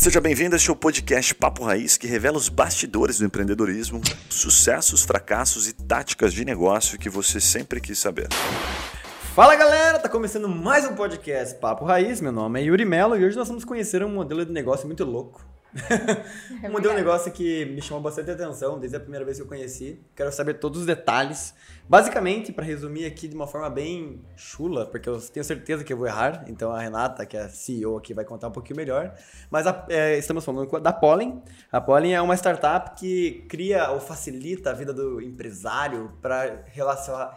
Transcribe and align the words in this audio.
Seja 0.00 0.18
bem-vindo 0.18 0.54
a 0.54 0.56
este 0.56 0.74
podcast 0.74 1.34
Papo 1.34 1.62
Raiz, 1.62 1.98
que 1.98 2.06
revela 2.06 2.38
os 2.38 2.48
bastidores 2.48 3.18
do 3.18 3.26
empreendedorismo, 3.26 4.00
sucessos, 4.30 5.02
fracassos 5.02 5.68
e 5.68 5.74
táticas 5.74 6.32
de 6.32 6.42
negócio 6.42 6.98
que 6.98 7.10
você 7.10 7.38
sempre 7.38 7.82
quis 7.82 7.98
saber. 7.98 8.28
Fala 9.34 9.54
galera, 9.54 9.98
tá 9.98 10.08
começando 10.08 10.48
mais 10.48 10.86
um 10.86 10.94
podcast 10.94 11.54
Papo 11.56 11.84
Raiz. 11.84 12.18
Meu 12.22 12.32
nome 12.32 12.62
é 12.62 12.64
Yuri 12.64 12.86
Mello 12.86 13.14
e 13.14 13.22
hoje 13.22 13.36
nós 13.36 13.46
vamos 13.46 13.62
conhecer 13.62 14.02
um 14.02 14.08
modelo 14.08 14.42
de 14.42 14.52
negócio 14.52 14.86
muito 14.86 15.04
louco. 15.04 15.49
É 16.62 16.68
um 16.68 16.72
modelo 16.72 16.94
de 16.94 17.00
negócio 17.00 17.32
que 17.32 17.64
me 17.66 17.80
chamou 17.80 18.02
bastante 18.02 18.30
atenção 18.30 18.78
desde 18.78 18.96
a 18.96 19.00
primeira 19.00 19.24
vez 19.24 19.36
que 19.38 19.42
eu 19.42 19.46
conheci. 19.46 20.00
Quero 20.14 20.30
saber 20.32 20.54
todos 20.54 20.80
os 20.80 20.86
detalhes. 20.86 21.54
Basicamente, 21.88 22.52
para 22.52 22.64
resumir 22.64 23.04
aqui 23.06 23.26
de 23.26 23.34
uma 23.34 23.46
forma 23.46 23.68
bem 23.68 24.20
chula, 24.36 24.86
porque 24.86 25.08
eu 25.08 25.20
tenho 25.20 25.42
certeza 25.42 25.82
que 25.82 25.92
eu 25.92 25.96
vou 25.96 26.06
errar, 26.06 26.44
então 26.46 26.70
a 26.70 26.80
Renata, 26.80 27.26
que 27.26 27.36
é 27.36 27.42
a 27.42 27.48
CEO 27.48 27.96
aqui, 27.96 28.14
vai 28.14 28.24
contar 28.24 28.48
um 28.48 28.52
pouquinho 28.52 28.76
melhor. 28.76 29.12
Mas 29.50 29.66
a, 29.66 29.86
é, 29.88 30.16
estamos 30.16 30.44
falando 30.44 30.78
da 30.80 30.92
Pollen. 30.92 31.42
A 31.72 31.80
Pollen 31.80 32.14
é 32.14 32.20
uma 32.20 32.36
startup 32.36 32.98
que 32.98 33.44
cria 33.48 33.90
ou 33.90 34.00
facilita 34.00 34.70
a 34.70 34.72
vida 34.72 34.92
do 34.92 35.20
empresário 35.20 36.12
para 36.22 36.64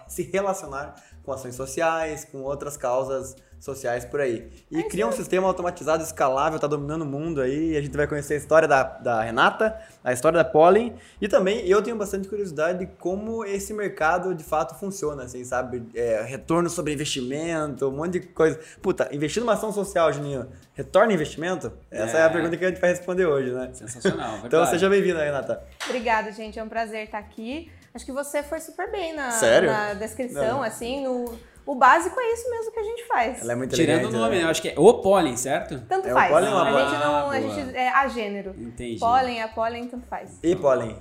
se 0.07 0.23
relacionar 0.23 0.95
com 1.23 1.31
ações 1.31 1.55
sociais, 1.55 2.25
com 2.29 2.41
outras 2.41 2.75
causas 2.77 3.35
sociais 3.59 4.03
por 4.03 4.19
aí. 4.19 4.49
E 4.69 4.79
É 4.81 4.83
cria 4.83 5.07
um 5.07 5.11
sistema 5.13 5.47
automatizado, 5.47 6.03
escalável, 6.03 6.59
tá 6.59 6.67
dominando 6.67 7.03
o 7.03 7.05
mundo 7.05 7.39
aí. 7.39 7.71
E 7.71 7.77
a 7.77 7.81
gente 7.81 7.95
vai 7.95 8.05
conhecer 8.05 8.33
a 8.33 8.37
história 8.37 8.67
da, 8.67 8.83
da 8.83 9.21
Renata, 9.21 9.79
a 10.03 10.11
história 10.11 10.37
da 10.37 10.43
Pollen. 10.43 10.93
E 11.21 11.29
também 11.29 11.65
eu 11.65 11.81
tenho 11.81 11.95
bastante 11.95 12.27
curiosidade 12.27 12.79
de 12.79 12.87
como 12.99 13.45
esse 13.45 13.73
mercado 13.73 14.35
de 14.35 14.43
fato 14.43 14.75
funciona, 14.77 15.23
assim, 15.23 15.45
sabe? 15.45 15.81
É, 15.95 16.21
retorno 16.23 16.69
sobre 16.69 16.91
investimento, 16.91 17.87
um 17.87 17.91
monte 17.91 18.19
de 18.19 18.27
coisa. 18.27 18.59
Puta, 18.81 19.07
investir 19.15 19.39
numa 19.41 19.53
ação 19.53 19.71
social, 19.71 20.11
Juninho, 20.11 20.45
retorna 20.73 21.13
investimento? 21.13 21.71
Essa 21.89 22.17
é, 22.17 22.21
É. 22.21 22.23
a 22.25 22.29
pergunta 22.29 22.57
que 22.57 22.65
a 22.65 22.69
gente 22.69 22.81
vai 22.81 22.89
responder 22.89 23.25
hoje, 23.27 23.49
né? 23.51 23.69
Sensacional, 23.73 24.31
verdade. 24.43 24.47
Então 24.47 24.65
seja 24.65 24.89
bem-vinda, 24.89 25.23
Renata. 25.23 25.63
Obrigada, 25.85 26.33
gente. 26.33 26.59
É 26.59 26.63
um 26.63 26.67
prazer 26.67 27.05
estar 27.05 27.19
aqui. 27.19 27.71
Acho 27.93 28.05
que 28.05 28.11
você 28.11 28.41
foi 28.41 28.59
super 28.59 28.91
bem 28.91 29.13
na, 29.15 29.31
Sério? 29.31 29.69
na 29.71 29.93
descrição, 29.93 30.43
Não. 30.57 30.63
assim, 30.63 31.03
no. 31.03 31.37
O 31.65 31.75
básico 31.75 32.19
é 32.19 32.33
isso 32.33 32.49
mesmo 32.49 32.71
que 32.73 32.79
a 32.79 32.83
gente 32.83 33.07
faz. 33.07 33.41
Ela 33.41 33.53
é 33.53 33.55
muito 33.55 33.73
Tirando 33.73 34.05
o 34.07 34.11
nome, 34.11 34.31
né? 34.31 34.37
né? 34.39 34.43
Eu 34.43 34.49
acho 34.49 34.61
que 34.61 34.67
é 34.69 34.73
o 34.77 34.93
pólen, 34.95 35.37
certo? 35.37 35.79
Tanto 35.87 36.09
É 36.09 36.11
o 36.11 36.13
faz. 36.13 36.29
pólen 36.31 36.49
ou 36.49 36.57
a 36.57 36.61
a 36.61 36.71
pólen? 36.71 36.89
gente 36.89 36.99
não. 36.99 37.15
Ah, 37.15 37.19
a 37.19 37.23
boa. 37.23 37.39
gente 37.39 37.75
é 37.77 37.89
a 37.89 38.07
gênero. 38.09 38.55
Entendi. 38.57 38.99
Pólen, 38.99 39.41
a 39.41 39.47
pólen, 39.47 39.87
tanto 39.87 40.05
faz. 40.07 40.31
E 40.43 40.55
Pollen. 40.57 40.97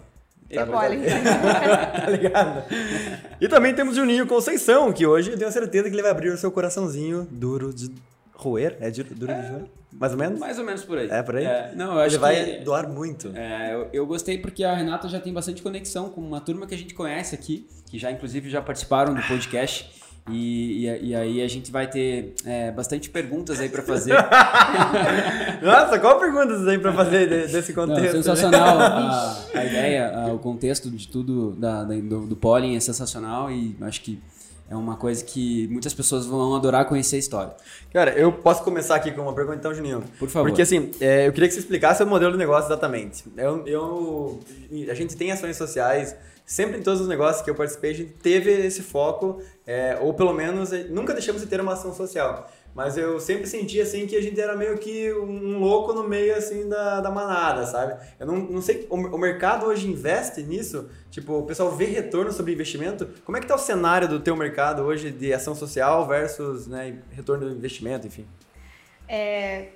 E 0.48 0.54
Tá- 0.54 0.66
pólen. 0.66 1.00
tá 2.04 2.10
ligado? 2.10 2.64
E 3.40 3.48
também 3.48 3.74
temos 3.74 3.96
Juninho 3.96 4.26
Conceição, 4.26 4.92
que 4.92 5.04
hoje 5.04 5.32
eu 5.32 5.38
tenho 5.38 5.50
certeza 5.50 5.88
que 5.88 5.94
ele 5.96 6.02
vai 6.02 6.10
abrir 6.12 6.28
o 6.28 6.38
seu 6.38 6.52
coraçãozinho 6.52 7.26
duro 7.28 7.72
de 7.74 7.90
roer. 8.42 8.76
É 8.80 8.90
duro, 8.90 9.14
duro 9.14 9.32
de 9.34 9.48
roer? 9.48 9.64
Mais 9.92 10.12
ou 10.12 10.18
menos? 10.18 10.38
Mais 10.40 10.58
ou 10.58 10.64
menos 10.64 10.84
por 10.84 10.98
aí. 10.98 11.08
É, 11.10 11.22
por 11.22 11.36
aí? 11.36 11.46
não, 11.76 11.92
eu 11.94 11.98
acho 12.00 12.14
ele 12.14 12.18
vai 12.18 12.44
que... 12.44 12.64
doar 12.64 12.88
muito. 12.88 13.30
É, 13.36 13.74
eu, 13.74 13.88
eu 13.92 14.06
gostei 14.06 14.38
porque 14.38 14.64
a 14.64 14.74
Renata 14.74 15.08
já 15.08 15.20
tem 15.20 15.32
bastante 15.32 15.62
conexão 15.62 16.08
com 16.08 16.20
uma 16.20 16.40
turma 16.40 16.66
que 16.66 16.74
a 16.74 16.78
gente 16.78 16.94
conhece 16.94 17.34
aqui, 17.34 17.66
que 17.90 17.98
já 17.98 18.10
inclusive 18.10 18.48
já 18.48 18.62
participaram 18.62 19.14
do 19.14 19.22
podcast. 19.22 19.90
E, 20.30 20.86
e, 20.86 21.06
e 21.08 21.14
aí 21.16 21.42
a 21.42 21.48
gente 21.48 21.72
vai 21.72 21.90
ter 21.90 22.34
é, 22.46 22.70
bastante 22.70 23.10
perguntas 23.10 23.58
aí 23.58 23.68
pra 23.68 23.82
fazer. 23.82 24.14
Nossa, 25.62 25.98
qual 25.98 26.18
pergunta 26.18 26.58
você 26.58 26.64
tem 26.70 26.78
pra 26.80 26.92
fazer 26.92 27.28
de- 27.28 27.52
desse 27.52 27.74
Não, 27.74 27.86
contexto? 27.86 28.04
né? 28.16 28.22
sensacional 28.22 28.78
a, 28.80 29.36
a 29.54 29.64
ideia, 29.64 30.16
a- 30.16 30.32
o 30.32 30.38
contexto 30.38 30.90
de 30.90 31.08
tudo 31.08 31.52
da, 31.52 31.84
da- 31.84 31.94
do, 31.94 32.26
do 32.26 32.36
pólen 32.36 32.76
é 32.76 32.80
sensacional 32.80 33.50
e 33.50 33.76
acho 33.80 34.00
que 34.02 34.20
é 34.70 34.76
uma 34.76 34.96
coisa 34.96 35.22
que 35.24 35.68
muitas 35.68 35.92
pessoas 35.92 36.24
vão 36.26 36.54
adorar 36.54 36.86
conhecer 36.86 37.16
a 37.16 37.18
história. 37.18 37.52
Cara, 37.92 38.12
eu 38.12 38.32
posso 38.32 38.62
começar 38.62 38.94
aqui 38.96 39.10
com 39.12 39.22
uma 39.22 39.34
pergunta 39.34 39.58
então, 39.58 39.74
Juninho? 39.74 40.02
Por 40.18 40.28
favor. 40.28 40.48
Porque 40.48 40.62
assim, 40.62 40.90
é, 41.00 41.26
eu 41.28 41.32
queria 41.32 41.48
que 41.48 41.54
você 41.54 41.60
explicasse 41.60 42.02
o 42.02 42.06
modelo 42.06 42.32
de 42.32 42.38
negócio 42.38 42.68
exatamente. 42.68 43.24
Eu, 43.36 43.66
eu- 43.66 44.40
a 44.90 44.94
gente 44.94 45.14
tem 45.16 45.30
ações 45.30 45.56
sociais, 45.56 46.16
sempre 46.46 46.78
em 46.78 46.82
todos 46.82 47.00
os 47.02 47.08
negócios 47.08 47.42
que 47.44 47.50
eu 47.50 47.54
participei, 47.54 47.90
a 47.90 47.94
gente 47.94 48.12
teve 48.14 48.50
esse 48.50 48.82
foco, 48.82 49.40
é, 49.66 49.98
ou 50.00 50.14
pelo 50.14 50.32
menos 50.32 50.72
é, 50.72 50.84
nunca 50.84 51.12
deixamos 51.12 51.42
de 51.42 51.48
ter 51.48 51.60
uma 51.60 51.74
ação 51.74 51.92
social. 51.94 52.50
Mas 52.74 52.96
eu 52.96 53.20
sempre 53.20 53.46
senti 53.46 53.80
assim 53.80 54.06
que 54.06 54.16
a 54.16 54.22
gente 54.22 54.40
era 54.40 54.56
meio 54.56 54.78
que 54.78 55.12
um 55.12 55.58
louco 55.58 55.92
no 55.92 56.08
meio 56.08 56.34
assim 56.34 56.68
da, 56.68 57.00
da 57.00 57.10
manada, 57.10 57.66
sabe? 57.66 57.96
Eu 58.18 58.26
não, 58.26 58.36
não 58.36 58.62
sei, 58.62 58.86
o, 58.88 58.96
o 58.96 59.18
mercado 59.18 59.66
hoje 59.66 59.86
investe 59.86 60.42
nisso? 60.42 60.88
Tipo, 61.10 61.34
o 61.34 61.42
pessoal 61.42 61.70
vê 61.70 61.84
retorno 61.84 62.32
sobre 62.32 62.52
investimento? 62.52 63.08
Como 63.24 63.36
é 63.36 63.40
que 63.40 63.46
tá 63.46 63.54
o 63.54 63.58
cenário 63.58 64.08
do 64.08 64.20
teu 64.20 64.34
mercado 64.34 64.82
hoje 64.82 65.10
de 65.10 65.34
ação 65.34 65.54
social 65.54 66.06
versus 66.06 66.66
né, 66.66 66.98
retorno 67.10 67.46
do 67.46 67.54
investimento, 67.54 68.06
enfim? 68.06 68.26
É, 69.06 69.68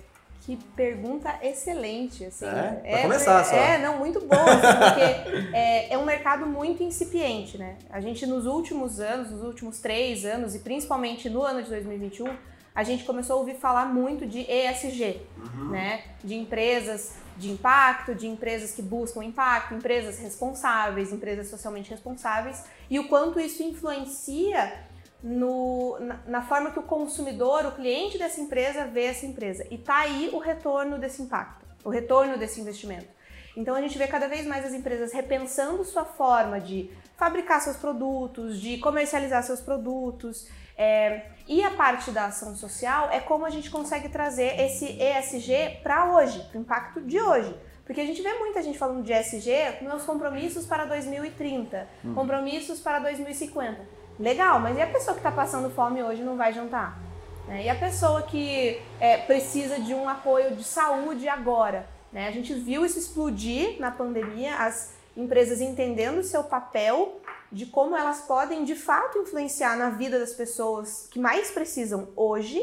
que 0.46 0.56
pergunta 0.76 1.38
excelente, 1.42 2.24
assim. 2.24 2.46
É? 2.46 2.80
Pra 2.88 3.02
começar 3.02 3.44
só. 3.44 3.56
É, 3.56 3.78
não, 3.78 3.98
muito 3.98 4.20
boa, 4.20 4.42
assim, 4.44 4.78
porque 4.78 5.54
é, 5.54 5.92
é 5.92 5.98
um 5.98 6.04
mercado 6.04 6.46
muito 6.46 6.82
incipiente, 6.82 7.58
né? 7.58 7.76
A 7.90 8.00
gente, 8.00 8.24
nos 8.24 8.46
últimos 8.46 9.00
anos, 9.00 9.30
nos 9.32 9.42
últimos 9.42 9.80
três 9.80 10.24
anos, 10.24 10.54
e 10.54 10.60
principalmente 10.60 11.28
no 11.28 11.42
ano 11.42 11.62
de 11.62 11.68
2021, 11.68 12.28
a 12.76 12.84
gente 12.84 13.04
começou 13.04 13.36
a 13.36 13.38
ouvir 13.38 13.54
falar 13.54 13.86
muito 13.86 14.26
de 14.26 14.40
ESG, 14.40 15.22
né? 15.70 16.04
De 16.22 16.34
empresas 16.34 17.14
de 17.38 17.50
impacto, 17.50 18.14
de 18.14 18.26
empresas 18.26 18.72
que 18.72 18.82
buscam 18.82 19.24
impacto, 19.24 19.74
empresas 19.74 20.18
responsáveis, 20.18 21.12
empresas 21.12 21.48
socialmente 21.48 21.90
responsáveis, 21.90 22.64
e 22.88 22.98
o 22.98 23.08
quanto 23.08 23.40
isso 23.40 23.62
influencia 23.62 24.84
no, 25.22 25.98
na, 26.00 26.20
na 26.26 26.42
forma 26.42 26.70
que 26.70 26.78
o 26.78 26.82
consumidor, 26.82 27.66
o 27.66 27.72
cliente 27.72 28.18
dessa 28.18 28.40
empresa 28.40 28.86
vê 28.86 29.04
essa 29.04 29.26
empresa. 29.26 29.66
E 29.70 29.78
tá 29.78 29.98
aí 29.98 30.30
o 30.32 30.38
retorno 30.38 30.98
desse 30.98 31.22
impacto, 31.22 31.64
o 31.84 31.90
retorno 31.90 32.38
desse 32.38 32.60
investimento. 32.60 33.15
Então 33.56 33.74
a 33.74 33.80
gente 33.80 33.96
vê 33.96 34.06
cada 34.06 34.28
vez 34.28 34.46
mais 34.46 34.64
as 34.64 34.74
empresas 34.74 35.12
repensando 35.12 35.84
sua 35.84 36.04
forma 36.04 36.60
de 36.60 36.90
fabricar 37.16 37.60
seus 37.60 37.76
produtos, 37.76 38.60
de 38.60 38.78
comercializar 38.78 39.42
seus 39.42 39.60
produtos. 39.60 40.46
é, 40.76 41.22
e 41.48 41.62
a 41.62 41.70
parte 41.70 42.10
da 42.10 42.26
ação 42.26 42.54
social 42.54 43.08
é 43.10 43.20
como 43.20 43.46
a 43.46 43.50
gente 43.50 43.70
consegue 43.70 44.08
trazer 44.08 44.60
esse 44.60 44.84
ESG 45.00 45.80
para 45.82 46.12
hoje, 46.12 46.38
para 46.50 46.58
o 46.58 46.60
impacto 46.60 47.00
de 47.00 47.20
hoje. 47.20 47.54
Porque 47.84 48.00
a 48.00 48.04
gente 48.04 48.20
vê 48.20 48.34
muita 48.34 48.60
gente 48.62 48.76
falando 48.76 49.02
de 49.02 49.12
ESG 49.12 49.82
nos 49.82 50.02
compromissos 50.02 50.66
para 50.66 50.84
2030, 50.84 51.88
compromissos 52.14 52.80
para 52.80 52.98
2050. 52.98 53.80
Legal, 54.18 54.58
mas 54.60 54.76
e 54.76 54.82
a 54.82 54.86
pessoa 54.88 55.14
que 55.14 55.20
está 55.20 55.30
passando 55.30 55.70
fome 55.70 56.02
hoje 56.02 56.22
não 56.22 56.36
vai 56.36 56.52
jantar? 56.52 57.06
né? 57.46 57.64
E 57.64 57.68
a 57.68 57.74
pessoa 57.74 58.22
que 58.22 58.80
é, 59.00 59.18
precisa 59.18 59.78
de 59.80 59.94
um 59.94 60.08
apoio 60.08 60.54
de 60.54 60.64
saúde 60.64 61.28
agora? 61.28 61.86
Né? 62.16 62.28
A 62.28 62.30
gente 62.30 62.54
viu 62.54 62.82
isso 62.86 62.98
explodir 62.98 63.78
na 63.78 63.90
pandemia, 63.90 64.56
as 64.56 64.94
empresas 65.14 65.60
entendendo 65.60 66.16
o 66.16 66.24
seu 66.24 66.42
papel 66.42 67.20
de 67.52 67.66
como 67.66 67.94
elas 67.94 68.22
podem 68.22 68.64
de 68.64 68.74
fato 68.74 69.18
influenciar 69.18 69.76
na 69.76 69.90
vida 69.90 70.18
das 70.18 70.32
pessoas 70.32 71.06
que 71.10 71.18
mais 71.18 71.50
precisam 71.50 72.08
hoje. 72.16 72.58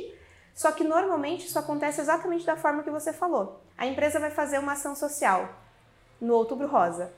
Só 0.56 0.72
que 0.72 0.84
normalmente 0.84 1.46
isso 1.46 1.60
acontece 1.60 2.02
exatamente 2.02 2.44
da 2.48 2.56
forma 2.56 2.82
que 2.82 2.90
você 2.90 3.14
falou. 3.14 3.62
A 3.78 3.86
empresa 3.86 4.20
vai 4.20 4.32
fazer 4.32 4.58
uma 4.58 4.74
ação 4.74 4.96
social 4.96 5.48
no 6.20 6.34
Outubro 6.34 6.68
Rosa, 6.68 7.12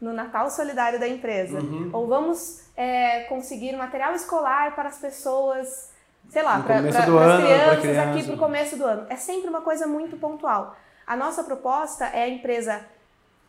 no 0.00 0.12
Natal 0.12 0.48
Solidário 0.48 1.00
da 1.00 1.08
empresa, 1.08 1.58
ou 1.92 2.06
vamos 2.06 2.62
é, 2.76 3.24
conseguir 3.24 3.76
material 3.76 4.14
escolar 4.14 4.76
para 4.76 4.88
as 4.88 4.98
pessoas, 4.98 5.90
sei 6.28 6.42
lá, 6.42 6.60
para 6.62 6.76
as 6.76 6.82
crianças 6.82 7.80
criança. 7.80 8.10
aqui 8.10 8.24
para 8.24 8.34
o 8.34 8.38
começo 8.38 8.76
do 8.76 8.84
ano. 8.84 9.06
É 9.08 9.16
sempre 9.16 9.48
uma 9.48 9.60
coisa 9.60 9.88
muito 9.88 10.16
pontual. 10.16 10.76
A 11.06 11.16
nossa 11.16 11.42
proposta 11.42 12.06
é 12.06 12.24
a 12.24 12.28
empresa 12.28 12.84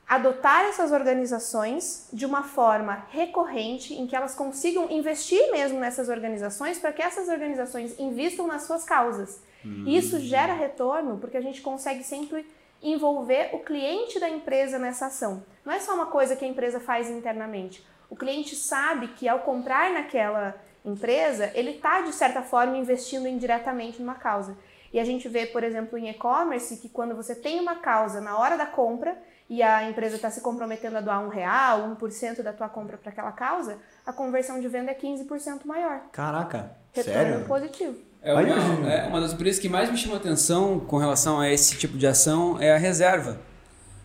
adotar 0.07 0.65
essas 0.65 0.91
organizações 0.91 2.09
de 2.11 2.25
uma 2.25 2.43
forma 2.43 3.05
recorrente, 3.11 3.93
em 3.93 4.05
que 4.05 4.15
elas 4.15 4.35
consigam 4.35 4.91
investir 4.91 5.51
mesmo 5.51 5.79
nessas 5.79 6.09
organizações, 6.09 6.77
para 6.77 6.91
que 6.91 7.01
essas 7.01 7.29
organizações 7.29 7.97
investam 7.97 8.45
nas 8.45 8.63
suas 8.63 8.83
causas. 8.83 9.41
E 9.85 9.95
isso 9.95 10.19
gera 10.19 10.53
retorno 10.53 11.17
porque 11.17 11.37
a 11.37 11.41
gente 11.41 11.61
consegue 11.61 12.03
sempre 12.03 12.45
envolver 12.81 13.51
o 13.53 13.59
cliente 13.59 14.19
da 14.19 14.27
empresa 14.27 14.79
nessa 14.79 15.05
ação. 15.05 15.45
Não 15.63 15.71
é 15.71 15.79
só 15.79 15.93
uma 15.93 16.07
coisa 16.07 16.35
que 16.35 16.43
a 16.43 16.47
empresa 16.47 16.79
faz 16.79 17.09
internamente. 17.09 17.85
O 18.09 18.15
cliente 18.15 18.55
sabe 18.55 19.09
que 19.09 19.29
ao 19.29 19.39
comprar 19.39 19.93
naquela 19.93 20.55
empresa, 20.83 21.51
ele 21.53 21.71
está, 21.71 22.01
de 22.01 22.11
certa 22.11 22.41
forma, 22.41 22.75
investindo 22.75 23.27
indiretamente 23.27 24.01
numa 24.01 24.15
causa. 24.15 24.57
E 24.93 24.99
a 24.99 25.05
gente 25.05 25.27
vê, 25.29 25.45
por 25.45 25.63
exemplo, 25.63 25.97
em 25.97 26.09
e-commerce, 26.09 26.77
que 26.77 26.89
quando 26.89 27.15
você 27.15 27.33
tem 27.33 27.59
uma 27.59 27.75
causa 27.75 28.19
na 28.19 28.37
hora 28.37 28.57
da 28.57 28.65
compra 28.65 29.17
e 29.49 29.61
a 29.61 29.89
empresa 29.89 30.15
está 30.15 30.29
se 30.29 30.41
comprometendo 30.41 30.97
a 30.97 31.01
doar 31.01 31.23
um 31.23 31.29
real, 31.29 31.95
1% 31.95 32.41
da 32.41 32.53
tua 32.53 32.69
compra 32.69 32.97
para 32.97 33.11
aquela 33.11 33.31
causa, 33.31 33.77
a 34.05 34.11
conversão 34.11 34.59
de 34.59 34.67
venda 34.67 34.91
é 34.91 34.93
15% 34.93 35.65
maior. 35.65 36.01
Caraca, 36.11 36.71
Retorno 36.93 37.19
sério? 37.19 37.45
positivo. 37.45 37.97
É 38.21 38.33
uma, 38.33 38.93
é 38.93 39.07
uma 39.07 39.19
das 39.19 39.33
empresas 39.33 39.59
que 39.59 39.67
mais 39.67 39.89
me 39.89 39.97
chamou 39.97 40.17
atenção 40.17 40.79
com 40.79 40.97
relação 40.97 41.39
a 41.39 41.49
esse 41.49 41.77
tipo 41.77 41.97
de 41.97 42.05
ação 42.05 42.61
é 42.61 42.71
a 42.71 42.77
reserva. 42.77 43.39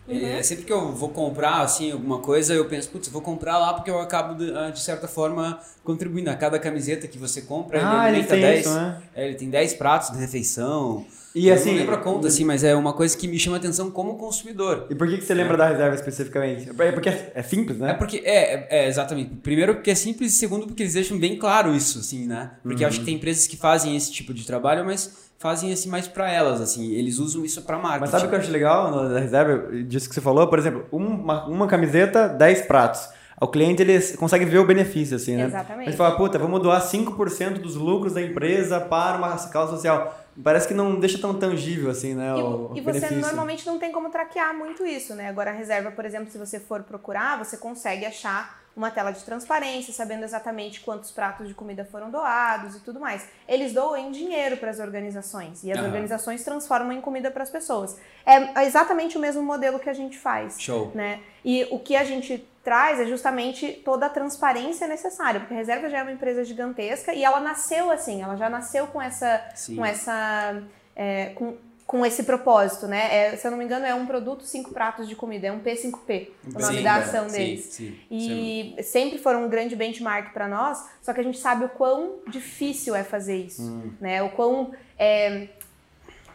É, 0.09 0.41
sempre 0.41 0.63
que 0.65 0.71
eu 0.71 0.91
vou 0.93 1.09
comprar 1.09 1.61
assim 1.61 1.91
alguma 1.91 2.19
coisa, 2.19 2.53
eu 2.53 2.65
penso, 2.65 2.89
putz, 2.89 3.07
vou 3.09 3.21
comprar 3.21 3.57
lá 3.57 3.73
porque 3.73 3.89
eu 3.91 3.99
acabo 3.99 4.35
de, 4.35 4.51
ah, 4.57 4.69
de 4.69 4.79
certa 4.79 5.07
forma 5.07 5.59
contribuindo. 5.83 6.29
A 6.29 6.35
cada 6.35 6.57
camiseta 6.59 7.07
que 7.07 7.17
você 7.17 7.41
compra, 7.41 7.79
Ah, 8.01 8.09
ele 8.11 8.23
tem 8.23 8.39
10. 8.41 8.59
isso, 8.65 8.73
né? 8.75 9.01
É, 9.15 9.25
ele 9.27 9.35
tem 9.35 9.49
10 9.49 9.73
pratos 9.73 10.11
de 10.11 10.17
refeição. 10.17 11.05
E 11.35 11.49
eu 11.49 11.53
assim- 11.55 11.71
não 11.71 11.77
lembro 11.77 11.93
a 11.95 11.97
conta, 11.99 12.27
assim, 12.29 12.43
mas 12.43 12.63
é 12.63 12.73
uma 12.75 12.93
coisa 12.93 13.15
que 13.15 13.27
me 13.27 13.37
chama 13.37 13.57
atenção 13.57 13.91
como 13.91 14.15
consumidor. 14.15 14.87
E 14.89 14.95
por 14.95 15.07
que, 15.07 15.17
que 15.17 15.25
você 15.25 15.33
lembra 15.35 15.55
da 15.55 15.67
reserva 15.67 15.93
especificamente? 15.95 16.69
É 16.79 16.91
porque 16.91 17.09
é 17.09 17.31
é 17.35 17.43
simples, 17.43 17.77
né? 17.77 17.91
É 17.91 17.93
porque, 17.93 18.21
é, 18.25 18.53
é, 18.53 18.67
é, 18.69 18.87
exatamente. 18.87 19.35
Primeiro 19.43 19.75
porque 19.75 19.91
é 19.91 19.95
simples, 19.95 20.33
e 20.33 20.37
segundo 20.37 20.65
porque 20.65 20.81
eles 20.83 20.93
deixam 20.93 21.17
bem 21.19 21.37
claro 21.37 21.75
isso, 21.75 21.99
assim, 21.99 22.25
né? 22.25 22.51
Porque 22.63 22.83
eu 22.83 22.87
acho 22.87 22.99
que 23.01 23.05
tem 23.05 23.15
empresas 23.15 23.45
que 23.45 23.55
fazem 23.55 23.95
esse 23.95 24.11
tipo 24.11 24.33
de 24.33 24.45
trabalho, 24.47 24.83
mas 24.83 25.26
fazem 25.37 25.71
esse 25.71 25.87
mais 25.87 26.07
pra 26.07 26.31
elas, 26.31 26.59
assim. 26.59 26.91
Eles 26.93 27.19
usam 27.19 27.45
isso 27.45 27.61
pra 27.61 27.77
marketing. 27.77 28.01
Mas 28.01 28.09
sabe 28.09 28.25
o 28.25 28.29
que 28.29 28.35
eu 28.35 28.39
acho 28.39 28.51
legal 28.51 29.09
da 29.09 29.19
reserva, 29.19 29.83
disso 29.83 30.09
que 30.09 30.15
você 30.15 30.21
falou? 30.21 30.47
Por 30.47 30.59
exemplo, 30.59 30.85
uma, 30.91 31.45
uma 31.45 31.67
camiseta, 31.67 32.27
10 32.27 32.63
pratos. 32.63 33.09
O 33.39 33.47
cliente 33.47 33.83
ele 33.83 33.99
consegue 34.15 34.45
ver 34.45 34.57
o 34.57 34.65
benefício, 34.65 35.15
assim, 35.15 35.35
né? 35.35 35.45
Exatamente. 35.45 35.87
Mas 35.87 35.95
fala, 35.95 36.15
puta, 36.15 36.39
vamos 36.39 36.59
doar 36.59 36.81
5% 36.81 37.59
dos 37.59 37.75
lucros 37.75 38.13
da 38.13 38.21
empresa 38.21 38.79
para 38.79 39.17
uma 39.17 39.37
causa 39.49 39.73
social. 39.73 40.25
Parece 40.43 40.67
que 40.67 40.73
não 40.73 40.99
deixa 40.99 41.19
tão 41.19 41.35
tangível, 41.35 41.91
assim, 41.91 42.15
né? 42.15 42.29
E, 42.29 42.41
o, 42.41 42.71
e 42.75 42.81
o 42.81 42.83
você 42.83 42.93
benefício. 42.93 43.21
normalmente 43.21 43.65
não 43.65 43.77
tem 43.77 43.91
como 43.91 44.09
traquear 44.09 44.55
muito 44.57 44.83
isso, 44.85 45.13
né? 45.13 45.29
Agora 45.29 45.51
a 45.51 45.53
reserva, 45.53 45.91
por 45.91 46.03
exemplo, 46.03 46.31
se 46.31 46.37
você 46.37 46.59
for 46.59 46.81
procurar, 46.81 47.37
você 47.37 47.57
consegue 47.57 48.05
achar 48.07 48.59
uma 48.77 48.91
tela 48.91 49.09
de 49.11 49.23
transparência, 49.23 49.91
sabendo 49.91 50.23
exatamente 50.23 50.81
quantos 50.81 51.09
pratos 51.09 51.47
de 51.47 51.55
comida 51.55 51.83
foram 51.83 52.11
doados 52.11 52.75
e 52.75 52.79
tudo 52.81 52.99
mais. 52.99 53.27
Eles 53.47 53.73
doam 53.73 53.97
em 53.97 54.11
dinheiro 54.11 54.55
para 54.57 54.69
as 54.69 54.79
organizações 54.79 55.63
e 55.63 55.71
as 55.71 55.79
Aham. 55.79 55.87
organizações 55.87 56.43
transformam 56.43 56.91
em 56.91 57.01
comida 57.01 57.31
para 57.31 57.41
as 57.41 57.49
pessoas. 57.49 57.97
É 58.23 58.63
exatamente 58.65 59.17
o 59.17 59.19
mesmo 59.19 59.41
modelo 59.41 59.79
que 59.79 59.89
a 59.89 59.93
gente 59.93 60.17
faz 60.17 60.61
Show. 60.61 60.91
né? 60.93 61.21
E 61.43 61.67
o 61.71 61.79
que 61.79 61.95
a 61.95 62.03
gente 62.03 62.47
traz 62.63 62.99
é 62.99 63.05
justamente 63.05 63.71
toda 63.83 64.05
a 64.05 64.09
transparência 64.09 64.87
necessária, 64.87 65.39
porque 65.39 65.53
a 65.53 65.57
Reserva 65.57 65.89
já 65.89 65.99
é 65.99 66.01
uma 66.03 66.11
empresa 66.11 66.43
gigantesca 66.43 67.13
e 67.13 67.23
ela 67.23 67.39
nasceu 67.39 67.89
assim, 67.89 68.21
ela 68.21 68.35
já 68.35 68.49
nasceu 68.49 68.85
com 68.87 69.01
essa, 69.01 69.41
Sim. 69.55 69.77
com 69.77 69.85
essa, 69.85 70.61
é, 70.95 71.27
com, 71.29 71.55
com 71.87 72.05
esse 72.05 72.23
propósito, 72.23 72.85
né? 72.85 73.29
É, 73.31 73.37
se 73.37 73.47
eu 73.47 73.51
não 73.51 73.57
me 73.57 73.63
engano, 73.63 73.85
é 73.85 73.95
um 73.95 74.05
produto 74.05 74.43
cinco 74.43 74.71
pratos 74.71 75.07
de 75.07 75.15
comida, 75.15 75.47
é 75.47 75.51
um 75.53 75.61
P5P, 75.61 76.27
o 76.45 76.59
nome 76.59 76.77
Sim, 76.77 76.83
da 76.83 76.97
é, 76.97 77.01
ação 77.01 77.29
sim, 77.29 77.37
deles. 77.37 77.63
sim. 77.63 77.97
E 78.11 78.75
sempre 78.83 79.17
foram 79.17 79.45
um 79.45 79.49
grande 79.49 79.73
benchmark 79.73 80.33
para 80.33 80.49
nós, 80.49 80.85
só 81.01 81.13
que 81.13 81.21
a 81.21 81.23
gente 81.23 81.39
sabe 81.39 81.63
o 81.63 81.69
quão 81.69 82.15
difícil 82.27 82.93
é 82.93 83.05
fazer 83.05 83.37
isso, 83.37 83.61
Hum. 83.61 83.93
né? 84.01 84.21
O 84.21 84.29
quão 84.31 84.73
é, 84.99 85.47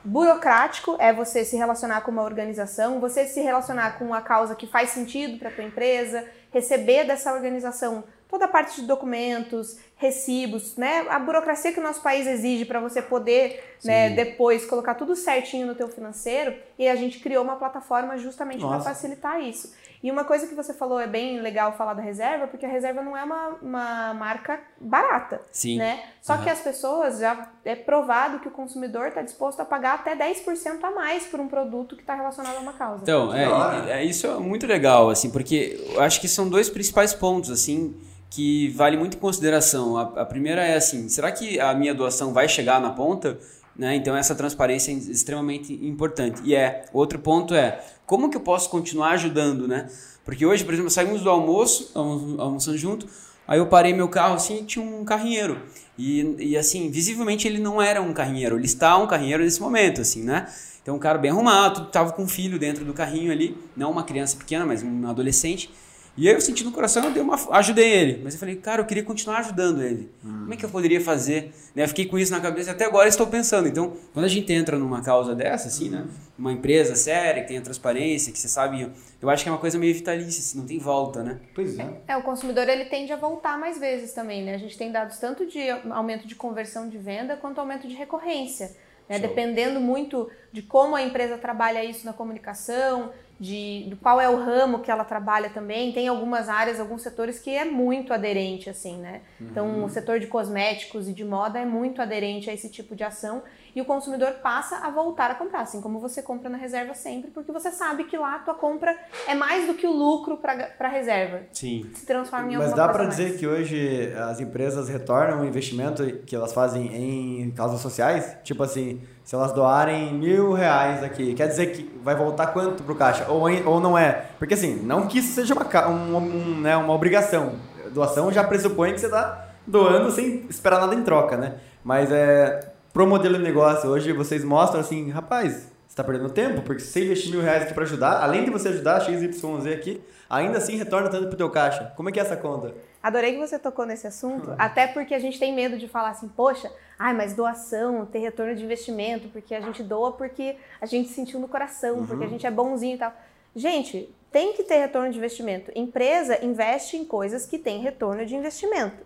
burocrático 0.03 0.97
é 0.99 1.13
você 1.13 1.45
se 1.45 1.57
relacionar 1.57 2.01
com 2.01 2.11
uma 2.11 2.23
organização, 2.23 2.99
você 2.99 3.27
se 3.27 3.41
relacionar 3.41 3.99
com 3.99 4.07
uma 4.07 4.23
causa 4.23 4.55
que 4.55 4.67
faz 4.67 4.89
sentido 4.91 5.39
para 5.39 5.51
tua 5.51 5.65
empresa, 5.65 6.27
receber 6.51 7.05
dessa 7.05 7.33
organização 7.33 8.05
toda 8.29 8.47
a 8.47 8.49
parte 8.49 8.81
de 8.81 8.87
documentos, 8.87 9.77
recibos, 10.03 10.77
né? 10.77 11.07
A 11.09 11.19
burocracia 11.19 11.73
que 11.73 11.79
o 11.79 11.83
nosso 11.83 12.03
país 12.03 12.27
exige 12.27 12.65
para 12.65 12.81
você 12.81 13.01
poder, 13.01 13.77
né, 13.85 14.11
depois 14.11 14.67
colocar 14.67 14.95
tudo 14.97 15.15
certinho 15.15 15.65
no 15.67 15.77
teu 15.77 15.87
financeiro, 15.89 16.55
e 16.77 16.89
a 16.89 16.97
gente 16.97 17.21
criou 17.21 17.43
uma 17.45 17.55
plataforma 17.57 18.19
justamente 18.19 18.59
para 18.67 18.81
facilitar 18.81 19.41
isso. 19.41 19.73
E 20.03 20.11
uma 20.11 20.25
coisa 20.25 20.49
que 20.49 20.55
você 20.57 20.75
falou 20.75 20.99
é 20.99 21.07
bem 21.07 21.41
legal 21.41 21.77
falar 21.77 21.95
da 21.95 22.03
reserva, 22.03 22.49
porque 22.49 22.67
a 22.67 22.69
reserva 22.69 23.01
não 23.03 23.17
é 23.17 23.23
uma, 23.23 23.49
uma 23.63 24.15
marca 24.15 24.59
barata, 24.81 25.41
Sim. 25.53 25.79
né? 25.79 26.03
Só 26.21 26.33
Aham. 26.33 26.43
que 26.43 26.51
as 26.51 26.59
pessoas 26.61 27.21
já 27.21 27.49
é 27.65 27.77
provado 27.77 28.41
que 28.41 28.49
o 28.49 28.51
consumidor 28.51 29.07
está 29.07 29.23
disposto 29.23 29.61
a 29.61 29.65
pagar 29.65 29.95
até 29.95 30.17
10% 30.17 30.83
a 30.83 30.91
mais 30.91 31.27
por 31.27 31.39
um 31.39 31.47
produto 31.47 31.95
que 31.95 32.03
está 32.03 32.17
relacionado 32.17 32.57
a 32.57 32.61
uma 32.61 32.73
causa. 32.73 33.03
Então, 33.03 33.33
é, 33.33 34.01
é- 34.01 34.05
isso 34.05 34.27
é 34.27 34.35
muito 34.41 34.67
legal, 34.67 35.09
assim, 35.09 35.31
porque 35.31 35.81
eu 35.95 36.01
acho 36.03 36.21
que 36.21 36.27
são 36.27 36.49
dois 36.49 36.69
principais 36.69 37.15
pontos, 37.15 37.49
assim, 37.51 37.95
que 38.35 38.71
vale 38.71 38.97
muito 38.97 39.19
em 39.19 39.21
consideração. 39.21 39.99
A, 39.99 40.23
a 40.23 40.25
primeira 40.25 40.65
é 40.65 40.75
assim, 40.77 41.07
será 41.11 41.31
que 41.31 41.61
a 41.61 41.75
minha 41.75 41.95
doação 41.95 42.33
vai 42.33 42.49
chegar 42.49 42.81
na 42.81 42.89
ponta? 42.91 43.39
Né? 43.77 43.95
Então 43.97 44.17
essa 44.17 44.35
transparência 44.35 44.91
é 44.91 44.95
extremamente 44.95 45.73
importante. 45.87 46.41
E 46.43 46.55
é, 46.55 46.87
outro 46.95 47.19
ponto 47.19 47.55
é, 47.55 47.85
como 48.07 48.31
que 48.31 48.37
eu 48.37 48.41
posso 48.41 48.71
continuar 48.71 49.11
ajudando, 49.11 49.69
né? 49.69 49.87
Porque 50.25 50.47
hoje, 50.47 50.65
por 50.65 50.73
exemplo, 50.73 50.91
saímos 50.91 51.21
do 51.21 51.29
almoço, 51.29 51.91
almo- 51.95 52.41
almoçando 52.41 52.79
junto, 52.79 53.07
aí 53.47 53.59
eu 53.59 53.67
parei 53.67 53.93
meu 53.93 54.09
carro 54.09 54.35
assim 54.35 54.61
e 54.61 54.65
tinha 54.65 54.85
um 54.85 55.05
carrinheiro. 55.05 55.61
E, 55.99 56.37
e 56.39 56.57
assim, 56.57 56.91
visivelmente 56.91 57.47
ele 57.47 57.59
não 57.59 57.83
era 57.83 58.01
um 58.01 58.15
carrinheiro, 58.15 58.57
ele 58.57 58.65
está 58.65 58.97
um 58.97 59.07
carrinheiro 59.07 59.43
nesse 59.45 59.61
momento, 59.61 60.01
assim, 60.01 60.23
né? 60.23 60.47
Então 60.83 60.97
um 60.97 60.99
cara 60.99 61.19
bem 61.19 61.31
arrumado, 61.31 61.91
tava 61.91 62.13
com 62.13 62.23
um 62.23 62.29
filho 62.29 62.59
dentro 62.59 62.83
do 62.85 62.95
carrinho 62.95 63.31
ali, 63.31 63.57
não 63.77 63.91
uma 63.91 64.05
criança 64.05 64.37
pequena, 64.39 64.65
mas 64.65 64.83
um 64.83 65.07
adolescente. 65.07 65.71
E 66.17 66.29
aí 66.29 66.35
eu 66.35 66.41
senti 66.41 66.63
no 66.63 66.73
coração, 66.73 67.05
eu 67.05 67.11
dei 67.11 67.23
uma, 67.23 67.39
ajudei 67.57 67.91
ele. 67.91 68.21
Mas 68.23 68.35
eu 68.35 68.41
falei, 68.41 68.57
cara, 68.57 68.83
eu 68.83 68.87
queria 68.87 69.03
continuar 69.03 69.39
ajudando 69.39 69.83
ele. 69.83 70.11
Como 70.21 70.53
é 70.53 70.57
que 70.57 70.65
eu 70.65 70.69
poderia 70.69 71.01
fazer? 71.01 71.53
Né, 71.75 71.85
Eu 71.85 71.89
fiquei 71.89 72.05
com 72.05 72.19
isso 72.19 72.31
na 72.31 72.41
cabeça 72.41 72.73
até 72.73 72.85
agora 72.85 73.09
estou 73.09 73.27
pensando. 73.27 73.67
Então, 73.67 73.97
quando 74.13 74.27
a 74.27 74.29
gente 74.29 74.53
entra 74.53 74.79
numa 74.79 75.03
causa 75.03 75.35
dessa, 75.35 75.69
assim, 75.69 75.89
né? 75.89 76.05
Uma 76.39 76.53
empresa 76.53 76.95
séria, 76.95 77.43
que 77.43 77.49
tem 77.49 77.59
a 77.59 77.63
transparência, 77.63 78.31
que 78.33 78.39
você 78.39 78.49
sabe, 78.49 78.91
eu 79.21 79.31
acho 79.31 79.43
que 79.43 79.49
é 79.49 79.53
uma 79.53 79.59
coisa 79.59 79.79
meio 79.79 79.95
vitalícia, 79.95 80.41
assim, 80.41 80.59
não 80.59 80.67
tem 80.67 80.79
volta, 80.79 81.23
né? 81.23 81.41
Pois 81.55 81.79
é. 81.79 81.89
É, 82.07 82.17
o 82.17 82.23
consumidor 82.23 82.69
ele 82.69 82.85
tende 82.87 83.13
a 83.13 83.17
voltar 83.17 83.59
mais 83.59 83.79
vezes 83.79 84.13
também, 84.13 84.45
né? 84.45 84.55
A 84.55 84.59
gente 84.59 84.77
tem 84.77 84.93
dados 84.93 85.17
tanto 85.19 85.47
de 85.47 85.71
aumento 85.91 86.27
de 86.27 86.35
conversão 86.35 86.89
de 86.89 86.99
venda 86.99 87.37
quanto 87.37 87.59
aumento 87.59 87.89
de 87.89 87.95
recorrência. 87.95 88.71
Né? 89.09 89.19
Dependendo 89.19 89.81
muito 89.81 90.31
de 90.53 90.63
como 90.63 90.95
a 90.95 91.03
empresa 91.03 91.37
trabalha 91.37 91.85
isso 91.85 92.05
na 92.05 92.13
comunicação, 92.13 93.11
de, 93.43 93.87
do 93.91 93.97
qual 93.97 94.21
é 94.21 94.29
o 94.29 94.37
ramo 94.37 94.79
que 94.79 94.91
ela 94.91 95.03
trabalha 95.05 95.51
também. 95.51 95.91
Tem 95.93 96.07
algumas 96.07 96.49
áreas, 96.49 96.79
alguns 96.79 97.03
setores 97.03 97.41
que 97.41 97.51
é 97.51 97.65
muito 97.65 98.15
aderente, 98.15 98.71
assim, 98.71 98.97
né? 98.99 99.23
Então, 99.41 99.85
o 99.85 99.91
setor 99.91 100.21
de 100.21 100.29
cosméticos 100.29 101.09
e 101.09 101.13
de 101.13 101.25
moda 101.25 101.59
é 101.59 101.65
muito 101.65 102.01
aderente 102.01 102.49
a 102.49 102.55
esse 102.55 102.69
tipo 102.69 102.95
de 102.95 103.03
ação 103.03 103.43
e 103.75 103.81
o 103.81 103.85
consumidor 103.85 104.35
passa 104.43 104.77
a 104.77 104.91
voltar 104.91 105.31
a 105.31 105.35
comprar, 105.35 105.63
assim 105.63 105.81
como 105.81 105.99
você 105.99 106.23
compra 106.23 106.49
na 106.49 106.57
reserva 106.57 106.95
sempre, 106.95 107.33
porque 107.33 107.51
você 107.51 107.73
sabe 107.73 108.05
que 108.05 108.17
lá 108.17 108.37
a 108.37 108.39
tua 108.39 108.55
compra 108.55 108.97
é 109.27 109.35
mais 109.35 109.67
do 109.67 109.75
que 109.75 109.87
o 109.87 109.93
lucro 109.93 110.37
para 110.37 110.71
a 110.79 110.89
reserva. 110.89 111.41
Sim. 111.53 111.91
Se 111.95 112.07
transforma 112.07 112.53
em 112.53 112.57
Mas 112.57 112.67
alguma 112.69 112.77
dá 112.77 112.85
coisa 112.85 112.93
pra 112.93 113.05
mais. 113.05 113.17
dizer 113.17 113.39
que 113.39 113.47
hoje 113.47 114.13
as 114.15 114.41
empresas 114.41 114.89
retornam 114.89 115.41
o 115.41 115.45
investimento 115.45 116.05
que 116.27 116.37
elas 116.37 116.53
fazem 116.53 117.43
em 117.43 117.51
causas 117.51 117.81
sociais? 117.81 118.37
Tipo 118.45 118.63
assim, 118.63 119.01
se 119.25 119.35
elas 119.35 119.53
doarem 119.53 120.13
mil 120.15 120.53
reais 120.53 121.03
aqui, 121.03 121.35
quer 121.35 121.49
dizer 121.49 121.67
que 121.67 121.99
vai 122.03 122.15
voltar 122.15 122.49
quanto 122.49 122.83
pro 122.83 122.95
caixa? 122.95 123.27
Ou, 123.29 123.43
ou 123.67 123.81
não 123.81 123.97
é? 123.97 124.27
Porque 124.39 124.55
assim, 124.55 124.77
não 124.83 125.07
que 125.07 125.19
isso 125.19 125.35
seja 125.35 125.55
uma, 125.55 125.89
um, 125.89 126.17
um, 126.17 126.61
né, 126.61 126.77
uma 126.77 126.93
obrigação. 126.93 127.55
Doação 127.93 128.33
já 128.33 128.43
pressupõe 128.43 128.93
que 128.93 129.01
você 129.01 129.09
tá 129.09 129.49
doando 129.67 130.11
sem 130.11 130.47
esperar 130.49 130.81
nada 130.81 130.95
em 130.95 131.03
troca, 131.03 131.37
né? 131.37 131.55
Mas 131.85 132.11
é 132.11 132.73
pro 132.93 133.07
modelo 133.07 133.39
de 133.39 133.43
negócio, 133.43 133.89
hoje 133.89 134.13
vocês 134.13 134.45
mostram 134.45 134.81
assim, 134.81 135.11
rapaz, 135.11 135.69
você 135.89 135.97
tá 135.97 136.05
perdendo 136.05 136.31
tempo, 136.31 136.63
porque 136.63 136.81
se 136.83 136.91
você 136.91 137.05
investir 137.05 137.31
mil 137.31 137.43
reais 137.43 137.63
aqui 137.63 137.75
pra 137.75 137.85
ajudar, 137.85 138.23
além 138.23 138.45
de 138.45 138.51
você 138.51 138.69
ajudar 138.69 139.01
XYZ 139.01 139.67
aqui, 139.73 140.01
ainda 140.29 140.59
assim 140.59 140.77
retorna 140.77 141.09
tanto 141.09 141.29
pro 141.29 141.37
teu 141.37 141.51
caixa. 141.51 141.93
Como 141.97 142.09
é 142.09 142.13
que 142.13 142.19
é 142.19 142.23
essa 142.23 142.37
conta? 142.37 142.75
Adorei 143.03 143.33
que 143.33 143.39
você 143.39 143.59
tocou 143.59 143.85
nesse 143.85 144.07
assunto, 144.07 144.55
até 144.57 144.87
porque 144.87 145.15
a 145.15 145.19
gente 145.19 145.39
tem 145.39 145.53
medo 145.53 145.77
de 145.77 145.89
falar 145.89 146.11
assim, 146.11 146.29
poxa, 146.29 146.71
ai, 146.97 147.13
mas 147.13 147.35
doação, 147.35 148.07
ter 148.07 148.21
retorno 148.21 148.55
de 148.55 148.65
investimento, 148.65 149.29
porque 149.29 149.55
a 149.55 149.61
gente 149.61 149.83
doa 149.83 150.13
porque 150.13 150.57
a 150.81 150.87
gente 150.87 151.09
sentiu 151.09 151.41
no 151.41 151.49
coração, 151.49 152.07
porque 152.07 152.25
a 152.25 152.29
gente 152.29 152.47
é 152.47 152.51
bonzinho 152.51 152.95
e 152.95 152.99
tal. 152.99 153.13
Gente, 153.57 154.09
tem 154.31 154.53
que 154.53 154.63
ter 154.63 154.79
retorno 154.79 155.11
de 155.11 155.19
investimento. 155.19 155.73
Empresa 155.75 156.45
investe 156.45 156.97
em 156.97 157.05
coisas 157.05 157.45
que 157.45 157.59
têm 157.59 157.81
retorno 157.81 158.25
de 158.25 158.37
investimento. 158.37 159.05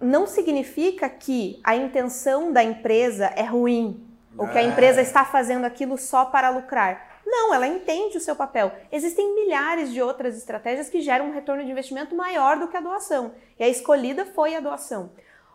Não 0.00 0.26
significa 0.26 1.08
que 1.08 1.60
a 1.62 1.76
intenção 1.76 2.52
da 2.52 2.64
empresa 2.64 3.26
é 3.36 3.44
ruim, 3.44 4.02
ou 4.36 4.48
que 4.48 4.58
a 4.58 4.62
empresa 4.62 5.00
está 5.00 5.24
fazendo 5.24 5.64
aquilo 5.64 5.96
só 5.96 6.24
para 6.24 6.50
lucrar. 6.50 7.15
Não, 7.26 7.52
ela 7.52 7.66
entende 7.66 8.16
o 8.16 8.20
seu 8.20 8.36
papel. 8.36 8.72
Existem 8.92 9.34
milhares 9.34 9.92
de 9.92 10.00
outras 10.00 10.38
estratégias 10.38 10.88
que 10.88 11.00
geram 11.00 11.26
um 11.26 11.32
retorno 11.32 11.64
de 11.64 11.70
investimento 11.70 12.14
maior 12.14 12.56
do 12.56 12.68
que 12.68 12.76
a 12.76 12.80
doação. 12.80 13.32
E 13.58 13.64
a 13.64 13.68
escolhida 13.68 14.24
foi 14.24 14.54
a 14.54 14.60
doação. 14.60 15.10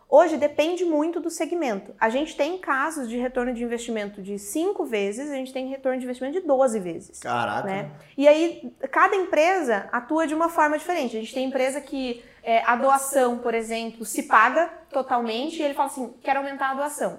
Hoje 0.06 0.36
depende 0.36 0.84
muito 0.84 1.20
do 1.20 1.30
segmento. 1.30 1.94
A 1.98 2.10
gente 2.10 2.36
tem 2.36 2.58
casos 2.58 3.08
de 3.08 3.16
retorno 3.16 3.54
de 3.54 3.64
investimento 3.64 4.20
de 4.20 4.38
5 4.38 4.84
vezes, 4.84 5.30
a 5.30 5.34
gente 5.34 5.54
tem 5.54 5.68
retorno 5.68 5.98
de 5.98 6.04
investimento 6.04 6.38
de 6.38 6.46
12 6.46 6.78
vezes. 6.80 7.18
Caraca. 7.20 7.66
né? 7.66 7.90
E 8.18 8.28
aí, 8.28 8.70
cada 8.90 9.16
empresa 9.16 9.88
atua 9.90 10.26
de 10.26 10.34
uma 10.34 10.50
forma 10.50 10.76
diferente. 10.76 11.16
A 11.16 11.20
gente 11.20 11.32
tem 11.32 11.46
empresa 11.46 11.80
que 11.80 12.22
é, 12.42 12.62
a 12.66 12.76
doação, 12.76 13.38
por 13.38 13.54
exemplo, 13.54 14.04
se 14.04 14.24
paga 14.24 14.66
totalmente 14.90 15.60
e 15.60 15.62
ele 15.62 15.72
fala 15.72 15.88
assim: 15.88 16.12
quero 16.22 16.40
aumentar 16.40 16.72
a 16.72 16.74
doação. 16.74 17.18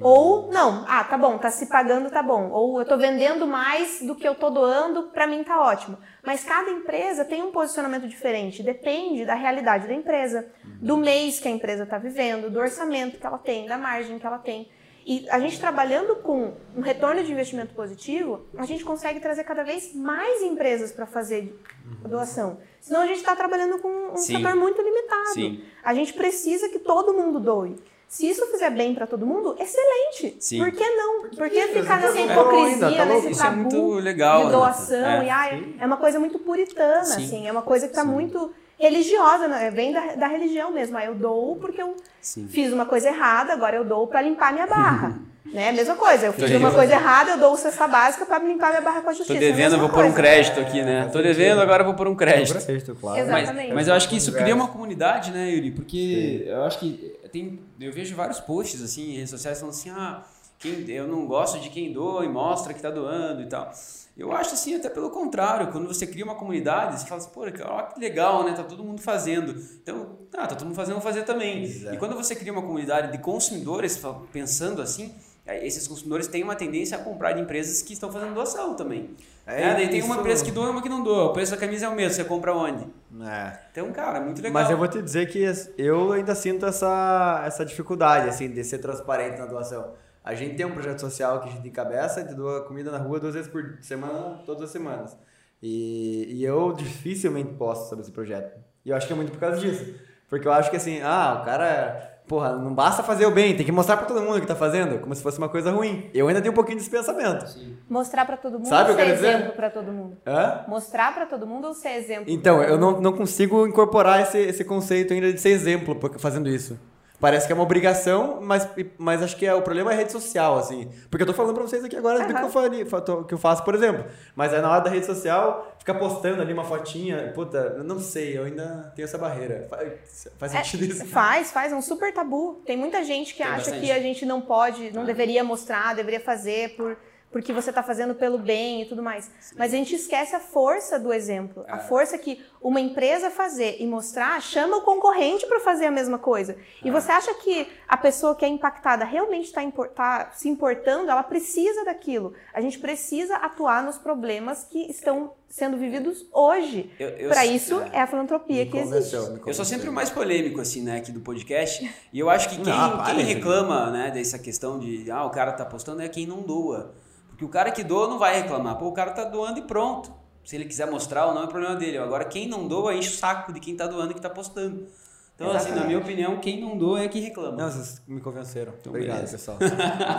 Ou, 0.00 0.50
não, 0.52 0.84
ah, 0.86 1.02
tá 1.04 1.18
bom, 1.18 1.38
tá 1.38 1.50
se 1.50 1.66
pagando, 1.66 2.10
tá 2.10 2.22
bom. 2.22 2.50
Ou 2.50 2.78
eu 2.78 2.86
tô 2.86 2.96
vendendo 2.96 3.46
mais 3.46 4.00
do 4.00 4.14
que 4.14 4.26
eu 4.26 4.34
tô 4.34 4.50
doando, 4.50 5.04
pra 5.08 5.26
mim 5.26 5.42
tá 5.42 5.60
ótimo. 5.60 5.98
Mas 6.24 6.44
cada 6.44 6.70
empresa 6.70 7.24
tem 7.24 7.42
um 7.42 7.50
posicionamento 7.50 8.06
diferente, 8.06 8.62
depende 8.62 9.24
da 9.24 9.34
realidade 9.34 9.88
da 9.88 9.94
empresa, 9.94 10.46
do 10.64 10.96
mês 10.96 11.40
que 11.40 11.48
a 11.48 11.50
empresa 11.50 11.84
tá 11.84 11.98
vivendo, 11.98 12.50
do 12.50 12.58
orçamento 12.58 13.18
que 13.18 13.26
ela 13.26 13.38
tem, 13.38 13.66
da 13.66 13.76
margem 13.76 14.18
que 14.18 14.26
ela 14.26 14.38
tem. 14.38 14.68
E 15.08 15.26
a 15.30 15.40
gente 15.40 15.58
trabalhando 15.58 16.16
com 16.16 16.52
um 16.76 16.82
retorno 16.82 17.24
de 17.24 17.32
investimento 17.32 17.74
positivo, 17.74 18.46
a 18.58 18.66
gente 18.66 18.84
consegue 18.84 19.18
trazer 19.20 19.42
cada 19.42 19.62
vez 19.62 19.94
mais 19.94 20.42
empresas 20.42 20.92
para 20.92 21.06
fazer 21.06 21.58
doação. 22.06 22.60
Senão 22.78 23.00
a 23.00 23.06
gente 23.06 23.16
está 23.16 23.34
trabalhando 23.34 23.78
com 23.78 23.88
um 24.12 24.16
Sim. 24.18 24.36
setor 24.36 24.54
muito 24.54 24.82
limitado. 24.82 25.32
Sim. 25.32 25.64
A 25.82 25.94
gente 25.94 26.12
precisa 26.12 26.68
que 26.68 26.78
todo 26.78 27.14
mundo 27.14 27.40
doe. 27.40 27.76
Se 28.08 28.26
isso 28.26 28.46
fizer 28.46 28.70
bem 28.70 28.94
para 28.94 29.06
todo 29.06 29.26
mundo, 29.26 29.54
excelente. 29.60 30.38
Sim. 30.40 30.58
Por 30.58 30.72
que 30.72 30.88
não? 30.88 31.28
Por 31.28 31.50
que 31.50 31.60
ficar 31.68 32.00
nessa 32.00 32.18
É 32.18 32.24
hipocrisia, 32.24 32.86
ainda, 32.86 32.96
tá 32.96 33.04
nesse 33.04 33.30
Isso 33.30 33.40
é 33.40 33.44
tabu 33.44 33.56
muito 33.56 33.94
legal, 33.96 34.46
de 34.46 34.52
doação? 34.52 34.96
Renata. 34.96 35.22
É. 35.22 35.26
E, 35.26 35.30
ai, 35.30 35.74
é 35.78 35.86
uma 35.86 35.98
coisa 35.98 36.18
muito 36.18 36.38
puritana, 36.38 37.04
Sim. 37.04 37.24
assim. 37.24 37.46
É 37.46 37.52
uma 37.52 37.60
coisa 37.60 37.86
que 37.86 37.92
está 37.92 38.04
muito 38.04 38.50
religiosa, 38.78 39.46
né? 39.46 39.70
vem 39.70 39.92
da, 39.92 40.14
da 40.14 40.26
religião 40.26 40.70
mesmo. 40.70 40.96
Ah, 40.96 41.04
eu 41.04 41.14
dou 41.14 41.56
porque 41.56 41.82
eu 41.82 41.96
Sim. 42.20 42.48
fiz 42.48 42.72
uma 42.72 42.86
coisa 42.86 43.08
errada, 43.08 43.52
agora 43.52 43.76
eu 43.76 43.84
dou 43.84 44.06
para 44.06 44.22
limpar 44.22 44.54
minha 44.54 44.66
barra. 44.66 45.18
né? 45.52 45.72
Mesma 45.72 45.94
coisa, 45.94 46.26
eu 46.26 46.32
fiz 46.32 46.50
Tô 46.50 46.56
uma 46.56 46.70
coisa 46.70 46.94
errada, 46.94 47.32
eu 47.32 47.38
dou 47.38 47.56
cesta 47.56 47.86
básica 47.86 48.24
para 48.24 48.38
limpar 48.42 48.70
minha 48.70 48.80
barra 48.80 49.00
com 49.02 49.10
a 49.10 49.12
Tô 49.12 49.18
justiça. 49.18 49.38
devendo, 49.38 49.76
é 49.76 49.78
vou 49.78 49.88
pôr 49.88 50.04
um 50.04 50.12
crédito 50.12 50.60
aqui, 50.60 50.82
né? 50.82 51.08
Tô 51.12 51.20
devendo, 51.20 51.60
agora 51.60 51.82
eu 51.82 51.86
vou 51.86 51.94
pôr 51.94 52.08
um 52.08 52.14
crédito. 52.14 52.64
Crédito, 52.64 52.96
claro. 52.98 53.18
Exato. 53.18 53.32
Mas, 53.32 53.42
Exatamente. 53.42 53.74
mas 53.74 53.88
eu 53.88 53.94
acho 53.94 54.08
que 54.08 54.16
isso 54.16 54.32
cria 54.32 54.54
uma 54.54 54.68
comunidade, 54.68 55.30
né, 55.30 55.50
Yuri? 55.50 55.72
Porque 55.72 56.44
eu 56.46 56.64
acho 56.64 56.78
que 56.78 57.17
tem, 57.30 57.60
eu 57.80 57.92
vejo 57.92 58.14
vários 58.16 58.40
posts 58.40 58.82
assim 58.82 59.10
em 59.10 59.16
redes 59.16 59.30
sociais 59.30 59.58
falando 59.58 59.74
assim, 59.74 59.90
ah, 59.90 60.24
quem, 60.58 60.88
eu 60.90 61.06
não 61.06 61.26
gosto 61.26 61.60
de 61.60 61.70
quem 61.70 61.92
doa 61.92 62.24
e 62.24 62.28
mostra 62.28 62.74
que 62.74 62.82
tá 62.82 62.90
doando 62.90 63.42
e 63.42 63.46
tal. 63.46 63.72
Eu 64.16 64.32
acho 64.32 64.54
assim, 64.54 64.74
até 64.74 64.90
pelo 64.90 65.10
contrário, 65.10 65.70
quando 65.70 65.86
você 65.86 66.04
cria 66.04 66.24
uma 66.24 66.34
comunidade, 66.34 66.98
você 66.98 67.06
fala 67.06 67.20
assim, 67.20 67.30
pô, 67.30 67.42
olha 67.42 67.52
que 67.86 68.00
legal, 68.00 68.42
né? 68.42 68.52
Tá 68.52 68.64
todo 68.64 68.82
mundo 68.82 69.00
fazendo. 69.00 69.52
Então, 69.80 70.18
ah, 70.34 70.46
tá 70.48 70.56
todo 70.56 70.66
mundo 70.66 70.74
fazendo, 70.74 70.94
vou 70.94 71.02
fazer 71.02 71.22
também. 71.22 71.62
Exato. 71.62 71.94
E 71.94 71.98
quando 71.98 72.16
você 72.16 72.34
cria 72.34 72.52
uma 72.52 72.62
comunidade 72.62 73.12
de 73.12 73.18
consumidores 73.18 74.00
pensando 74.32 74.82
assim, 74.82 75.14
esses 75.56 75.88
consumidores 75.88 76.26
têm 76.26 76.42
uma 76.42 76.54
tendência 76.54 76.96
a 76.96 77.00
comprar 77.00 77.32
de 77.32 77.40
empresas 77.40 77.80
que 77.82 77.92
estão 77.92 78.12
fazendo 78.12 78.34
doação 78.34 78.74
também. 78.74 79.16
É, 79.46 79.62
É, 79.62 79.74
daí 79.74 79.88
tem 79.88 80.02
uma 80.02 80.16
empresa 80.16 80.44
que 80.44 80.50
doa 80.50 80.66
e 80.66 80.70
uma 80.70 80.82
que 80.82 80.88
não 80.88 81.02
doa. 81.02 81.30
O 81.30 81.32
preço 81.32 81.52
da 81.52 81.56
camisa 81.56 81.86
é 81.86 81.88
o 81.88 81.94
mesmo, 81.94 82.14
você 82.14 82.24
compra 82.24 82.54
onde? 82.54 82.86
É. 83.22 83.58
Então, 83.72 83.90
cara, 83.92 84.20
muito 84.20 84.42
legal. 84.42 84.52
Mas 84.62 84.70
eu 84.70 84.76
vou 84.76 84.86
te 84.86 85.00
dizer 85.00 85.26
que 85.26 85.42
eu 85.78 86.12
ainda 86.12 86.34
sinto 86.34 86.66
essa, 86.66 87.42
essa 87.46 87.64
dificuldade, 87.64 88.28
assim, 88.28 88.50
de 88.50 88.62
ser 88.62 88.78
transparente 88.78 89.38
na 89.38 89.46
doação. 89.46 89.94
A 90.22 90.34
gente 90.34 90.54
tem 90.56 90.66
um 90.66 90.72
projeto 90.72 91.00
social 91.00 91.40
que 91.40 91.48
a 91.48 91.52
gente 91.52 91.66
encabeça, 91.66 92.20
a 92.20 92.22
gente 92.22 92.34
doa 92.34 92.62
comida 92.66 92.90
na 92.90 92.98
rua 92.98 93.18
duas 93.18 93.32
vezes 93.34 93.50
por 93.50 93.78
semana, 93.80 94.42
todas 94.44 94.64
as 94.64 94.70
semanas. 94.70 95.16
E, 95.62 96.26
e 96.28 96.44
eu 96.44 96.74
dificilmente 96.74 97.54
posto 97.54 97.88
sobre 97.88 98.02
esse 98.02 98.12
projeto. 98.12 98.54
E 98.84 98.90
eu 98.90 98.96
acho 98.96 99.06
que 99.06 99.12
é 99.14 99.16
muito 99.16 99.32
por 99.32 99.40
causa 99.40 99.56
disso. 99.58 99.94
Porque 100.28 100.46
eu 100.46 100.52
acho 100.52 100.68
que 100.70 100.76
assim, 100.76 101.00
ah, 101.00 101.38
o 101.40 101.44
cara... 101.46 102.17
Porra, 102.28 102.52
não 102.56 102.74
basta 102.74 103.02
fazer 103.02 103.24
o 103.24 103.30
bem, 103.30 103.56
tem 103.56 103.64
que 103.64 103.72
mostrar 103.72 103.96
pra 103.96 104.04
todo 104.04 104.20
mundo 104.20 104.38
que 104.38 104.46
tá 104.46 104.54
fazendo, 104.54 104.98
como 104.98 105.14
se 105.14 105.22
fosse 105.22 105.38
uma 105.38 105.48
coisa 105.48 105.70
ruim. 105.70 106.10
Eu 106.12 106.28
ainda 106.28 106.42
tenho 106.42 106.52
um 106.52 106.54
pouquinho 106.54 106.76
desse 106.76 106.90
pensamento. 106.90 107.46
Mostrar 107.88 108.26
para 108.26 108.36
todo 108.36 108.58
mundo 108.58 108.68
Sabe 108.68 108.90
o 108.90 108.92
ou 108.92 108.96
que 108.96 109.02
eu 109.02 109.06
ser 109.06 109.12
quero 109.12 109.16
dizer? 109.16 109.34
exemplo 109.38 109.52
para 109.54 109.70
todo 109.70 109.90
mundo? 109.90 110.16
Hã? 110.26 110.64
Mostrar 110.68 111.14
para 111.14 111.24
todo 111.24 111.46
mundo 111.46 111.68
ou 111.68 111.74
ser 111.74 111.94
exemplo? 111.94 112.24
Então, 112.28 112.62
eu 112.62 112.78
não, 112.78 113.00
não 113.00 113.12
consigo 113.14 113.66
incorporar 113.66 114.20
esse, 114.20 114.38
esse 114.38 114.62
conceito 114.62 115.14
ainda 115.14 115.32
de 115.32 115.40
ser 115.40 115.50
exemplo 115.50 115.98
fazendo 116.18 116.50
isso. 116.50 116.78
Parece 117.20 117.46
que 117.48 117.52
é 117.52 117.54
uma 117.54 117.64
obrigação, 117.64 118.38
mas, 118.40 118.68
mas 118.96 119.22
acho 119.22 119.36
que 119.36 119.44
é, 119.44 119.52
o 119.52 119.60
problema 119.60 119.90
é 119.90 119.94
a 119.94 119.96
rede 119.96 120.12
social, 120.12 120.56
assim. 120.56 120.88
Porque 121.10 121.22
eu 121.24 121.26
tô 121.26 121.34
falando 121.34 121.52
pra 121.54 121.64
vocês 121.64 121.82
aqui 121.84 121.96
agora 121.96 122.20
do 122.24 122.32
que 122.32 122.40
eu, 122.42 122.48
faria, 122.48 122.84
que 123.26 123.34
eu 123.34 123.38
faço, 123.38 123.64
por 123.64 123.74
exemplo. 123.74 124.04
Mas 124.36 124.54
aí 124.54 124.60
na 124.60 124.70
hora 124.70 124.80
da 124.82 124.90
rede 124.90 125.04
social, 125.04 125.74
ficar 125.80 125.94
postando 125.94 126.40
ali 126.40 126.52
uma 126.52 126.62
fotinha, 126.62 127.32
puta, 127.34 127.74
eu 127.78 127.82
não 127.82 127.98
sei, 127.98 128.38
eu 128.38 128.44
ainda 128.44 128.92
tenho 128.94 129.04
essa 129.04 129.18
barreira. 129.18 129.66
Faz, 129.68 130.28
faz 130.38 130.54
É, 130.54 130.62
sentido 130.62 130.84
isso? 130.84 131.06
faz, 131.06 131.50
faz, 131.50 131.72
é 131.72 131.74
um 131.74 131.82
super 131.82 132.12
tabu. 132.14 132.62
Tem 132.64 132.76
muita 132.76 133.02
gente 133.02 133.32
que 133.34 133.42
Tem 133.42 133.46
acha 133.46 133.56
bastante. 133.72 133.80
que 133.80 133.90
a 133.90 134.00
gente 134.00 134.24
não 134.24 134.40
pode, 134.40 134.92
não 134.92 135.04
deveria 135.04 135.42
mostrar, 135.42 135.96
deveria 135.96 136.20
fazer 136.20 136.76
por 136.76 136.96
porque 137.30 137.52
você 137.52 137.70
está 137.70 137.82
fazendo 137.82 138.14
pelo 138.14 138.38
bem 138.38 138.82
e 138.82 138.84
tudo 138.86 139.02
mais. 139.02 139.30
Mas 139.56 139.72
a 139.72 139.76
gente 139.76 139.94
esquece 139.94 140.34
a 140.34 140.40
força 140.40 140.98
do 140.98 141.12
exemplo, 141.12 141.64
a 141.68 141.76
É. 141.76 141.80
força 141.80 142.16
que 142.16 142.42
uma 142.60 142.80
empresa 142.80 143.30
fazer 143.30 143.76
e 143.78 143.86
mostrar 143.86 144.40
chama 144.40 144.78
o 144.78 144.82
concorrente 144.82 145.46
para 145.46 145.60
fazer 145.60 145.86
a 145.86 145.90
mesma 145.90 146.18
coisa. 146.18 146.52
É. 146.52 146.88
E 146.88 146.90
você 146.90 147.12
acha 147.12 147.32
que 147.34 147.68
a 147.86 147.96
pessoa 147.96 148.34
que 148.34 148.44
é 148.44 148.48
impactada 148.48 149.04
realmente 149.04 149.46
está 149.46 149.60
tá 149.94 150.30
se 150.32 150.48
importando? 150.48 151.10
Ela 151.10 151.22
precisa 151.22 151.84
daquilo. 151.84 152.32
A 152.52 152.60
gente 152.60 152.78
precisa 152.78 153.36
atuar 153.36 153.82
nos 153.82 153.98
problemas 153.98 154.64
que 154.64 154.90
estão 154.90 155.32
sendo 155.48 155.76
vividos 155.76 156.26
hoje. 156.32 156.90
Para 157.28 157.46
isso 157.46 157.80
é. 157.92 157.98
é 157.98 158.00
a 158.00 158.06
filantropia 158.06 158.64
Me 158.64 158.70
que 158.70 158.78
existe. 158.78 159.16
Eu 159.46 159.54
sou 159.54 159.64
sempre 159.64 159.88
o 159.88 159.92
mais 159.92 160.10
polêmico, 160.10 160.60
assim, 160.60 160.82
né, 160.82 160.98
aqui 160.98 161.12
do 161.12 161.20
podcast. 161.20 161.88
E 162.12 162.18
eu 162.18 162.28
acho 162.28 162.48
que 162.48 162.56
quem, 162.56 162.64
Não, 162.72 163.04
quem 163.04 163.20
reclama, 163.22 163.90
né, 163.90 164.10
dessa 164.10 164.38
questão 164.38 164.78
de, 164.78 165.10
ah, 165.10 165.24
o 165.24 165.30
cara 165.30 165.52
tá 165.52 165.64
postando 165.64 166.02
é 166.02 166.08
quem 166.08 166.26
não 166.26 166.42
doa. 166.42 166.94
Porque 167.38 167.44
o 167.44 167.48
cara 167.48 167.70
que 167.70 167.84
doa 167.84 168.08
não 168.08 168.18
vai 168.18 168.42
reclamar. 168.42 168.76
Pô, 168.76 168.88
o 168.88 168.92
cara 168.92 169.12
tá 169.12 169.22
doando 169.22 169.60
e 169.60 169.62
pronto. 169.62 170.12
Se 170.44 170.56
ele 170.56 170.64
quiser 170.64 170.90
mostrar 170.90 171.26
ou 171.26 171.34
não, 171.34 171.44
é 171.44 171.46
problema 171.46 171.76
dele. 171.76 171.96
Agora, 171.96 172.24
quem 172.24 172.48
não 172.48 172.66
doa, 172.66 172.96
enche 172.96 173.10
o 173.10 173.12
saco 173.12 173.52
de 173.52 173.60
quem 173.60 173.76
tá 173.76 173.86
doando 173.86 174.10
e 174.10 174.14
que 174.14 174.20
tá 174.20 174.28
postando. 174.28 174.88
Então, 175.36 175.52
assim, 175.52 175.70
na 175.70 175.84
minha 175.84 175.98
opinião, 175.98 176.40
quem 176.40 176.60
não 176.60 176.76
doa 176.76 177.04
é 177.04 177.06
quem 177.06 177.22
reclama. 177.22 177.56
Não, 177.56 177.70
vocês 177.70 178.02
me 178.08 178.20
convenceram. 178.20 178.72
Então, 178.80 178.90
Obrigado, 178.90 179.18
beleza. 179.18 179.36
pessoal. 179.36 179.56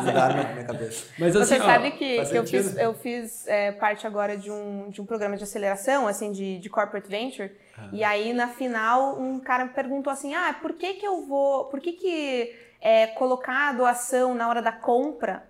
Mudaram 0.06 0.36
minha, 0.36 0.54
minha 0.54 0.66
cabeça. 0.66 1.08
Mas 1.20 1.34
Você 1.34 1.56
assim, 1.56 1.64
ó, 1.64 1.66
sabe 1.66 1.92
que, 1.92 2.26
que 2.26 2.38
eu 2.38 2.48
fiz, 2.48 2.78
eu 2.78 2.94
fiz 2.94 3.46
é, 3.48 3.74
parte 3.74 4.08
agora 4.08 4.38
de 4.38 4.50
um, 4.50 4.90
de 4.90 5.02
um 5.02 5.06
programa 5.06 5.36
de 5.36 5.44
aceleração, 5.44 6.08
assim, 6.08 6.32
de, 6.32 6.58
de 6.58 6.70
corporate 6.70 7.10
venture. 7.10 7.52
E 7.92 8.02
aí, 8.02 8.32
na 8.32 8.48
final, 8.48 9.20
um 9.20 9.42
cara 9.42 9.66
me 9.66 9.72
perguntou 9.72 10.14
assim, 10.14 10.34
ah, 10.36 10.56
por 10.62 10.72
que 10.72 10.94
que 10.94 11.06
eu 11.06 11.26
vou... 11.26 11.66
Por 11.66 11.82
que 11.82 11.92
que 11.92 12.56
é, 12.80 13.08
colocar 13.08 13.72
a 13.72 13.74
doação 13.74 14.34
na 14.34 14.48
hora 14.48 14.62
da 14.62 14.72
compra 14.72 15.49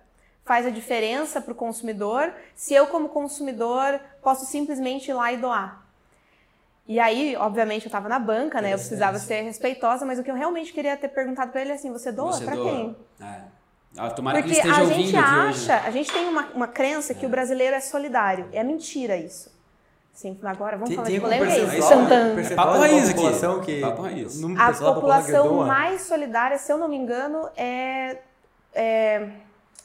faz 0.50 0.66
a 0.66 0.70
diferença 0.70 1.40
para 1.40 1.52
o 1.52 1.54
consumidor 1.54 2.32
se 2.56 2.74
eu, 2.74 2.88
como 2.88 3.08
consumidor, 3.08 4.00
posso 4.20 4.44
simplesmente 4.46 5.08
ir 5.08 5.14
lá 5.14 5.32
e 5.32 5.36
doar? 5.36 5.80
E 6.88 6.98
aí, 6.98 7.36
obviamente, 7.36 7.84
eu 7.84 7.88
estava 7.88 8.08
na 8.08 8.18
banca, 8.18 8.60
né? 8.60 8.72
Eu 8.74 8.76
precisava 8.76 9.16
ser 9.20 9.42
respeitosa, 9.42 10.04
mas 10.04 10.18
o 10.18 10.24
que 10.24 10.30
eu 10.30 10.34
realmente 10.34 10.72
queria 10.72 10.96
ter 10.96 11.06
perguntado 11.06 11.52
para 11.52 11.60
ele 11.60 11.70
é 11.70 11.74
assim, 11.74 11.92
você 11.92 12.10
doa 12.10 12.36
para 12.40 12.56
quem? 12.56 12.96
É. 13.20 13.42
Ah, 13.96 14.10
tomara 14.10 14.42
que 14.42 14.48
ele 14.48 14.56
Porque 14.56 14.68
esteja 14.68 14.90
a 14.90 14.92
gente 14.92 15.16
acha, 15.16 15.48
hoje. 15.50 15.68
né? 15.68 15.82
a 15.86 15.90
gente 15.92 16.12
tem 16.12 16.26
uma, 16.28 16.42
uma 16.52 16.66
crença 16.66 17.14
que 17.14 17.24
o 17.24 17.28
brasileiro 17.28 17.76
é 17.76 17.80
solidário. 17.80 18.48
É 18.52 18.64
mentira 18.64 19.16
isso. 19.16 19.52
Sim, 20.12 20.36
agora 20.42 20.76
vamos 20.76 20.88
Tem, 20.88 20.96
falar 20.96 21.06
tem 21.06 21.14
de 21.14 21.20
polêmica. 21.20 21.52
é 21.52 21.78
isso, 21.78 21.88
Santana. 21.88 22.34
percentual 22.34 22.66
Papo 22.66 22.80
raiz 22.80 23.04
aqui. 23.08 23.14
população 23.14 23.60
que... 23.60 23.80
Papo 23.80 24.02
raiz. 24.02 24.44
A 24.58 24.72
população 24.94 25.54
mais 25.64 26.00
solidária, 26.00 26.58
se 26.58 26.72
eu 26.72 26.76
não 26.76 26.88
me 26.88 26.96
engano, 26.96 27.48
é. 27.56 28.16
é- 28.74 29.28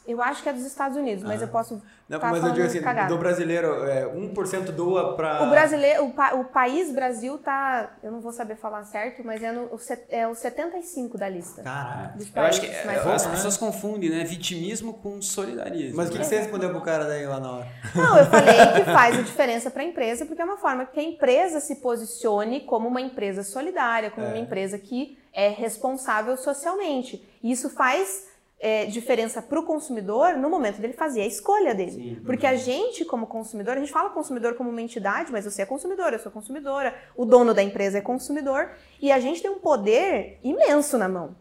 eu 0.07 0.21
acho 0.21 0.43
que 0.43 0.49
é 0.49 0.53
dos 0.53 0.65
Estados 0.65 0.97
Unidos, 0.97 1.23
mas 1.23 1.41
eu 1.41 1.47
posso. 1.47 1.81
Não, 2.07 2.19
tá 2.19 2.29
mas 2.29 2.43
eu 2.43 2.51
digo 2.51 2.67
assim, 2.67 2.81
cagada. 2.81 3.07
do 3.09 3.17
brasileiro, 3.17 3.83
é, 3.85 4.05
1% 4.05 4.65
doa 4.71 5.15
pra... 5.15 5.41
O 5.41 5.49
brasileiro, 5.49 6.05
o, 6.05 6.11
pa- 6.13 6.35
o 6.35 6.43
país 6.45 6.91
Brasil 6.91 7.39
tá. 7.39 7.95
Eu 8.03 8.11
não 8.11 8.21
vou 8.21 8.31
saber 8.31 8.55
falar 8.57 8.83
certo, 8.83 9.23
mas 9.25 9.41
é, 9.41 9.51
no, 9.51 9.67
é 10.09 10.27
o 10.27 10.35
75 10.35 11.17
da 11.17 11.27
lista. 11.27 11.63
Caralho. 11.63 12.13
Dos 12.17 12.35
Eu 12.35 12.43
acho 12.43 12.61
que 12.61 12.67
é, 12.67 12.85
mais 12.85 13.05
as 13.07 13.25
pessoas 13.25 13.57
confundem, 13.57 14.11
né? 14.11 14.23
Vitimismo 14.23 14.93
com 14.93 15.19
solidariedade. 15.21 15.95
Mas 15.95 16.09
o 16.09 16.11
que, 16.11 16.19
que 16.19 16.25
você 16.25 16.37
respondeu 16.37 16.69
pro 16.69 16.81
cara 16.81 17.05
daí 17.05 17.25
lá 17.25 17.39
na 17.39 17.51
hora? 17.51 17.67
Não, 17.95 18.17
eu 18.19 18.25
falei 18.27 18.55
que 18.75 18.83
faz 18.93 19.17
a 19.17 19.21
diferença 19.23 19.71
para 19.71 19.81
a 19.81 19.85
empresa, 19.85 20.25
porque 20.27 20.41
é 20.41 20.45
uma 20.45 20.57
forma 20.57 20.85
que 20.85 20.99
a 20.99 21.03
empresa 21.03 21.59
se 21.59 21.77
posicione 21.77 22.61
como 22.61 22.87
uma 22.87 23.01
empresa 23.01 23.41
solidária, 23.43 24.11
como 24.11 24.27
uma 24.27 24.37
empresa 24.37 24.77
que 24.77 25.17
é 25.33 25.49
responsável 25.49 26.37
socialmente. 26.37 27.27
E 27.43 27.51
isso 27.51 27.69
faz 27.71 28.27
é, 28.59 28.85
diferença 28.85 29.41
para 29.41 29.59
o 29.59 29.63
consumidor 29.63 30.37
no 30.37 30.49
momento 30.49 30.79
dele 30.79 30.93
fazer 30.93 31.21
a 31.21 31.25
escolha 31.25 31.75
dele. 31.75 32.21
Porque 32.25 32.47
a 32.47 32.55
gente, 32.55 33.05
como 33.05 33.27
consumidor, 33.27 33.77
a 33.77 33.79
gente 33.79 33.91
fala 33.91 34.09
consumidor 34.09 34.55
como 34.55 34.69
uma 34.69 34.81
entidade, 34.81 35.31
mas 35.31 35.45
você 35.45 35.61
é 35.61 35.65
consumidor, 35.65 36.13
eu 36.13 36.19
sou 36.19 36.31
consumidora, 36.31 36.95
o 37.15 37.25
dono 37.25 37.53
da 37.53 37.61
empresa 37.61 37.97
é 37.97 38.01
consumidor, 38.01 38.71
e 39.01 39.11
a 39.11 39.19
gente 39.19 39.41
tem 39.41 39.51
um 39.51 39.59
poder 39.59 40.39
imenso 40.43 40.97
na 40.97 41.07
mão, 41.07 41.35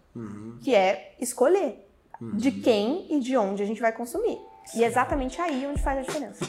que 0.63 0.75
é 0.75 1.15
escolher 1.21 1.87
de 2.35 2.51
quem 2.51 3.07
e 3.11 3.21
de 3.21 3.37
onde 3.37 3.63
a 3.63 3.67
gente 3.67 3.81
vai 3.81 3.93
consumir. 3.93 4.39
E 4.75 4.83
é 4.83 4.87
exatamente 4.87 5.41
aí 5.41 5.67
onde 5.67 5.83
faz 5.83 5.99
a 5.99 6.03
diferença. 6.03 6.45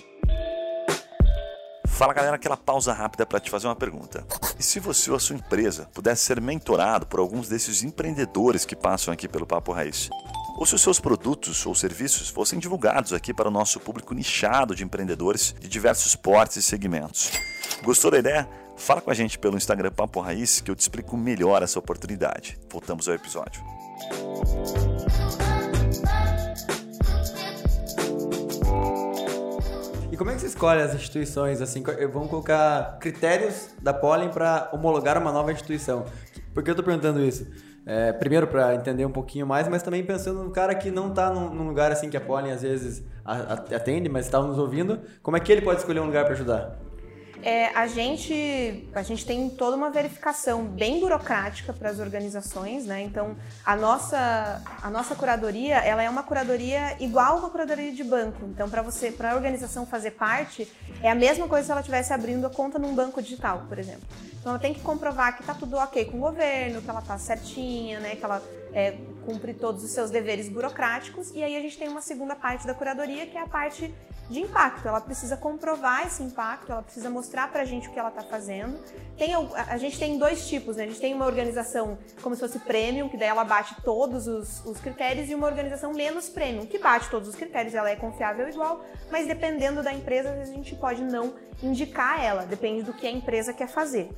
Fala 1.88 2.14
galera, 2.14 2.36
aquela 2.36 2.58
pausa 2.58 2.92
rápida 2.92 3.26
para 3.26 3.40
te 3.40 3.50
fazer 3.50 3.68
uma 3.68 3.76
pergunta. 3.76 4.26
E 4.60 4.64
se 4.64 4.82
você 4.82 5.10
ou 5.10 5.16
a 5.16 5.20
sua 5.20 5.36
empresa 5.36 5.90
pudesse 5.94 6.24
ser 6.24 6.42
mentorado 6.42 7.08
por 7.08 7.22
alguns 7.22 7.48
desses 7.48 7.84
empreendedores 7.84 8.66
que 8.66 8.76
passam 8.76 9.14
aqui 9.14 9.30
pelo 9.30 9.46
Papo 9.46 9.72
Raiz? 9.72 10.10
Ou 10.58 10.66
se 10.66 10.74
os 10.74 10.82
seus 10.82 11.00
produtos 11.00 11.66
ou 11.66 11.76
serviços 11.76 12.30
fossem 12.30 12.58
divulgados 12.60 13.12
aqui 13.12 13.34
para 13.34 13.50
o 13.50 13.52
nosso 13.52 13.80
público 13.80 14.14
nichado 14.14 14.74
de 14.74 14.84
empreendedores 14.84 15.54
de 15.60 15.68
diversos 15.68 16.16
portes 16.16 16.56
e 16.58 16.62
segmentos? 16.62 17.32
Gostou 17.84 18.10
da 18.10 18.20
ideia? 18.20 18.48
Fala 18.78 19.02
com 19.02 19.12
a 19.12 19.14
gente 19.14 19.38
pelo 19.38 19.58
Instagram 19.58 19.92
Papo 19.92 20.20
Raiz 20.22 20.62
que 20.62 20.72
eu 20.72 20.76
te 20.76 20.80
explico 20.82 21.18
melhor 21.18 21.62
essa 21.62 21.78
oportunidade. 21.80 22.58
Voltamos 22.70 23.08
ao 23.08 23.16
episódio. 23.16 23.62
E 30.12 30.18
como 30.18 30.30
é 30.32 30.36
que 30.36 30.42
você 30.42 30.48
escolhe 30.48 30.82
as 30.82 30.94
instituições, 30.94 31.62
assim, 31.62 31.84
co- 31.84 31.92
vamos 32.12 32.30
colocar 32.30 32.98
critérios 33.00 33.70
da 33.82 33.94
Pollen 33.94 34.30
para 34.30 34.70
homologar 34.72 35.18
uma 35.18 35.32
nova 35.32 35.52
instituição? 35.52 36.06
Por 36.54 36.64
que 36.64 36.72
eu 36.72 36.76
tô 36.76 36.84
perguntando 36.84 37.22
isso? 37.22 37.46
É, 37.86 38.12
primeiro 38.13 38.48
para 38.48 38.74
entender 38.74 39.06
um 39.06 39.12
pouquinho 39.12 39.46
mais, 39.46 39.68
mas 39.68 39.84
também 39.84 40.04
pensando 40.04 40.44
no 40.44 40.50
cara 40.50 40.74
que 40.74 40.89
não 40.89 41.10
está 41.10 41.30
num, 41.30 41.54
num, 41.54 41.68
lugar 41.68 41.92
assim 41.92 42.10
que 42.10 42.18
a 42.18 42.22
Pollen 42.22 42.51
às 42.51 42.63
vezes 42.63 43.04
atende, 43.24 44.10
mas 44.10 44.25
está 44.25 44.42
nos 44.42 44.58
ouvindo, 44.58 45.01
como 45.22 45.38
é 45.38 45.39
que 45.39 45.51
ele 45.51 45.62
pode 45.62 45.82
escolher 45.82 46.00
um 46.00 46.06
lugar 46.08 46.25
para 46.25 46.34
ajudar? 46.34 46.80
É, 47.46 47.68
a, 47.75 47.86
gente, 47.86 48.90
a 48.96 49.04
gente 49.04 49.24
tem 49.24 49.48
toda 49.52 49.78
uma 49.78 49.92
verificação 49.92 50.66
bem 50.66 51.00
burocrática 51.00 51.72
para 51.72 51.92
as 51.92 52.00
organizações, 52.00 52.88
né? 52.88 53.04
Então, 53.04 53.38
a 53.64 53.75
nossa, 53.75 54.64
a 54.82 54.90
nossa 54.90 55.14
curadoria, 55.14 55.75
ela 55.75 56.02
é 56.02 56.10
uma 56.10 56.24
curadoria 56.24 56.98
igual 57.00 57.38
uma 57.38 57.52
curadoria 57.52 57.92
de 57.92 58.04
banco. 58.04 58.46
Então, 58.46 58.68
para 58.68 58.82
você, 58.82 59.12
para 59.12 59.34
a 59.34 59.36
organização 59.36 59.86
fazer 59.86 60.12
parte, 60.12 60.68
é 61.04 61.12
a 61.12 61.14
mesma 61.14 61.48
coisa 61.48 61.66
se 61.68 61.72
ela 61.72 61.82
estivesse 61.82 62.12
abrindo 62.12 62.48
a 62.48 62.50
conta 62.50 62.80
num 62.80 62.96
banco 62.96 63.22
digital, 63.22 63.66
por 63.70 63.78
exemplo. 63.78 64.08
Então, 64.40 64.52
ela 64.52 64.60
tem 64.60 64.74
que 64.74 64.82
comprovar 64.82 65.36
que 65.36 65.42
está 65.42 65.54
tudo 65.54 65.78
ok 65.78 66.06
com 66.06 66.18
o 66.18 66.22
governo, 66.22 66.82
que 66.82 66.90
ela 66.90 67.00
está 67.00 67.16
certinha, 67.20 68.00
né? 68.00 68.16
Que 68.16 68.25
ela 68.25 68.42
é, 68.74 68.98
cumpre 69.24 69.54
todos 69.54 69.84
os 69.84 69.92
seus 69.92 70.10
deveres 70.10 70.50
burocráticos. 70.50 71.30
E 71.36 71.44
aí 71.44 71.56
a 71.56 71.62
gente 71.62 71.78
tem 71.78 71.90
uma 71.90 72.02
segunda 72.02 72.36
parte 72.36 72.66
da 72.66 72.74
curadoria, 72.74 73.28
que 73.28 73.38
é 73.38 73.42
a 73.42 73.48
parte 73.48 73.94
de 74.29 74.39
impacto. 74.39 74.88
Ela 74.88 75.01
precisa 75.01 75.38
comprovar 75.38 76.05
esse 76.05 76.24
impacto, 76.24 76.72
ela 76.72 76.82
precisa 76.82 77.10
mostrar 77.10 77.51
para 77.51 77.62
a 77.62 77.65
gente 77.65 77.88
o 77.88 77.91
que 77.91 78.00
ela 78.00 78.10
está 78.10 78.22
fazendo. 78.22 78.79
Tem, 79.17 79.34
a 79.34 79.77
gente 79.77 79.98
tem 79.98 80.17
dois 80.17 80.48
tipos, 80.48 80.75
né? 80.75 80.84
A 80.84 80.88
gente 80.88 81.00
tem 81.00 81.13
uma 81.13 81.25
organização 81.25 81.98
como 82.22 82.36
se 82.36 82.41
fosse 82.41 82.60
premium, 82.60 83.08
que 83.08 83.17
daí 83.17 83.29
ela 83.29 83.44
bate 83.44 83.75
todos 83.82 84.27
os, 84.27 84.65
os 84.65 84.79
critérios, 84.79 85.29
e 85.29 85.36
uma 85.36 85.48
organização 85.48 85.94
menos 85.94 86.27
premium, 86.29 86.65
que 86.65 86.77
bate 86.77 87.10
todos 87.10 87.29
os 87.29 87.36
critérios, 87.36 87.74
ela 87.74 87.89
é 87.89 87.96
confiável 87.96 88.48
igual, 88.50 88.84
mas 89.12 89.27
dependendo 89.27 89.82
da 89.82 89.94
empresa, 89.94 90.32
a 90.32 90.46
gente 90.46 90.75
pode 90.75 91.01
não 91.03 91.34
indicar 91.63 92.24
ela, 92.24 92.46
depende 92.46 92.84
do 92.84 92.94
que 92.94 93.08
a 93.08 93.12
empresa 93.12 93.53
quer 93.53 93.67
fazer. 93.67 94.10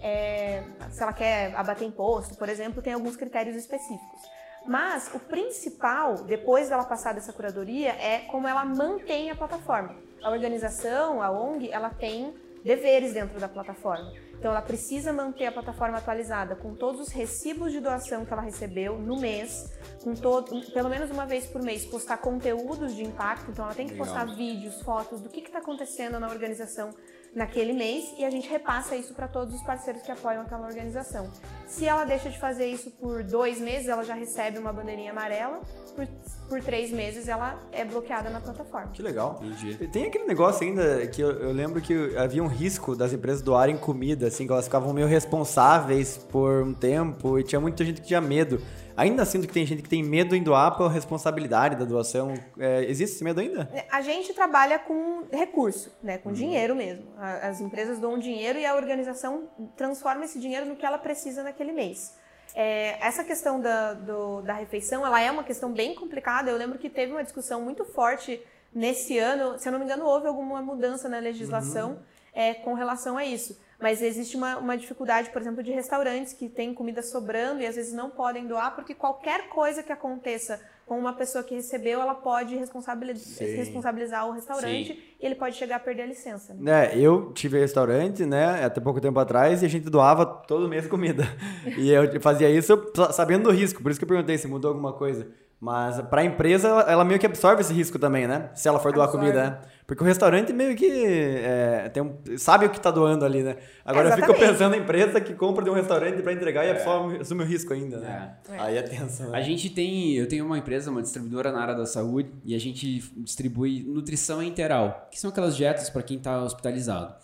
É, 0.00 0.62
se 0.90 1.02
ela 1.02 1.14
quer 1.14 1.54
abater 1.56 1.88
imposto, 1.88 2.36
por 2.36 2.48
exemplo, 2.48 2.82
tem 2.82 2.92
alguns 2.92 3.16
critérios 3.16 3.56
específicos. 3.56 4.33
Mas 4.66 5.10
o 5.14 5.18
principal, 5.18 6.24
depois 6.24 6.68
dela 6.68 6.84
passar 6.84 7.14
dessa 7.14 7.32
curadoria, 7.32 7.90
é 7.90 8.20
como 8.30 8.48
ela 8.48 8.64
mantém 8.64 9.30
a 9.30 9.34
plataforma. 9.34 9.94
A 10.22 10.30
organização, 10.30 11.22
a 11.22 11.30
ONG, 11.30 11.70
ela 11.70 11.90
tem 11.90 12.34
deveres 12.64 13.12
dentro 13.12 13.38
da 13.38 13.46
plataforma. 13.46 14.10
Então 14.38 14.50
ela 14.50 14.62
precisa 14.62 15.12
manter 15.12 15.46
a 15.46 15.52
plataforma 15.52 15.98
atualizada 15.98 16.56
com 16.56 16.74
todos 16.74 17.00
os 17.00 17.08
recibos 17.08 17.72
de 17.72 17.80
doação 17.80 18.24
que 18.24 18.32
ela 18.32 18.42
recebeu 18.42 18.98
no 18.98 19.20
mês, 19.20 19.70
com 20.02 20.14
todo, 20.14 20.60
pelo 20.72 20.88
menos 20.88 21.10
uma 21.10 21.26
vez 21.26 21.46
por 21.46 21.62
mês, 21.62 21.84
postar 21.84 22.16
conteúdos 22.18 22.94
de 22.94 23.04
impacto. 23.04 23.50
Então 23.50 23.66
ela 23.66 23.74
tem 23.74 23.86
que 23.86 23.96
postar 23.96 24.24
vídeos, 24.34 24.80
fotos 24.80 25.20
do 25.20 25.28
que 25.28 25.40
está 25.40 25.58
acontecendo 25.58 26.18
na 26.18 26.28
organização 26.28 26.90
naquele 27.34 27.72
mês 27.72 28.14
e 28.18 28.24
a 28.24 28.30
gente 28.30 28.48
repassa 28.48 28.94
isso 28.96 29.12
para 29.12 29.26
todos 29.26 29.54
os 29.54 29.62
parceiros 29.62 30.02
que 30.02 30.12
apoiam 30.12 30.42
aquela 30.42 30.66
organização. 30.66 31.28
Se 31.66 31.86
ela 31.86 32.04
deixa 32.04 32.30
de 32.30 32.38
fazer 32.38 32.66
isso 32.66 32.90
por 32.92 33.22
dois 33.24 33.60
meses, 33.60 33.88
ela 33.88 34.04
já 34.04 34.14
recebe 34.14 34.58
uma 34.58 34.72
bandeirinha 34.72 35.10
amarela. 35.10 35.60
Por, 35.96 36.06
por 36.48 36.60
três 36.60 36.90
meses, 36.90 37.28
ela 37.28 37.58
é 37.72 37.84
bloqueada 37.84 38.30
na 38.30 38.40
plataforma. 38.40 38.92
Que 38.92 39.02
legal. 39.02 39.40
Entendi. 39.42 39.88
Tem 39.88 40.06
aquele 40.06 40.24
negócio 40.24 40.66
ainda 40.66 41.06
que 41.06 41.20
eu, 41.20 41.30
eu, 41.30 41.52
lembro 41.52 41.80
que 41.80 42.16
havia 42.16 42.42
um 42.42 42.48
risco 42.48 42.96
das 42.96 43.12
empresas 43.12 43.42
doarem 43.42 43.76
comida, 43.76 44.26
assim, 44.26 44.46
que 44.46 44.52
elas 44.52 44.64
ficavam 44.64 44.92
meio 44.92 45.06
responsáveis 45.06 46.16
por 46.16 46.62
um 46.62 46.74
tempo 46.74 47.38
e 47.38 47.44
tinha 47.44 47.60
muita 47.60 47.84
gente 47.84 48.00
que 48.00 48.08
tinha 48.08 48.20
medo. 48.20 48.60
Ainda 48.96 49.24
sinto 49.24 49.48
que 49.48 49.52
tem 49.52 49.66
gente 49.66 49.82
que 49.82 49.88
tem 49.88 50.02
medo 50.02 50.36
em 50.36 50.42
doar 50.42 50.76
pela 50.76 50.88
responsabilidade 50.88 51.76
da 51.76 51.84
doação. 51.84 52.34
É, 52.58 52.84
existe 52.84 53.16
esse 53.16 53.24
medo 53.24 53.40
ainda? 53.40 53.68
A 53.90 54.00
gente 54.00 54.32
trabalha 54.32 54.78
com 54.78 55.24
recurso, 55.32 55.92
né? 56.02 56.18
com 56.18 56.28
uhum. 56.28 56.34
dinheiro 56.34 56.76
mesmo. 56.76 57.04
As 57.18 57.60
empresas 57.60 57.98
doam 57.98 58.18
dinheiro 58.18 58.58
e 58.58 58.64
a 58.64 58.74
organização 58.74 59.48
transforma 59.76 60.24
esse 60.24 60.38
dinheiro 60.38 60.66
no 60.66 60.76
que 60.76 60.86
ela 60.86 60.98
precisa 60.98 61.42
naquele 61.42 61.72
mês. 61.72 62.14
É, 62.54 62.96
essa 63.04 63.24
questão 63.24 63.60
da, 63.60 63.94
do, 63.94 64.42
da 64.42 64.52
refeição, 64.52 65.04
ela 65.04 65.20
é 65.20 65.30
uma 65.30 65.42
questão 65.42 65.72
bem 65.72 65.94
complicada. 65.94 66.50
Eu 66.50 66.56
lembro 66.56 66.78
que 66.78 66.88
teve 66.88 67.10
uma 67.10 67.24
discussão 67.24 67.60
muito 67.60 67.84
forte 67.84 68.40
nesse 68.72 69.18
ano. 69.18 69.58
Se 69.58 69.68
eu 69.68 69.72
não 69.72 69.80
me 69.80 69.84
engano, 69.84 70.04
houve 70.04 70.28
alguma 70.28 70.62
mudança 70.62 71.08
na 71.08 71.18
legislação 71.18 71.90
uhum. 71.90 71.98
é, 72.32 72.54
com 72.54 72.74
relação 72.74 73.18
a 73.18 73.24
isso. 73.24 73.58
Mas 73.84 74.00
existe 74.00 74.34
uma, 74.34 74.56
uma 74.56 74.78
dificuldade, 74.78 75.28
por 75.28 75.42
exemplo, 75.42 75.62
de 75.62 75.70
restaurantes 75.70 76.32
que 76.32 76.48
têm 76.48 76.72
comida 76.72 77.02
sobrando 77.02 77.60
e 77.60 77.66
às 77.66 77.76
vezes 77.76 77.92
não 77.92 78.08
podem 78.08 78.46
doar, 78.46 78.74
porque 78.74 78.94
qualquer 78.94 79.50
coisa 79.50 79.82
que 79.82 79.92
aconteça 79.92 80.58
com 80.86 80.98
uma 80.98 81.12
pessoa 81.12 81.44
que 81.44 81.54
recebeu, 81.54 82.00
ela 82.00 82.14
pode 82.14 82.56
responsabilizar, 82.56 83.46
responsabilizar 83.46 84.26
o 84.26 84.32
restaurante 84.32 84.94
Sim. 84.94 84.98
e 85.20 85.26
ele 85.26 85.34
pode 85.34 85.56
chegar 85.56 85.76
a 85.76 85.78
perder 85.78 86.04
a 86.04 86.06
licença. 86.06 86.54
Né? 86.54 86.94
É, 86.94 86.98
eu 86.98 87.30
tive 87.34 87.60
restaurante, 87.60 88.24
né, 88.24 88.64
até 88.64 88.80
pouco 88.80 89.02
tempo 89.02 89.18
atrás, 89.20 89.62
e 89.62 89.66
a 89.66 89.68
gente 89.68 89.90
doava 89.90 90.24
todo 90.24 90.66
mês 90.66 90.86
comida. 90.86 91.24
e 91.76 91.90
eu 91.90 92.18
fazia 92.22 92.48
isso 92.48 92.90
sabendo 93.12 93.44
do 93.44 93.50
risco, 93.50 93.82
por 93.82 93.90
isso 93.90 94.00
que 94.00 94.04
eu 94.04 94.08
perguntei 94.08 94.38
se 94.38 94.48
mudou 94.48 94.70
alguma 94.70 94.94
coisa. 94.94 95.28
Mas 95.60 96.00
para 96.02 96.20
a 96.20 96.24
empresa, 96.24 96.68
ela 96.88 97.04
meio 97.04 97.18
que 97.18 97.26
absorve 97.26 97.62
esse 97.62 97.72
risco 97.72 97.98
também, 97.98 98.26
né? 98.26 98.50
Se 98.54 98.68
ela 98.68 98.78
for 98.78 98.92
doar 98.92 99.06
absorve. 99.06 99.26
comida, 99.26 99.50
né? 99.50 99.58
Porque 99.86 100.02
o 100.02 100.06
restaurante 100.06 100.52
meio 100.52 100.74
que 100.74 100.86
é, 100.86 101.90
tem 101.92 102.02
um, 102.02 102.16
sabe 102.38 102.66
o 102.66 102.70
que 102.70 102.78
está 102.78 102.90
doando 102.90 103.24
ali, 103.24 103.42
né? 103.42 103.56
Agora 103.84 104.08
eu 104.10 104.16
fico 104.16 104.32
pensando 104.34 104.70
na 104.70 104.78
empresa 104.78 105.20
que 105.20 105.34
compra 105.34 105.62
de 105.62 105.70
um 105.70 105.74
restaurante 105.74 106.22
para 106.22 106.32
entregar 106.32 106.64
e 106.64 106.70
absorve, 106.70 107.18
assume 107.20 107.42
o 107.42 107.46
risco 107.46 107.72
ainda, 107.72 107.98
né? 107.98 108.34
É. 108.50 108.58
Aí 108.58 108.76
é 108.78 108.82
tenso, 108.82 109.24
né? 109.24 109.30
A 109.32 109.42
gente 109.42 109.68
tem, 109.70 110.14
eu 110.14 110.26
tenho 110.26 110.44
uma 110.46 110.58
empresa, 110.58 110.90
uma 110.90 111.02
distribuidora 111.02 111.52
na 111.52 111.60
área 111.60 111.74
da 111.74 111.86
saúde 111.86 112.30
e 112.44 112.54
a 112.54 112.58
gente 112.58 113.00
distribui 113.16 113.84
nutrição 113.86 114.42
integral, 114.42 115.08
que 115.10 115.20
são 115.20 115.30
aquelas 115.30 115.56
dietas 115.56 115.90
para 115.90 116.02
quem 116.02 116.16
está 116.16 116.42
hospitalizado. 116.42 117.14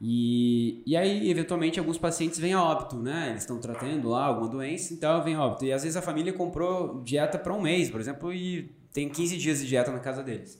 E, 0.00 0.82
e 0.86 0.96
aí, 0.96 1.28
eventualmente, 1.28 1.78
alguns 1.78 1.98
pacientes 1.98 2.38
vêm 2.38 2.52
a 2.52 2.62
óbito, 2.62 2.96
né? 2.96 3.30
Eles 3.30 3.42
estão 3.42 3.58
tratando 3.58 4.08
lá 4.08 4.26
alguma 4.26 4.48
doença, 4.48 4.94
então 4.94 5.22
vem 5.24 5.34
a 5.34 5.44
óbito. 5.44 5.64
E 5.64 5.72
às 5.72 5.82
vezes 5.82 5.96
a 5.96 6.02
família 6.02 6.32
comprou 6.32 7.02
dieta 7.02 7.36
para 7.38 7.52
um 7.52 7.60
mês, 7.60 7.90
por 7.90 8.00
exemplo, 8.00 8.32
e 8.32 8.70
tem 8.92 9.08
15 9.08 9.36
dias 9.36 9.58
de 9.58 9.66
dieta 9.66 9.90
na 9.90 9.98
casa 9.98 10.22
deles. 10.22 10.58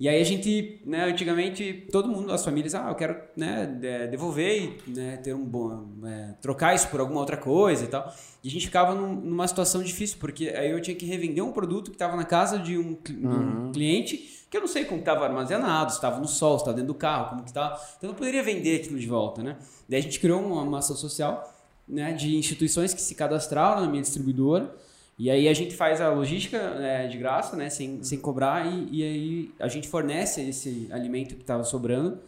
E 0.00 0.08
aí 0.08 0.20
a 0.20 0.24
gente, 0.24 0.82
né, 0.84 1.04
antigamente, 1.04 1.86
todo 1.92 2.08
mundo, 2.08 2.32
as 2.32 2.44
famílias, 2.44 2.74
ah, 2.74 2.88
eu 2.88 2.96
quero 2.96 3.16
né, 3.36 3.66
devolver 4.10 4.80
e 4.86 4.90
né, 4.90 5.18
ter 5.18 5.34
um 5.34 5.44
bom. 5.44 5.86
É, 6.04 6.34
trocar 6.40 6.74
isso 6.74 6.88
por 6.88 6.98
alguma 6.98 7.20
outra 7.20 7.36
coisa 7.36 7.84
e 7.84 7.86
tal. 7.86 8.12
E 8.42 8.48
a 8.48 8.50
gente 8.50 8.66
ficava 8.66 8.94
num, 8.94 9.14
numa 9.14 9.46
situação 9.46 9.82
difícil, 9.82 10.16
porque 10.18 10.48
aí 10.48 10.70
eu 10.70 10.80
tinha 10.80 10.96
que 10.96 11.06
revender 11.06 11.44
um 11.44 11.52
produto 11.52 11.90
que 11.90 11.94
estava 11.96 12.16
na 12.16 12.24
casa 12.24 12.58
de 12.58 12.76
um, 12.76 12.98
uhum. 13.08 13.68
um 13.68 13.72
cliente 13.72 14.33
que 14.54 14.58
eu 14.58 14.60
não 14.60 14.68
sei 14.68 14.84
como 14.84 15.00
estava 15.00 15.24
armazenado, 15.24 15.90
se 15.90 15.96
estava 15.96 16.20
no 16.20 16.28
sol, 16.28 16.56
se 16.58 16.62
estava 16.62 16.76
dentro 16.76 16.92
do 16.92 16.94
carro, 16.94 17.30
como 17.30 17.42
que 17.42 17.50
estava. 17.50 17.74
Então 17.74 18.02
eu 18.02 18.08
não 18.10 18.14
poderia 18.14 18.40
vender 18.40 18.82
aquilo 18.82 19.00
de 19.00 19.06
volta, 19.08 19.42
né? 19.42 19.56
Daí 19.88 19.98
a 19.98 20.02
gente 20.02 20.20
criou 20.20 20.40
uma, 20.40 20.78
ação 20.78 20.94
social 20.94 21.52
né, 21.88 22.12
de 22.12 22.36
instituições 22.36 22.94
que 22.94 23.02
se 23.02 23.16
cadastraram 23.16 23.80
na 23.80 23.88
minha 23.88 24.00
distribuidora. 24.00 24.72
E 25.18 25.28
aí 25.28 25.48
a 25.48 25.54
gente 25.54 25.74
faz 25.74 26.00
a 26.00 26.08
logística 26.08 26.56
é, 26.56 27.08
de 27.08 27.18
graça, 27.18 27.56
né, 27.56 27.68
sem, 27.68 28.02
sem 28.04 28.18
cobrar, 28.18 28.64
e, 28.64 28.88
e 28.92 29.02
aí 29.02 29.54
a 29.58 29.66
gente 29.66 29.88
fornece 29.88 30.40
esse 30.42 30.88
alimento 30.92 31.34
que 31.34 31.40
estava 31.40 31.64
sobrando 31.64 32.20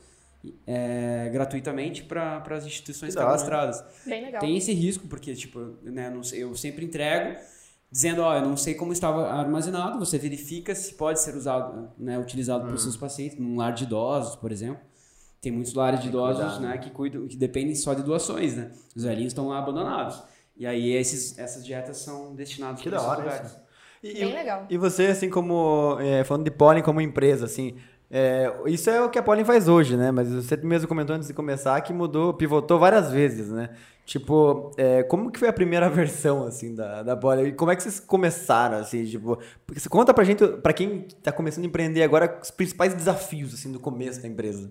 é, 0.67 1.29
gratuitamente 1.33 2.03
para 2.03 2.43
as 2.51 2.67
instituições 2.67 3.15
cadastradas. 3.15 3.85
Bem 4.05 4.25
legal. 4.25 4.41
Tem 4.41 4.57
esse 4.57 4.73
risco, 4.73 5.07
porque 5.07 5.33
tipo, 5.35 5.77
né, 5.83 6.11
não 6.11 6.25
sei, 6.25 6.43
eu 6.43 6.55
sempre 6.57 6.85
entrego 6.85 7.39
dizendo, 7.91 8.23
ó, 8.23 8.35
eu 8.35 8.43
não 8.43 8.57
sei 8.57 8.75
como 8.75 8.93
estava 8.93 9.29
armazenado, 9.31 9.99
você 9.99 10.19
verifica 10.19 10.75
se 10.75 10.95
pode 10.95 11.21
ser 11.21 11.35
usado, 11.37 11.91
né, 11.99 12.19
utilizado 12.19 12.65
hum. 12.65 12.69
por 12.69 12.79
seus 12.79 12.97
pacientes, 12.97 13.39
num 13.39 13.57
lar 13.57 13.73
de 13.73 13.85
idosos, 13.85 14.37
por 14.37 14.53
exemplo. 14.53 14.81
Tem 15.41 15.53
muitos 15.53 15.75
lares 15.75 16.01
de 16.01 16.09
idosos, 16.09 16.59
né, 16.59 16.77
que 16.79 16.91
cuidam, 16.91 17.27
que 17.29 17.37
dependem 17.37 17.75
só 17.75 17.95
de 17.95 18.03
doações, 18.03 18.57
né? 18.57 18.73
Os 18.97 19.05
velhinhos 19.05 19.31
estão 19.31 19.49
lá 19.49 19.59
abandonados. 19.59 20.21
E 20.57 20.67
aí 20.67 20.93
esses, 20.93 21.39
essas 21.39 21.65
dietas 21.65 21.99
são 21.99 22.35
destinadas 22.35 22.83
para 22.83 22.97
esses 22.97 23.09
lugares. 23.09 23.57
E, 24.03 24.13
Bem 24.15 24.35
legal. 24.35 24.67
E 24.69 24.77
você, 24.77 25.07
assim, 25.07 25.29
como 25.29 25.99
é, 26.01 26.25
falando 26.25 26.45
de 26.45 26.51
Pollen 26.51 26.83
como 26.83 27.01
empresa, 27.01 27.45
assim, 27.45 27.77
é, 28.11 28.53
isso 28.67 28.89
é 28.89 29.03
o 29.03 29.11
que 29.11 29.19
a 29.19 29.23
Pollen 29.23 29.45
faz 29.45 29.69
hoje, 29.69 29.97
né? 29.97 30.11
Mas 30.11 30.33
você 30.33 30.57
mesmo 30.57 30.87
comentou 30.87 31.17
antes 31.17 31.29
de 31.29 31.35
começar 31.35 31.81
que 31.81 31.93
mudou, 31.93 32.33
pivotou 32.33 32.79
várias 32.79 33.11
vezes, 33.11 33.49
né? 33.51 33.71
Tipo, 34.05 34.71
é, 34.77 35.03
como 35.03 35.33
que 35.33 35.39
foi 35.39 35.49
a 35.49 35.53
primeira 35.53 35.89
versão, 35.91 36.47
assim, 36.47 36.75
da, 36.75 37.03
da 37.03 37.17
Pollen? 37.17 37.49
E 37.49 37.53
como 37.53 37.73
é 37.73 37.77
que 37.77 37.83
vocês 37.83 37.99
começaram, 37.99 38.79
assim, 38.79 39.05
tipo... 39.05 39.39
Porque 39.67 39.81
você 39.81 39.89
conta 39.89 40.15
pra 40.15 40.23
gente, 40.23 40.47
pra 40.47 40.73
quem 40.73 41.09
tá 41.23 41.33
começando 41.33 41.65
a 41.65 41.67
empreender 41.67 42.05
agora, 42.05 42.39
os 42.41 42.51
principais 42.51 42.95
desafios, 42.95 43.53
assim, 43.53 43.73
do 43.73 43.81
começo 43.81 44.23
da 44.23 44.29
empresa. 44.29 44.71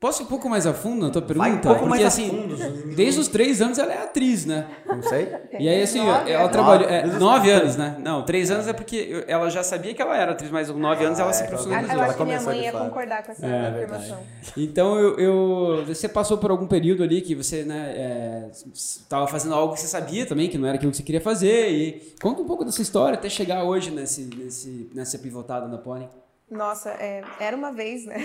Posso 0.00 0.22
ir 0.22 0.24
um 0.24 0.28
pouco 0.28 0.48
mais 0.48 0.66
a 0.66 0.72
fundo 0.72 1.04
na 1.04 1.12
tua 1.12 1.20
pergunta? 1.20 1.46
Vai 1.46 1.58
um 1.58 1.60
pouco 1.60 1.80
Porque, 1.80 1.90
mais 1.90 2.06
assim, 2.06 2.28
a 2.28 2.30
fundo. 2.30 2.94
Desde 2.96 3.20
os 3.20 3.28
três 3.28 3.60
anos 3.60 3.78
ela 3.78 3.92
é 3.92 3.98
atriz, 3.98 4.46
né? 4.46 4.66
Não 4.86 5.02
sei. 5.02 5.28
E 5.58 5.68
aí, 5.68 5.82
assim, 5.82 6.02
nove, 6.02 6.30
ela 6.30 6.48
trabalhou. 6.48 6.88
É, 6.88 7.06
nove 7.18 7.50
anos, 7.50 7.76
né? 7.76 7.96
Não, 8.02 8.24
três 8.24 8.50
anos 8.50 8.66
é 8.66 8.72
porque 8.72 9.22
ela 9.28 9.50
já 9.50 9.62
sabia 9.62 9.92
que 9.92 10.00
ela 10.00 10.16
era 10.16 10.32
atriz, 10.32 10.50
mas 10.50 10.70
com 10.70 10.78
nove 10.78 11.04
anos 11.04 11.18
ela 11.18 11.28
ah, 11.28 11.32
se 11.34 11.46
profissionalizou. 11.46 11.96
Eu 11.96 12.02
acho 12.02 12.16
que 12.16 12.24
minha 12.24 12.40
mãe 12.40 12.60
ia 12.62 12.72
concordar 12.72 13.22
com 13.22 13.32
essa 13.32 13.44
é, 13.44 13.68
afirmação. 13.68 14.18
Então, 14.56 14.98
eu, 14.98 15.18
eu, 15.18 15.84
você 15.84 16.08
passou 16.08 16.38
por 16.38 16.50
algum 16.50 16.66
período 16.66 17.02
ali 17.02 17.20
que 17.20 17.34
você, 17.34 17.62
né, 17.62 18.48
estava 18.72 19.26
é, 19.26 19.28
fazendo 19.28 19.54
algo 19.54 19.74
que 19.74 19.80
você 19.80 19.86
sabia 19.86 20.24
também, 20.24 20.48
que 20.48 20.56
não 20.56 20.66
era 20.66 20.76
aquilo 20.76 20.92
que 20.92 20.96
você 20.96 21.02
queria 21.02 21.20
fazer. 21.20 21.68
E 21.72 22.14
conta 22.22 22.40
um 22.40 22.46
pouco 22.46 22.64
dessa 22.64 22.80
história 22.80 23.18
até 23.18 23.28
chegar 23.28 23.64
hoje 23.64 23.90
nesse, 23.90 24.22
nesse, 24.34 24.90
nessa 24.94 25.18
pivotada 25.18 25.68
na 25.68 25.76
Pony. 25.76 26.08
Nossa, 26.50 26.90
é, 26.90 27.22
era 27.38 27.56
uma 27.56 27.70
vez, 27.72 28.04
né? 28.04 28.18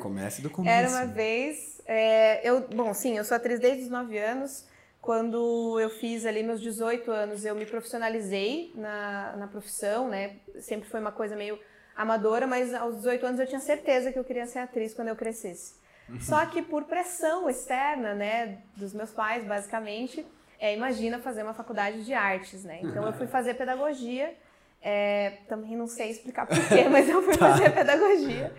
Comece 0.00 0.40
do 0.40 0.48
começo. 0.50 0.74
Era 0.74 0.88
uma 0.88 1.06
vez. 1.06 1.82
É, 1.86 2.48
eu, 2.48 2.66
bom, 2.68 2.94
sim, 2.94 3.16
eu 3.18 3.24
sou 3.24 3.36
atriz 3.36 3.60
desde 3.60 3.84
os 3.84 3.90
9 3.90 4.18
anos. 4.18 4.66
quando 5.00 5.78
eu 5.80 5.90
fiz 5.90 6.26
ali 6.26 6.42
meus 6.42 6.60
18 6.60 7.10
anos, 7.10 7.44
eu 7.44 7.54
me 7.54 7.66
profissionalizei 7.66 8.72
na, 8.74 9.36
na 9.36 9.46
profissão, 9.46 10.08
né? 10.08 10.36
Sempre 10.60 10.88
foi 10.88 11.00
uma 11.00 11.12
coisa 11.12 11.36
meio 11.36 11.58
amadora, 11.96 12.46
mas 12.46 12.72
aos 12.72 12.96
18 12.96 13.26
anos 13.26 13.40
eu 13.40 13.46
tinha 13.46 13.60
certeza 13.60 14.12
que 14.12 14.18
eu 14.18 14.24
queria 14.24 14.46
ser 14.46 14.60
atriz 14.60 14.94
quando 14.94 15.08
eu 15.08 15.16
crescesse. 15.16 15.74
Uhum. 16.08 16.20
Só 16.20 16.46
que 16.46 16.62
por 16.62 16.84
pressão 16.84 17.50
externa, 17.50 18.14
né, 18.14 18.58
dos 18.76 18.94
meus 18.94 19.10
pais, 19.10 19.44
basicamente, 19.44 20.24
é, 20.58 20.74
imagina 20.74 21.18
fazer 21.18 21.42
uma 21.42 21.54
faculdade 21.54 22.04
de 22.04 22.14
artes, 22.14 22.64
né? 22.64 22.80
Então 22.82 23.04
eu 23.04 23.12
fui 23.12 23.26
fazer 23.28 23.54
pedagogia, 23.54 24.34
é, 24.82 25.38
também 25.48 25.76
não 25.76 25.86
sei 25.86 26.10
explicar 26.10 26.46
porquê, 26.46 26.88
mas 26.90 27.08
eu 27.08 27.22
fui 27.22 27.36
tá. 27.36 27.52
fazer 27.52 27.70
pedagogia. 27.70 28.54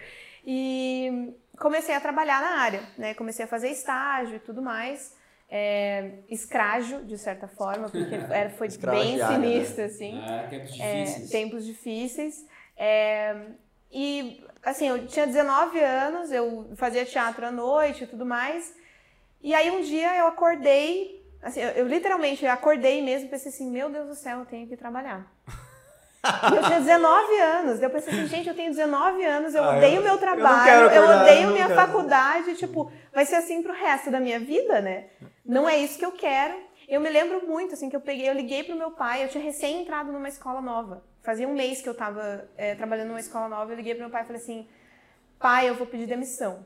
E 0.45 1.34
comecei 1.58 1.93
a 1.93 1.99
trabalhar 1.99 2.41
na 2.41 2.62
área, 2.62 2.84
né? 2.97 3.13
Comecei 3.13 3.45
a 3.45 3.47
fazer 3.47 3.69
estágio 3.69 4.38
e 4.38 4.39
tudo 4.39 4.62
mais. 4.62 5.17
É, 5.51 6.12
escrágio, 6.29 7.03
de 7.05 7.17
certa 7.17 7.47
forma, 7.47 7.89
porque 7.89 8.15
era, 8.32 8.49
foi 8.51 8.67
bem 8.69 9.17
né? 9.17 9.27
sinistro, 9.27 9.84
assim. 9.86 10.21
É, 10.23 10.47
tempos 10.47 10.73
difíceis. 10.73 11.27
É, 11.27 11.32
tempos 11.32 11.65
difíceis. 11.65 12.45
É, 12.77 13.36
e, 13.91 14.43
assim, 14.63 14.88
eu 14.88 15.08
tinha 15.08 15.25
19 15.25 15.79
anos, 15.79 16.32
eu 16.32 16.71
fazia 16.75 17.05
teatro 17.05 17.45
à 17.45 17.51
noite 17.51 18.03
e 18.03 18.08
tudo 18.08 18.25
mais. 18.25 18.73
E 19.41 19.53
aí 19.53 19.71
um 19.71 19.82
dia 19.82 20.15
eu 20.17 20.27
acordei, 20.27 21.25
assim, 21.41 21.62
eu, 21.62 21.69
eu 21.69 21.88
literalmente 21.88 22.43
eu 22.43 22.51
acordei 22.51 23.01
mesmo 23.01 23.27
e 23.27 23.29
pensei 23.29 23.51
assim, 23.51 23.69
meu 23.71 23.89
Deus 23.89 24.08
do 24.08 24.15
céu, 24.15 24.39
eu 24.39 24.45
tenho 24.45 24.67
que 24.67 24.75
trabalhar. 24.75 25.25
Eu 26.23 26.63
tinha 26.63 26.79
19 26.79 27.39
anos. 27.39 27.82
Eu 27.82 27.89
pensei 27.89 28.13
assim, 28.13 28.27
gente, 28.27 28.49
eu 28.49 28.55
tenho 28.55 28.69
19 28.69 29.23
anos, 29.23 29.55
eu 29.55 29.63
ah, 29.63 29.77
odeio 29.77 30.01
o 30.01 30.03
meu 30.03 30.17
trabalho, 30.17 30.89
eu, 30.89 31.03
eu 31.03 31.21
odeio 31.21 31.51
minha 31.51 31.69
faculdade, 31.69 32.55
tipo, 32.55 32.91
vai 33.13 33.25
ser 33.25 33.36
assim 33.36 33.62
pro 33.63 33.73
resto 33.73 34.12
da 34.12 34.19
minha 34.19 34.39
vida, 34.39 34.82
né? 34.82 35.08
Não 35.45 35.67
é 35.67 35.77
isso 35.77 35.97
que 35.97 36.05
eu 36.05 36.12
quero. 36.12 36.55
Eu 36.88 36.99
me 36.99 37.10
lembro 37.10 37.47
muito, 37.47 37.75
assim, 37.75 37.89
que 37.89 37.95
eu 37.95 38.01
peguei, 38.01 38.27
eu 38.27 38.34
liguei 38.34 38.63
pro 38.63 38.75
meu 38.75 38.91
pai, 38.91 39.23
eu 39.23 39.29
tinha 39.29 39.43
recém 39.43 39.82
entrado 39.82 40.12
numa 40.12 40.27
escola 40.27 40.60
nova. 40.60 41.03
Fazia 41.21 41.47
um 41.47 41.53
mês 41.53 41.82
que 41.82 41.88
eu 41.88 41.93
estava 41.93 42.49
é, 42.58 42.73
trabalhando 42.75 43.10
numa 43.10 43.19
escola 43.19 43.47
nova, 43.47 43.71
eu 43.71 43.77
liguei 43.77 43.93
pro 43.93 44.03
meu 44.03 44.12
pai 44.12 44.23
e 44.23 44.25
falei 44.25 44.41
assim, 44.41 44.67
pai, 45.38 45.69
eu 45.69 45.75
vou 45.75 45.86
pedir 45.86 46.08
demissão. 46.08 46.65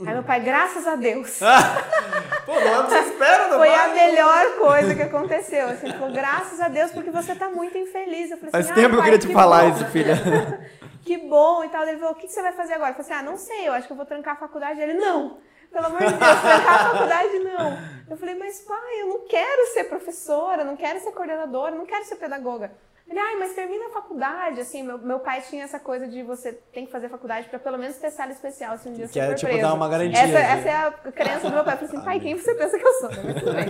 Aí 0.00 0.12
meu 0.12 0.24
pai, 0.24 0.40
graças 0.40 0.86
a 0.88 0.96
Deus. 0.96 1.38
Pô, 2.44 2.52
não 2.52 2.86
desespero 2.86 3.44
do 3.50 3.58
Foi 3.58 3.68
pai. 3.68 3.90
a 3.90 3.94
melhor 3.94 4.56
coisa 4.58 4.94
que 4.94 5.02
aconteceu. 5.02 5.68
Assim, 5.68 5.86
ele 5.86 5.96
falou, 5.96 6.12
graças 6.12 6.60
a 6.60 6.66
Deus, 6.66 6.90
porque 6.90 7.10
você 7.10 7.34
tá 7.36 7.48
muito 7.48 7.78
infeliz. 7.78 8.30
Eu 8.30 8.38
falei 8.38 8.50
Faz 8.50 8.66
assim, 8.66 8.74
tempo 8.74 8.94
que 8.94 8.98
eu 8.98 9.04
queria 9.04 9.18
te 9.20 9.32
falar 9.32 9.62
bom. 9.62 9.70
isso, 9.70 9.84
filha. 9.86 10.16
que 11.04 11.16
bom 11.16 11.62
e 11.62 11.68
tal. 11.68 11.86
Ele 11.86 11.98
falou, 11.98 12.12
o 12.12 12.16
que 12.16 12.26
você 12.26 12.42
vai 12.42 12.52
fazer 12.52 12.74
agora? 12.74 12.90
Eu 12.90 12.94
falei 12.96 13.12
assim, 13.12 13.20
ah, 13.20 13.30
não 13.30 13.38
sei, 13.38 13.68
eu 13.68 13.72
acho 13.72 13.86
que 13.86 13.92
eu 13.92 13.96
vou 13.96 14.04
trancar 14.04 14.34
a 14.34 14.38
faculdade. 14.38 14.80
Ele, 14.80 14.94
não, 14.94 15.38
pelo 15.72 15.86
amor 15.86 16.00
de 16.00 16.06
Deus, 16.06 16.18
trancar 16.18 16.74
a 16.74 16.90
faculdade 16.90 17.38
não. 17.38 17.78
Eu 18.10 18.16
falei, 18.16 18.34
mas 18.34 18.60
pai, 18.62 19.00
eu 19.00 19.06
não 19.06 19.28
quero 19.28 19.72
ser 19.74 19.84
professora, 19.84 20.64
não 20.64 20.76
quero 20.76 20.98
ser 20.98 21.12
coordenadora, 21.12 21.74
não 21.76 21.86
quero 21.86 22.04
ser 22.04 22.16
pedagoga. 22.16 22.72
Ele, 23.06 23.18
ai, 23.18 23.36
mas 23.36 23.54
termina 23.54 23.86
a 23.86 23.90
faculdade, 23.90 24.60
assim, 24.60 24.82
meu, 24.82 24.96
meu 24.96 25.20
pai 25.20 25.42
tinha 25.42 25.64
essa 25.64 25.78
coisa 25.78 26.08
de 26.08 26.22
você 26.22 26.54
tem 26.72 26.86
que 26.86 26.92
fazer 26.92 27.10
faculdade 27.10 27.48
para 27.50 27.58
pelo 27.58 27.76
menos 27.76 27.96
ter 27.98 28.10
sala 28.10 28.32
especial 28.32 28.78
se 28.78 28.88
um 28.88 28.94
dia 28.94 29.06
que 29.06 29.12
você 29.12 29.20
é, 29.20 29.26
for 29.26 29.34
tipo, 29.34 29.52
preso. 29.52 29.62
dar 29.62 29.74
uma 29.74 29.88
garantia. 29.88 30.18
Essa, 30.18 30.38
essa, 30.38 30.68
é 30.68 30.72
a 30.74 30.90
crença 30.90 31.50
do 31.50 31.54
meu 31.54 31.64
pai. 31.64 31.74
Eu 31.74 31.78
falei 31.78 31.94
assim, 31.94 32.04
pai, 32.04 32.20
quem 32.20 32.38
você 32.38 32.54
pensa 32.54 32.78
que 32.78 32.86
eu 32.86 32.92
sou? 32.94 33.10
Mas 33.10 33.34
tudo 33.34 33.52
bem. 33.52 33.66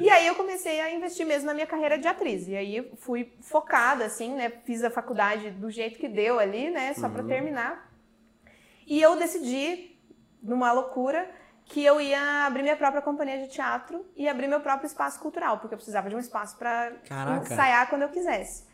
e 0.00 0.08
aí 0.08 0.26
eu 0.26 0.34
comecei 0.34 0.80
a 0.80 0.90
investir 0.90 1.26
mesmo 1.26 1.46
na 1.46 1.52
minha 1.52 1.66
carreira 1.66 1.98
de 1.98 2.08
atriz. 2.08 2.48
E 2.48 2.56
aí 2.56 2.90
fui 2.96 3.34
focada, 3.42 4.06
assim, 4.06 4.34
né, 4.34 4.50
fiz 4.64 4.82
a 4.82 4.90
faculdade 4.90 5.50
do 5.50 5.70
jeito 5.70 5.98
que 5.98 6.08
deu 6.08 6.38
ali, 6.38 6.70
né, 6.70 6.94
só 6.94 7.06
uhum. 7.06 7.12
para 7.12 7.24
terminar. 7.24 7.92
E 8.86 9.00
eu 9.00 9.14
decidi, 9.16 9.94
numa 10.42 10.72
loucura, 10.72 11.28
que 11.68 11.84
eu 11.84 12.00
ia 12.00 12.46
abrir 12.46 12.62
minha 12.62 12.76
própria 12.76 13.02
companhia 13.02 13.38
de 13.38 13.48
teatro 13.48 14.04
e 14.16 14.26
abrir 14.26 14.48
meu 14.48 14.60
próprio 14.60 14.86
espaço 14.86 15.20
cultural, 15.20 15.58
porque 15.58 15.74
eu 15.74 15.78
precisava 15.78 16.08
de 16.08 16.16
um 16.16 16.18
espaço 16.18 16.56
para 16.56 16.92
ensaiar 17.42 17.88
quando 17.90 18.02
eu 18.02 18.08
quisesse. 18.08 18.66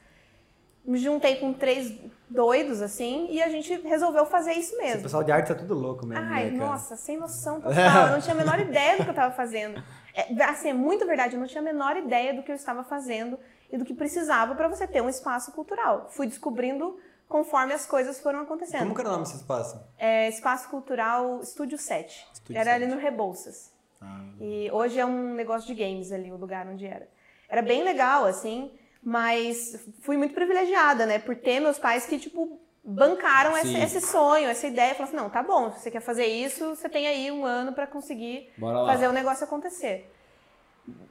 Me 0.85 0.99
juntei 0.99 1.37
com 1.37 1.53
três 1.53 1.93
doidos, 2.29 2.81
assim, 2.81 3.27
e 3.31 3.43
a 3.43 3.49
gente 3.49 3.75
resolveu 3.81 4.27
fazer 4.27 4.53
isso 4.53 4.77
mesmo. 4.77 5.01
O 5.01 5.03
pessoal 5.03 5.25
de 5.25 5.33
arte 5.33 5.49
tá 5.49 5.55
tudo 5.55 5.75
louco 5.75 6.07
mesmo. 6.07 6.25
Ai, 6.25 6.51
né, 6.51 6.59
nossa, 6.59 6.95
sem 6.95 7.17
noção 7.17 7.61
total. 7.61 8.07
Eu 8.07 8.13
não 8.13 8.21
tinha 8.21 8.35
a 8.35 8.39
menor 8.39 8.61
ideia 8.61 8.97
do 8.97 9.03
que 9.03 9.09
eu 9.09 9.15
estava 9.15 9.35
fazendo. 9.35 9.83
É, 10.15 10.45
assim, 10.45 10.69
é 10.69 10.75
muito 10.75 11.05
verdade, 11.07 11.35
eu 11.35 11.41
não 11.41 11.47
tinha 11.47 11.61
a 11.63 11.65
menor 11.65 11.97
ideia 11.97 12.33
do 12.33 12.43
que 12.43 12.53
eu 12.53 12.55
estava 12.55 12.85
fazendo 12.85 13.39
e 13.73 13.77
do 13.77 13.85
que 13.85 13.95
precisava 13.95 14.55
para 14.55 14.69
você 14.69 14.87
ter 14.87 15.03
um 15.03 15.09
espaço 15.09 15.51
cultural. 15.53 16.07
Fui 16.11 16.27
descobrindo 16.27 16.97
conforme 17.29 17.73
as 17.73 17.87
coisas 17.87 18.21
foram 18.21 18.41
acontecendo. 18.41 18.81
Como 18.81 18.95
que 18.95 19.01
era 19.01 19.09
o 19.11 19.13
nome 19.13 19.25
desse 19.25 19.37
espaço? 19.37 19.81
É 19.99 20.29
Espaço 20.29 20.69
Cultural 20.69 21.41
Estúdio 21.41 21.79
7. 21.79 22.29
Estúdio 22.33 22.61
era 22.61 22.73
7. 22.73 22.83
ali 22.83 22.93
no 22.93 23.01
Rebouças. 23.01 23.73
Ah. 24.01 24.25
E 24.41 24.71
hoje 24.71 24.99
é 24.99 25.07
um 25.07 25.35
negócio 25.35 25.67
de 25.67 25.75
games 25.75 26.13
ali, 26.13 26.31
o 26.31 26.37
lugar 26.37 26.67
onde 26.67 26.87
era. 26.87 27.09
Era 27.49 27.63
bem 27.63 27.83
legal, 27.83 28.25
assim, 28.25 28.73
mas 29.03 29.87
fui 30.01 30.17
muito 30.17 30.35
privilegiada, 30.35 31.07
né? 31.07 31.19
Por 31.19 31.37
ter 31.37 31.61
meus 31.61 31.79
pais 31.79 32.07
que, 32.07 32.19
tipo, 32.19 32.61
bancaram 32.85 33.57
esse, 33.57 33.77
esse, 33.77 34.01
sonho, 34.01 34.49
essa 34.49 34.67
ideia. 34.67 34.95
Falaram 34.95 35.15
assim, 35.15 35.23
não, 35.25 35.31
tá 35.31 35.43
bom, 35.43 35.73
se 35.73 35.81
você 35.81 35.91
quer 35.91 36.01
fazer 36.01 36.27
isso, 36.27 36.71
você 36.71 36.89
tem 36.89 37.07
aí 37.07 37.31
um 37.31 37.45
ano 37.45 37.73
para 37.73 37.87
conseguir 37.87 38.51
fazer 38.59 39.09
o 39.09 39.13
negócio 39.13 39.45
acontecer. 39.45 40.11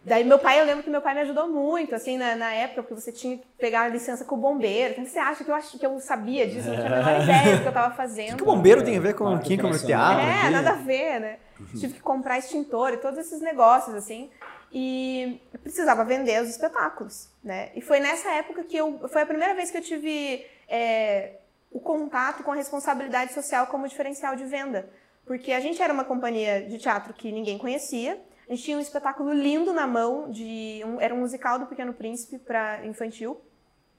Daí 0.06 0.24
meu 0.24 0.38
pai, 0.38 0.60
eu 0.60 0.66
lembro 0.66 0.84
que 0.84 0.90
meu 0.90 1.02
pai 1.02 1.14
me 1.14 1.22
ajudou 1.22 1.48
muito, 1.48 1.96
assim, 1.96 2.18
na, 2.18 2.36
na 2.36 2.54
época, 2.54 2.84
porque 2.84 3.02
você 3.02 3.12
tinha 3.12 3.38
que 3.38 3.44
pegar 3.58 3.84
a 3.84 3.88
licença 3.88 4.26
com 4.26 4.36
o 4.36 4.38
bombeiro. 4.38 4.92
Então, 4.92 5.06
você 5.06 5.18
acha 5.18 5.44
que 5.44 5.50
eu, 5.50 5.56
acho, 5.56 5.80
que 5.80 5.86
eu 5.86 6.00
sabia 6.00 6.46
disso? 6.46 6.68
Eu 6.68 6.74
não 6.74 6.84
tinha 6.84 6.94
a 6.94 6.98
menor 6.98 7.24
ideia 7.24 7.56
do 7.56 7.62
que 7.62 7.68
eu 7.68 7.70
estava 7.70 7.96
fazendo. 7.96 8.34
O 8.34 8.38
que 8.38 8.44
o 8.44 8.46
bombeiro 8.46 8.84
tem 8.84 8.98
a 8.98 9.00
ver 9.00 9.16
com 9.16 9.40
quem 9.40 9.58
como 9.58 9.78
teatro? 9.80 10.22
É, 10.22 10.50
nada 10.50 10.72
a 10.72 10.76
ver, 10.76 11.20
né? 11.20 11.38
Tive 11.80 11.94
que 11.94 12.02
comprar 12.02 12.38
extintor 12.38 12.94
e 12.94 12.98
todos 12.98 13.18
esses 13.18 13.42
negócios, 13.42 13.96
assim. 13.96 14.30
E 14.72 15.40
eu 15.54 15.60
precisava 15.60 16.04
vender 16.04 16.42
os 16.42 16.50
espetáculos, 16.50 17.30
né? 17.44 17.70
E 17.74 17.82
foi 17.82 18.00
nessa 18.00 18.30
época 18.32 18.64
que 18.64 18.76
eu... 18.76 19.08
Foi 19.08 19.22
a 19.22 19.26
primeira 19.26 19.56
vez 19.56 19.72
que 19.72 19.78
eu 19.78 19.82
tive 19.82 20.46
é, 20.68 21.36
o 21.72 21.80
contato 21.80 22.44
com 22.44 22.52
a 22.52 22.56
responsabilidade 22.56 23.34
social 23.34 23.68
como 23.68 23.88
diferencial 23.88 24.36
de 24.36 24.44
venda. 24.44 24.90
Porque 25.26 25.54
a 25.54 25.60
gente 25.62 25.82
era 25.82 25.94
uma 25.94 26.04
companhia 26.04 26.62
de 26.64 26.78
teatro 26.78 27.14
que 27.14 27.32
ninguém 27.32 27.58
conhecia, 27.58 28.20
a 28.54 28.56
gente 28.56 28.66
tinha 28.66 28.78
um 28.78 28.82
espetáculo 28.82 29.34
lindo 29.34 29.74
na 29.74 29.88
mão, 29.88 30.30
de 30.30 30.84
um, 30.86 31.02
era 31.02 31.14
um 31.14 31.20
musical 31.20 31.58
do 31.58 31.66
Pequeno 31.66 31.92
Príncipe 31.92 32.38
para 32.38 32.86
infantil, 32.86 33.42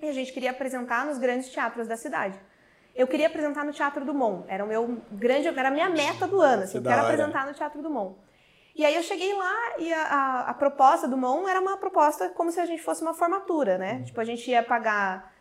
e 0.00 0.08
a 0.08 0.12
gente 0.12 0.32
queria 0.32 0.52
apresentar 0.52 1.04
nos 1.04 1.18
grandes 1.18 1.48
teatros 1.48 1.88
da 1.88 1.96
cidade. 1.96 2.38
Eu 2.94 3.08
queria 3.08 3.26
apresentar 3.26 3.64
no 3.64 3.72
Teatro 3.72 4.04
do 4.04 4.14
Mon, 4.14 4.44
era 4.46 4.64
o 4.64 4.68
meu 4.68 5.02
grande, 5.10 5.48
era 5.48 5.68
a 5.68 5.70
minha 5.72 5.88
meta 5.88 6.28
do 6.28 6.40
ano, 6.40 6.62
assim, 6.62 6.78
eu 6.78 6.84
quero 6.84 7.02
apresentar 7.02 7.46
no 7.46 7.52
Teatro 7.52 7.82
do 7.82 7.90
Mon. 7.90 8.14
E 8.76 8.84
aí 8.84 8.94
eu 8.94 9.02
cheguei 9.02 9.32
lá 9.34 9.78
e 9.78 9.92
a, 9.92 10.02
a, 10.02 10.50
a, 10.50 10.54
proposta 10.54 11.08
do 11.08 11.16
Mon 11.16 11.48
era 11.48 11.60
uma 11.60 11.76
proposta 11.76 12.28
como 12.30 12.52
se 12.52 12.60
a 12.60 12.66
gente 12.66 12.82
fosse 12.82 13.02
uma 13.02 13.14
formatura, 13.14 13.78
né? 13.78 13.94
Uhum. 13.94 14.04
Tipo, 14.04 14.20
a 14.20 14.24
gente 14.24 14.48
ia 14.50 14.62
pagar 14.62 15.32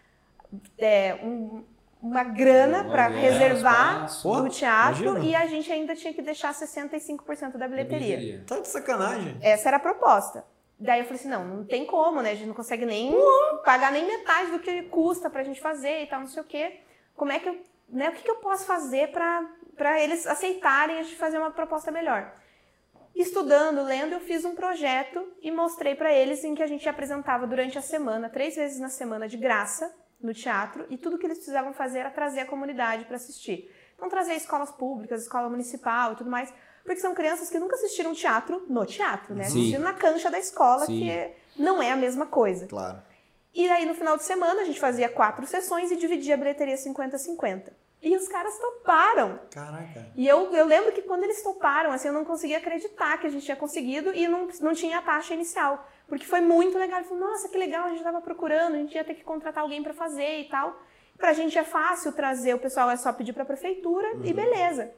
é, 0.78 1.16
um, 1.24 1.64
uma 2.04 2.26
grana 2.26 2.84
para 2.84 3.08
reservar 3.08 4.10
o 4.26 4.50
teatro 4.50 5.04
imagina. 5.04 5.26
e 5.26 5.36
a 5.36 5.48
gente 5.48 5.72
ainda 5.72 5.96
tinha 5.96 6.14
que 6.14 6.22
deixar 6.22 6.54
65% 6.54 7.56
da 7.56 7.66
bilheteria. 7.66 8.18
bilheteria. 8.18 8.44
Tá 8.46 8.60
de 8.60 8.68
sacanagem. 8.68 9.38
Essa 9.42 9.70
era 9.70 9.78
a 9.78 9.80
proposta. 9.80 10.46
Daí 10.78 11.00
eu 11.00 11.06
falei 11.06 11.18
assim, 11.18 11.30
não, 11.30 11.46
não 11.46 11.64
tem 11.64 11.86
como, 11.86 12.22
né? 12.22 12.32
A 12.32 12.36
gente 12.36 12.48
não 12.48 12.54
consegue 12.54 12.86
nem 12.86 13.14
uhum. 13.14 13.62
pagar 13.64 13.90
nem 13.90 14.06
metade 14.06 14.52
do 14.52 14.60
que 14.60 14.84
custa 14.84 15.30
pra 15.30 15.44
gente 15.44 15.62
fazer 15.62 16.04
e 16.04 16.08
tal, 16.08 16.20
não 16.20 16.28
sei 16.28 16.42
o 16.44 16.46
quê. 16.46 16.82
Como 17.16 17.32
é 17.32 17.40
que 17.40 17.48
eu, 17.48 17.58
né, 17.88 18.10
o 18.10 18.12
que, 18.12 18.24
que 18.24 18.32
eu 18.32 18.36
posso 18.36 18.66
fazer 18.66 19.10
para 19.12 20.02
eles 20.02 20.28
aceitarem 20.28 21.00
a 21.00 21.04
gente 21.04 21.16
fazer 21.16 21.38
uma 21.38 21.52
proposta 21.52 21.90
melhor? 21.90 22.34
Estudando, 23.16 23.82
lendo, 23.82 24.14
eu 24.14 24.20
fiz 24.20 24.44
um 24.44 24.56
projeto 24.56 25.26
e 25.42 25.52
mostrei 25.52 25.96
para 25.96 26.12
eles 26.12 26.44
em 26.44 26.54
que 26.54 26.64
a 26.64 26.68
gente 26.68 26.90
apresentava 26.90 27.48
durante 27.48 27.78
a 27.78 27.82
semana, 27.82 28.28
três 28.28 28.56
vezes 28.56 28.80
na 28.80 28.90
semana 28.90 29.26
de 29.26 29.38
graça, 29.38 29.94
no 30.24 30.34
teatro 30.34 30.86
e 30.90 30.98
tudo 30.98 31.18
que 31.18 31.26
eles 31.26 31.38
precisavam 31.38 31.74
fazer 31.74 32.00
era 32.00 32.10
trazer 32.10 32.40
a 32.40 32.46
comunidade 32.46 33.06
para 33.06 33.18
assistir. 33.18 33.70
Então, 33.96 34.10
trazer 34.10 34.34
escolas 34.34 34.72
públicas, 34.72 35.22
escola 35.22 35.50
municipal 35.50 36.14
e 36.14 36.16
tudo 36.16 36.30
mais, 36.30 36.52
porque 36.84 37.00
são 37.00 37.14
crianças 37.14 37.50
que 37.50 37.60
nunca 37.60 37.76
assistiram 37.76 38.14
teatro 38.14 38.66
no 38.68 38.86
teatro, 38.86 39.36
né? 39.36 39.44
Sim. 39.44 39.60
Assistiram 39.60 39.84
na 39.84 39.94
cancha 39.94 40.32
da 40.32 40.40
escola, 40.40 40.86
Sim. 40.86 41.00
que 41.00 41.62
não 41.62 41.82
é 41.82 41.92
a 41.92 41.96
mesma 41.96 42.26
coisa. 42.26 42.68
Claro. 42.68 43.02
E 43.54 43.70
aí, 43.70 43.86
no 43.86 43.94
final 43.94 44.18
de 44.18 44.24
semana, 44.24 44.62
a 44.62 44.66
gente 44.66 44.80
fazia 44.80 45.08
quatro 45.08 45.46
sessões 45.46 45.92
e 45.92 45.96
dividia 45.96 46.34
a 46.34 46.38
bilheteria 46.38 46.76
50-50. 46.76 47.72
E 48.02 48.18
os 48.18 48.28
caras 48.28 48.58
toparam. 48.58 49.40
Caraca. 49.50 50.12
E 50.16 50.28
eu, 50.28 50.54
eu 50.54 50.66
lembro 50.66 50.92
que 50.92 51.04
quando 51.04 51.24
eles 51.24 51.42
toparam, 51.42 51.92
assim, 51.92 52.10
eu 52.10 52.14
não 52.14 52.26
conseguia 52.26 52.58
acreditar 52.58 53.18
que 53.18 53.28
a 53.28 53.30
gente 53.30 53.46
tinha 53.46 53.56
conseguido 53.56 54.14
e 54.14 54.28
não, 54.28 54.48
não 54.60 54.74
tinha 54.74 54.98
a 54.98 55.02
taxa 55.02 55.34
inicial. 55.34 55.88
Porque 56.08 56.26
foi 56.26 56.42
muito 56.42 56.78
legal. 56.78 57.00
Ele 57.00 57.08
falou, 57.08 57.30
nossa, 57.30 57.50
que 57.50 57.58
legal, 57.58 57.86
a 57.86 57.90
gente 57.90 58.00
estava 58.00 58.22
procurando, 58.22 58.76
a 58.76 58.78
gente 58.78 58.96
ia 58.96 59.04
ter 59.04 59.16
que 59.16 59.24
contratar 59.24 59.64
alguém 59.64 59.82
para 59.82 59.94
fazer 59.94 60.42
e 60.42 60.50
tal. 60.50 60.80
Para 61.18 61.30
a 61.30 61.34
gente 61.34 61.58
é 61.58 61.64
fácil 61.64 62.12
trazer, 62.12 62.54
o 62.54 62.60
pessoal 62.60 62.90
é 62.90 62.98
só 62.98 63.14
pedir 63.14 63.34
para 63.34 63.44
a 63.44 63.46
prefeitura 63.46 64.08
uhum. 64.16 64.26
e 64.26 64.34
beleza. 64.34 64.92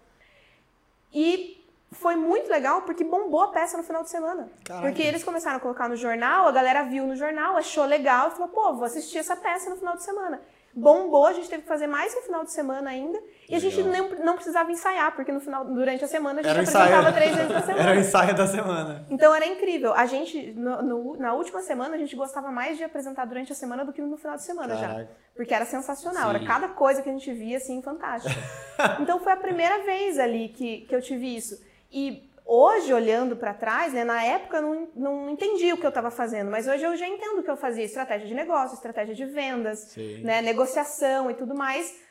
E 1.14 1.64
foi 1.92 2.16
muito 2.16 2.50
legal 2.50 2.82
porque 2.82 3.04
bombou 3.04 3.44
a 3.44 3.48
peça 3.50 3.78
no 3.78 3.84
final 3.84 4.04
de 4.04 4.10
semana. 4.10 4.50
Porque 4.82 5.02
eles 5.02 5.24
começaram 5.24 5.58
a 5.58 5.60
colocar 5.60 5.88
no 5.88 5.96
jornal, 5.96 6.48
a 6.48 6.52
galera 6.52 6.84
viu 6.84 7.06
no 7.06 7.16
jornal, 7.16 7.56
achou 7.56 7.86
legal 7.86 8.30
e 8.30 8.32
falou, 8.32 8.50
pô, 8.50 8.74
vou 8.74 8.86
assistir 8.86 9.20
essa 9.20 9.36
peça 9.36 9.70
no 9.70 9.78
final 9.78 9.96
de 9.96 10.04
semana. 10.04 10.42
Bombou, 10.76 11.26
a 11.26 11.34
gente 11.34 11.50
teve 11.50 11.62
que 11.62 11.68
fazer 11.68 11.88
mais 11.88 12.14
no 12.14 12.22
final 12.22 12.44
de 12.44 12.52
semana 12.52 12.90
ainda. 12.90 13.18
E 13.48 13.56
a 13.56 13.60
gente 13.60 13.82
não, 13.82 14.10
não 14.26 14.36
precisava 14.36 14.70
ensaiar, 14.72 15.16
porque 15.16 15.32
no 15.32 15.40
final, 15.40 15.64
durante 15.64 16.04
a 16.04 16.08
semana 16.08 16.42
a 16.42 16.44
gente 16.44 16.52
Era 16.52 16.60
apresentava 16.62 17.00
ensaio. 17.10 17.16
três 17.16 17.36
vezes 17.36 17.52
na 17.52 17.62
semana. 17.62 17.80
Era 17.90 17.98
o 17.98 18.00
ensaio 18.02 18.36
da 18.36 18.48
semana. 18.48 19.06
Então 19.10 19.34
era 19.34 19.46
incrível. 19.46 19.94
A 19.94 20.06
gente, 20.06 20.52
no- 20.54 20.82
no- 20.82 21.18
na 21.18 21.34
última 21.34 21.62
semana, 21.62 21.96
a 21.96 21.98
gente 21.98 22.16
gostava 22.16 22.52
mais 22.52 22.78
de 22.78 22.84
apresentar 22.84 23.26
durante 23.26 23.52
a 23.52 23.56
semana 23.56 23.86
do 23.86 23.94
que 23.94 24.02
no 24.02 24.18
final 24.18 24.36
de 24.36 24.44
semana 24.44 24.76
já. 24.76 24.88
Caraca. 24.88 25.10
Porque 25.36 25.54
era 25.54 25.66
sensacional, 25.66 26.30
Sim. 26.30 26.36
era 26.36 26.46
cada 26.46 26.68
coisa 26.70 27.02
que 27.02 27.10
a 27.10 27.14
gente 27.14 27.32
via, 27.34 27.58
assim, 27.58 27.82
fantástica. 27.82 28.36
então 29.00 29.20
foi 29.20 29.32
a 29.32 29.38
primeira 29.38 29.84
vez 29.84 30.20
ali 30.20 30.50
que, 30.50 30.82
que 30.82 30.96
eu 30.96 31.02
tive 31.02 31.36
isso. 31.38 31.58
E 31.92 32.30
hoje, 32.46 32.94
olhando 32.94 33.36
pra 33.36 33.54
trás, 33.54 33.92
né, 33.92 34.04
na 34.04 34.24
época 34.24 34.58
eu 34.58 34.62
não, 34.62 34.88
não 34.96 35.30
entendi 35.30 35.74
o 35.74 35.78
que 35.78 35.86
eu 35.86 35.90
estava 35.90 36.12
fazendo, 36.12 36.52
mas 36.52 36.68
hoje 36.68 36.84
eu 36.84 36.96
já 36.96 37.08
entendo 37.08 37.40
o 37.40 37.44
que 37.44 37.50
eu 37.50 37.58
fazia: 37.58 37.84
estratégia 37.84 38.28
de 38.28 38.34
negócio, 38.36 38.76
estratégia 38.76 39.16
de 39.16 39.26
vendas, 39.26 39.96
né, 40.24 40.42
negociação 40.42 41.30
e 41.32 41.34
tudo 41.34 41.56
mais. 41.56 42.06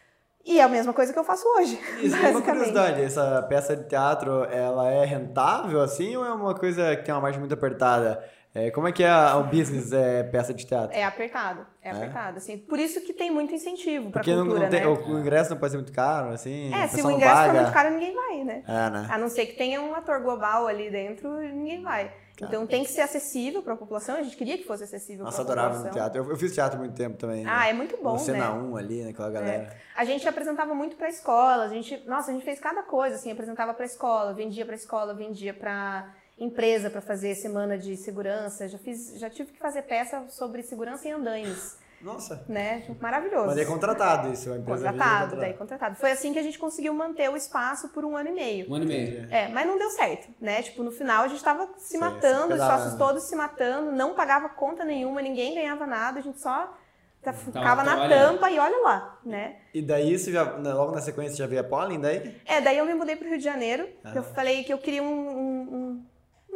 E 0.46 0.60
é 0.60 0.62
a 0.62 0.68
mesma 0.68 0.92
coisa 0.92 1.10
que 1.10 1.18
eu 1.18 1.24
faço 1.24 1.46
hoje. 1.56 1.80
Isso, 2.02 2.14
tem 2.16 2.30
uma 2.30 2.32
basicamente. 2.32 2.44
curiosidade, 2.44 3.02
essa 3.02 3.42
peça 3.48 3.74
de 3.74 3.88
teatro, 3.88 4.44
ela 4.44 4.90
é 4.90 5.04
rentável 5.04 5.80
assim 5.80 6.14
ou 6.16 6.24
é 6.24 6.30
uma 6.32 6.54
coisa 6.54 6.94
que 6.96 7.02
tem 7.02 7.14
uma 7.14 7.20
margem 7.22 7.40
muito 7.40 7.54
apertada? 7.54 8.22
É, 8.54 8.70
como 8.70 8.86
é 8.86 8.92
que 8.92 9.02
é 9.02 9.08
a- 9.10 9.36
o 9.36 9.44
business 9.44 9.92
é 9.92 10.22
peça 10.22 10.54
de 10.54 10.64
teatro? 10.64 10.96
É 10.96 11.02
apertado, 11.02 11.66
é, 11.82 11.90
apertado, 11.90 12.36
assim. 12.36 12.56
Por 12.56 12.78
isso 12.78 13.00
que 13.00 13.12
tem 13.12 13.28
muito 13.28 13.52
incentivo 13.52 14.10
pra 14.10 14.20
Porque 14.20 14.32
não, 14.32 14.44
cultura, 14.44 14.62
não 14.64 14.70
tem, 14.70 14.80
né? 14.80 14.86
o, 14.86 14.94
o 15.14 15.18
ingresso 15.18 15.50
não 15.50 15.56
pode 15.56 15.72
ser 15.72 15.78
muito 15.78 15.92
caro, 15.92 16.28
assim, 16.28 16.72
É, 16.72 16.86
se 16.86 17.02
o 17.02 17.10
ingresso 17.10 17.42
for 17.46 17.54
muito 17.54 17.72
caro, 17.72 17.90
ninguém 17.90 18.14
vai, 18.14 18.44
né? 18.44 18.62
É, 18.66 18.90
né? 18.90 19.08
A 19.10 19.18
não 19.18 19.28
ser 19.28 19.46
que 19.46 19.54
tenha 19.56 19.82
um 19.82 19.92
ator 19.94 20.20
global 20.22 20.68
ali 20.68 20.88
dentro, 20.88 21.36
ninguém 21.40 21.82
vai. 21.82 22.12
Então 22.40 22.66
tem 22.66 22.82
que 22.82 22.90
ser 22.90 23.00
acessível 23.00 23.62
para 23.62 23.74
a 23.74 23.76
população. 23.76 24.16
A 24.16 24.22
gente 24.22 24.36
queria 24.36 24.58
que 24.58 24.64
fosse 24.64 24.82
acessível 24.82 25.24
Nossa, 25.24 25.44
para 25.44 25.62
a 25.62 25.66
adorava 25.66 25.74
população. 25.84 26.02
no 26.02 26.10
teatro. 26.12 26.22
Eu, 26.22 26.30
eu 26.30 26.36
fiz 26.36 26.52
teatro 26.52 26.76
há 26.78 26.80
muito 26.80 26.94
tempo 26.96 27.16
também. 27.16 27.44
Ah, 27.46 27.60
né? 27.60 27.70
é 27.70 27.72
muito 27.72 27.96
bom, 28.02 28.12
No 28.14 28.18
Cena 28.18 28.50
né? 28.50 28.60
1 28.60 28.76
ali, 28.76 29.04
naquela 29.04 29.30
galera. 29.30 29.76
A 29.96 30.04
gente 30.04 30.28
apresentava 30.28 30.74
muito 30.74 30.96
para 30.96 31.08
escola, 31.08 31.64
a 31.64 31.68
gente, 31.68 31.96
nossa, 32.08 32.30
a 32.32 32.34
gente 32.34 32.44
fez 32.44 32.58
cada 32.58 32.82
coisa, 32.82 33.14
assim, 33.16 33.30
apresentava 33.30 33.72
para 33.72 33.84
escola, 33.84 34.32
vendia 34.34 34.66
para 34.66 34.74
escola, 34.74 35.14
vendia 35.14 35.54
para 35.54 36.12
empresa 36.38 36.90
para 36.90 37.00
fazer 37.00 37.34
semana 37.34 37.78
de 37.78 37.96
segurança. 37.96 38.68
Já 38.68 38.78
fiz, 38.78 39.18
já 39.18 39.30
tive 39.30 39.52
que 39.52 39.58
fazer 39.58 39.82
peça 39.82 40.24
sobre 40.28 40.62
segurança 40.62 41.06
em 41.08 41.12
andaimes, 41.12 41.76
Nossa. 42.02 42.44
né? 42.48 42.84
Maravilhoso. 43.00 43.46
Mas 43.46 43.58
é 43.58 43.64
contratado 43.64 44.32
isso, 44.32 44.52
a 44.52 44.56
empresa 44.58 44.88
contratado, 44.90 45.36
daí 45.36 45.54
contratado. 45.54 45.96
Foi 45.96 46.10
assim 46.10 46.32
que 46.32 46.38
a 46.38 46.42
gente 46.42 46.58
conseguiu 46.58 46.92
manter 46.92 47.30
o 47.30 47.36
espaço 47.36 47.88
por 47.90 48.04
um 48.04 48.16
ano 48.16 48.30
e 48.30 48.32
meio. 48.32 48.70
Um 48.70 48.74
ano 48.74 48.84
e 48.84 48.88
meio. 48.88 49.28
É, 49.30 49.48
mas 49.48 49.66
não 49.66 49.78
deu 49.78 49.90
certo, 49.90 50.28
né? 50.40 50.62
Tipo, 50.62 50.82
no 50.82 50.90
final 50.90 51.24
a 51.24 51.28
gente 51.28 51.42
tava 51.42 51.68
se 51.78 51.92
Sim, 51.92 51.98
matando, 51.98 52.54
os 52.54 52.60
sócios 52.60 52.94
todos 52.94 53.22
se 53.24 53.36
matando, 53.36 53.92
não 53.92 54.14
pagava 54.14 54.48
conta 54.48 54.84
nenhuma, 54.84 55.22
ninguém 55.22 55.54
ganhava 55.54 55.86
nada, 55.86 56.18
a 56.18 56.22
gente 56.22 56.40
só 56.40 56.76
tá- 57.22 57.32
ficava 57.32 57.82
na 57.82 57.92
trabalhando. 57.96 58.32
tampa 58.32 58.50
e 58.50 58.58
olha 58.58 58.82
lá, 58.82 59.18
né? 59.24 59.56
E 59.72 59.80
daí, 59.80 60.18
você 60.18 60.30
já, 60.30 60.44
na- 60.58 60.74
logo 60.74 60.92
na 60.92 61.00
sequência, 61.00 61.36
já 61.36 61.46
veio 61.46 61.62
a 61.62 61.64
Pollen 61.64 61.98
daí? 61.98 62.36
É, 62.44 62.60
daí 62.60 62.76
eu 62.76 62.84
me 62.84 62.92
mudei 62.94 63.16
pro 63.16 63.26
Rio 63.26 63.38
de 63.38 63.44
Janeiro, 63.44 63.88
Ah. 64.04 64.12
eu 64.14 64.22
falei 64.22 64.62
que 64.62 64.70
eu 64.72 64.76
queria 64.78 65.02
um- 65.02 65.06
um 65.38 65.53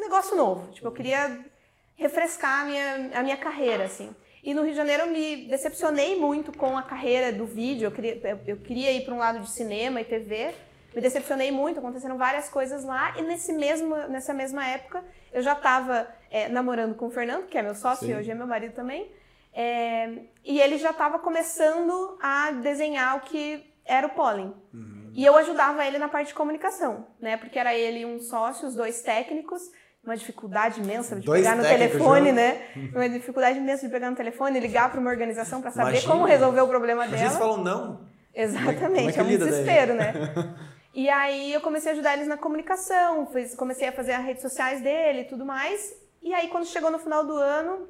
negócio 0.08 0.36
novo, 0.36 0.70
tipo, 0.72 0.86
eu 0.86 0.92
queria 0.92 1.38
refrescar 1.96 2.62
a 2.62 2.64
minha, 2.64 3.10
a 3.14 3.22
minha 3.22 3.36
carreira, 3.36 3.84
assim. 3.84 4.14
E 4.42 4.54
no 4.54 4.62
Rio 4.62 4.70
de 4.70 4.76
Janeiro 4.76 5.02
eu 5.04 5.10
me 5.12 5.48
decepcionei 5.48 6.18
muito 6.18 6.56
com 6.56 6.76
a 6.78 6.82
carreira 6.82 7.32
do 7.32 7.44
vídeo, 7.44 7.86
eu 7.86 7.90
queria, 7.92 8.18
eu- 8.46 8.56
queria 8.58 8.92
ir 8.92 9.04
para 9.04 9.14
um 9.14 9.18
lado 9.18 9.40
de 9.40 9.50
cinema 9.50 10.00
e 10.00 10.04
TV, 10.04 10.54
me 10.94 11.02
decepcionei 11.02 11.50
muito, 11.50 11.78
aconteceram 11.78 12.16
várias 12.16 12.48
coisas 12.48 12.84
lá, 12.84 13.14
e 13.18 13.22
nesse 13.22 13.52
mesmo, 13.52 13.94
nessa 14.08 14.32
mesma 14.32 14.66
época 14.66 15.04
eu 15.32 15.42
já 15.42 15.52
estava 15.52 16.08
namorando 16.50 16.94
com 16.94 17.06
o 17.06 17.10
Fernando, 17.10 17.46
que 17.46 17.58
é 17.58 17.62
meu 17.62 17.74
sócio 17.74 18.06
Sim. 18.06 18.12
e 18.12 18.16
hoje 18.16 18.30
é 18.30 18.34
meu 18.34 18.46
marido 18.46 18.74
também, 18.74 19.10
é, 19.52 20.10
e 20.44 20.60
ele 20.60 20.78
já 20.78 20.90
estava 20.90 21.18
começando 21.18 22.16
a 22.22 22.52
desenhar 22.52 23.16
o 23.16 23.20
que 23.20 23.64
era 23.84 24.06
o 24.06 24.10
pólen. 24.10 24.54
E 25.14 25.24
eu 25.24 25.36
ajudava 25.36 25.84
ele 25.84 25.98
na 25.98 26.08
parte 26.08 26.28
de 26.28 26.34
comunicação, 26.34 27.06
né? 27.18 27.36
Porque 27.36 27.58
era 27.58 27.74
ele 27.74 28.00
e 28.00 28.06
um 28.06 28.20
sócio, 28.20 28.68
os 28.68 28.74
dois 28.76 29.02
técnicos, 29.02 29.62
uma 30.08 30.16
dificuldade 30.16 30.80
imensa 30.80 31.16
de 31.16 31.26
Dois 31.26 31.42
pegar 31.42 31.56
no 31.56 31.62
telefone, 31.62 32.32
né? 32.32 32.62
Uma 32.94 33.08
dificuldade 33.08 33.58
imensa 33.58 33.86
de 33.86 33.92
pegar 33.92 34.10
no 34.10 34.16
telefone, 34.16 34.58
ligar 34.58 34.90
para 34.90 34.98
uma 35.00 35.10
organização 35.10 35.60
para 35.60 35.70
saber 35.70 35.90
Imagina. 35.90 36.12
como 36.12 36.24
resolver 36.24 36.60
o 36.62 36.68
problema 36.68 37.06
dela. 37.06 37.22
eles 37.22 37.36
falam 37.36 37.58
não. 37.62 37.86
Como 37.96 38.08
é 38.34 38.42
Exatamente, 38.42 39.12
que 39.12 39.20
é 39.20 39.22
um 39.22 39.26
lida 39.26 39.44
daí? 39.44 39.50
desespero, 39.54 39.94
né? 39.94 40.12
E 40.94 41.08
aí 41.08 41.52
eu 41.52 41.60
comecei 41.60 41.90
a 41.90 41.94
ajudar 41.94 42.14
eles 42.14 42.26
na 42.26 42.36
comunicação, 42.36 43.26
fiz- 43.26 43.54
comecei 43.54 43.86
a 43.86 43.92
fazer 43.92 44.12
as 44.14 44.24
redes 44.24 44.42
sociais 44.42 44.80
dele 44.80 45.20
e 45.20 45.24
tudo 45.24 45.44
mais. 45.44 45.92
E 46.20 46.34
aí 46.34 46.48
quando 46.48 46.66
chegou 46.66 46.90
no 46.90 46.98
final 46.98 47.24
do 47.24 47.36
ano, 47.36 47.86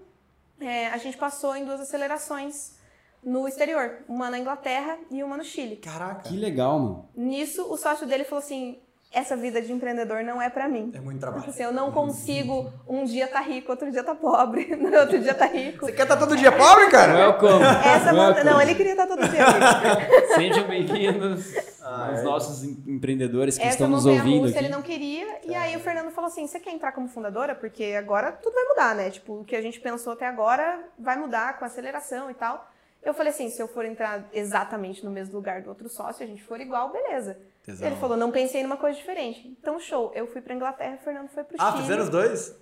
é, 0.61 0.89
a 0.89 0.97
gente 0.99 1.17
passou 1.17 1.57
em 1.57 1.65
duas 1.65 1.81
acelerações 1.81 2.77
no 3.25 3.49
exterior, 3.49 3.99
uma 4.09 4.29
na 4.29 4.39
Inglaterra 4.39 4.99
e 5.11 5.23
uma 5.23 5.37
no 5.39 5.45
Chile. 5.45 5.77
Caraca. 5.77 6.29
Que 6.29 6.37
legal, 6.37 6.79
mano. 6.79 7.09
Nisso, 7.17 7.73
o 7.73 7.77
sócio 7.79 8.07
dele 8.07 8.25
falou 8.25 8.45
assim: 8.45 8.79
essa 9.13 9.37
vida 9.37 9.61
de 9.63 9.73
empreendedor 9.73 10.23
não 10.23 10.41
é 10.41 10.51
pra 10.51 10.69
mim. 10.69 10.93
É 10.95 11.01
muito 11.01 11.19
trabalho. 11.21 11.45
Assim, 11.49 11.63
eu 11.63 11.73
não 11.73 11.91
consigo 11.91 12.71
um 12.87 13.05
dia 13.05 13.27
tá 13.27 13.41
rico, 13.41 13.71
outro 13.73 13.91
dia 13.91 14.05
tá 14.05 14.15
pobre, 14.15 14.67
no 14.77 14.95
outro 14.99 15.19
dia 15.19 15.35
tá 15.35 15.47
rico. 15.47 15.87
Você 15.87 15.93
quer 15.93 16.03
estar 16.03 16.17
todo 16.17 16.37
dia 16.37 16.53
pobre, 16.53 16.89
cara? 16.91 17.15
Welcome. 17.15 17.65
Essa 17.85 18.13
monta... 18.13 18.35
Welcome. 18.35 18.45
Não, 18.45 18.61
ele 18.61 18.75
queria 18.75 18.93
estar 18.93 19.07
todo 19.07 19.27
dia 19.27 19.45
rico. 19.45 20.35
Sejam 20.37 20.69
bem-vindos 20.69 21.55
Ah, 21.83 22.09
aos 22.11 22.19
é. 22.19 22.23
nossos 22.23 22.65
em- 22.65 22.83
empreendedores 22.87 23.57
que 23.57 23.63
Essa 23.65 23.73
estão 23.73 23.89
nos 23.89 24.05
ouvindo 24.05 24.43
russa 24.43 24.57
aqui. 24.57 24.65
ele 24.67 24.69
não 24.75 24.83
queria. 24.83 25.27
E 25.45 25.55
aí 25.55 25.75
o 25.77 25.81
Fernando 25.81 26.11
falou 26.11 26.29
assim: 26.29 26.47
você 26.47 26.61
quer 26.61 26.71
entrar 26.73 26.93
como 26.93 27.09
fundadora? 27.09 27.55
Porque 27.55 27.95
agora 27.99 28.31
tudo 28.33 28.53
vai 28.55 28.65
mudar, 28.65 28.95
né? 28.95 29.11
Tipo, 29.11 29.41
o 29.41 29.45
que 29.45 29.57
a 29.57 29.63
gente 29.63 29.81
pensou 29.81 30.13
até 30.13 30.27
agora 30.27 30.81
vai 30.99 31.17
mudar 31.17 31.59
com 31.59 31.65
aceleração 31.65 32.31
e 32.31 32.35
tal. 32.35 32.69
Eu 33.03 33.15
falei 33.15 33.31
assim: 33.33 33.49
se 33.51 33.61
eu 33.63 33.69
for 33.69 33.85
entrar 33.85 34.29
exatamente 34.33 35.05
no 35.05 35.11
mesmo 35.11 35.35
lugar 35.37 35.63
do 35.63 35.69
outro 35.69 35.89
sócio, 35.89 36.25
a 36.25 36.27
gente 36.27 36.43
for 36.43 36.61
igual, 36.61 36.91
beleza. 36.93 37.39
Tesão. 37.65 37.87
Ele 37.87 37.97
falou: 37.97 38.17
não 38.17 38.31
pensei 38.31 38.63
numa 38.63 38.77
coisa 38.77 38.99
diferente. 38.99 39.47
Então, 39.59 39.79
show. 39.79 40.11
Eu 40.15 40.27
fui 40.27 40.41
pra 40.41 40.55
Inglaterra 40.55 40.97
o 41.01 41.05
Fernando 41.05 41.29
foi 41.29 41.45
pro 41.45 41.57
Ah, 41.61 41.71
Chile. 41.73 41.83
fizeram 41.83 42.03
os 42.05 42.09
dois? 42.11 42.55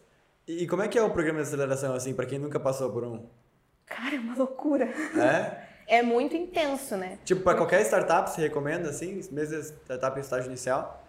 E 0.46 0.66
como 0.66 0.82
é 0.82 0.88
que 0.88 0.98
é 0.98 1.02
o 1.02 1.10
programa 1.10 1.40
de 1.40 1.46
aceleração, 1.48 1.94
assim, 1.94 2.14
pra 2.14 2.24
quem 2.26 2.38
nunca 2.38 2.60
passou 2.60 2.92
por 2.92 3.02
um? 3.04 3.26
Cara, 3.86 4.14
é 4.14 4.18
uma 4.18 4.36
loucura. 4.36 4.84
É? 5.16 5.66
É 5.88 6.02
muito 6.02 6.34
intenso, 6.36 6.96
né? 6.96 7.16
Tipo, 7.24 7.42
pra 7.42 7.54
qualquer 7.54 7.80
startup, 7.82 8.28
você 8.28 8.40
recomenda, 8.40 8.90
assim, 8.90 9.20
mesmo 9.30 9.56
startup 9.60 10.18
em 10.18 10.20
estágio 10.20 10.48
inicial? 10.48 11.00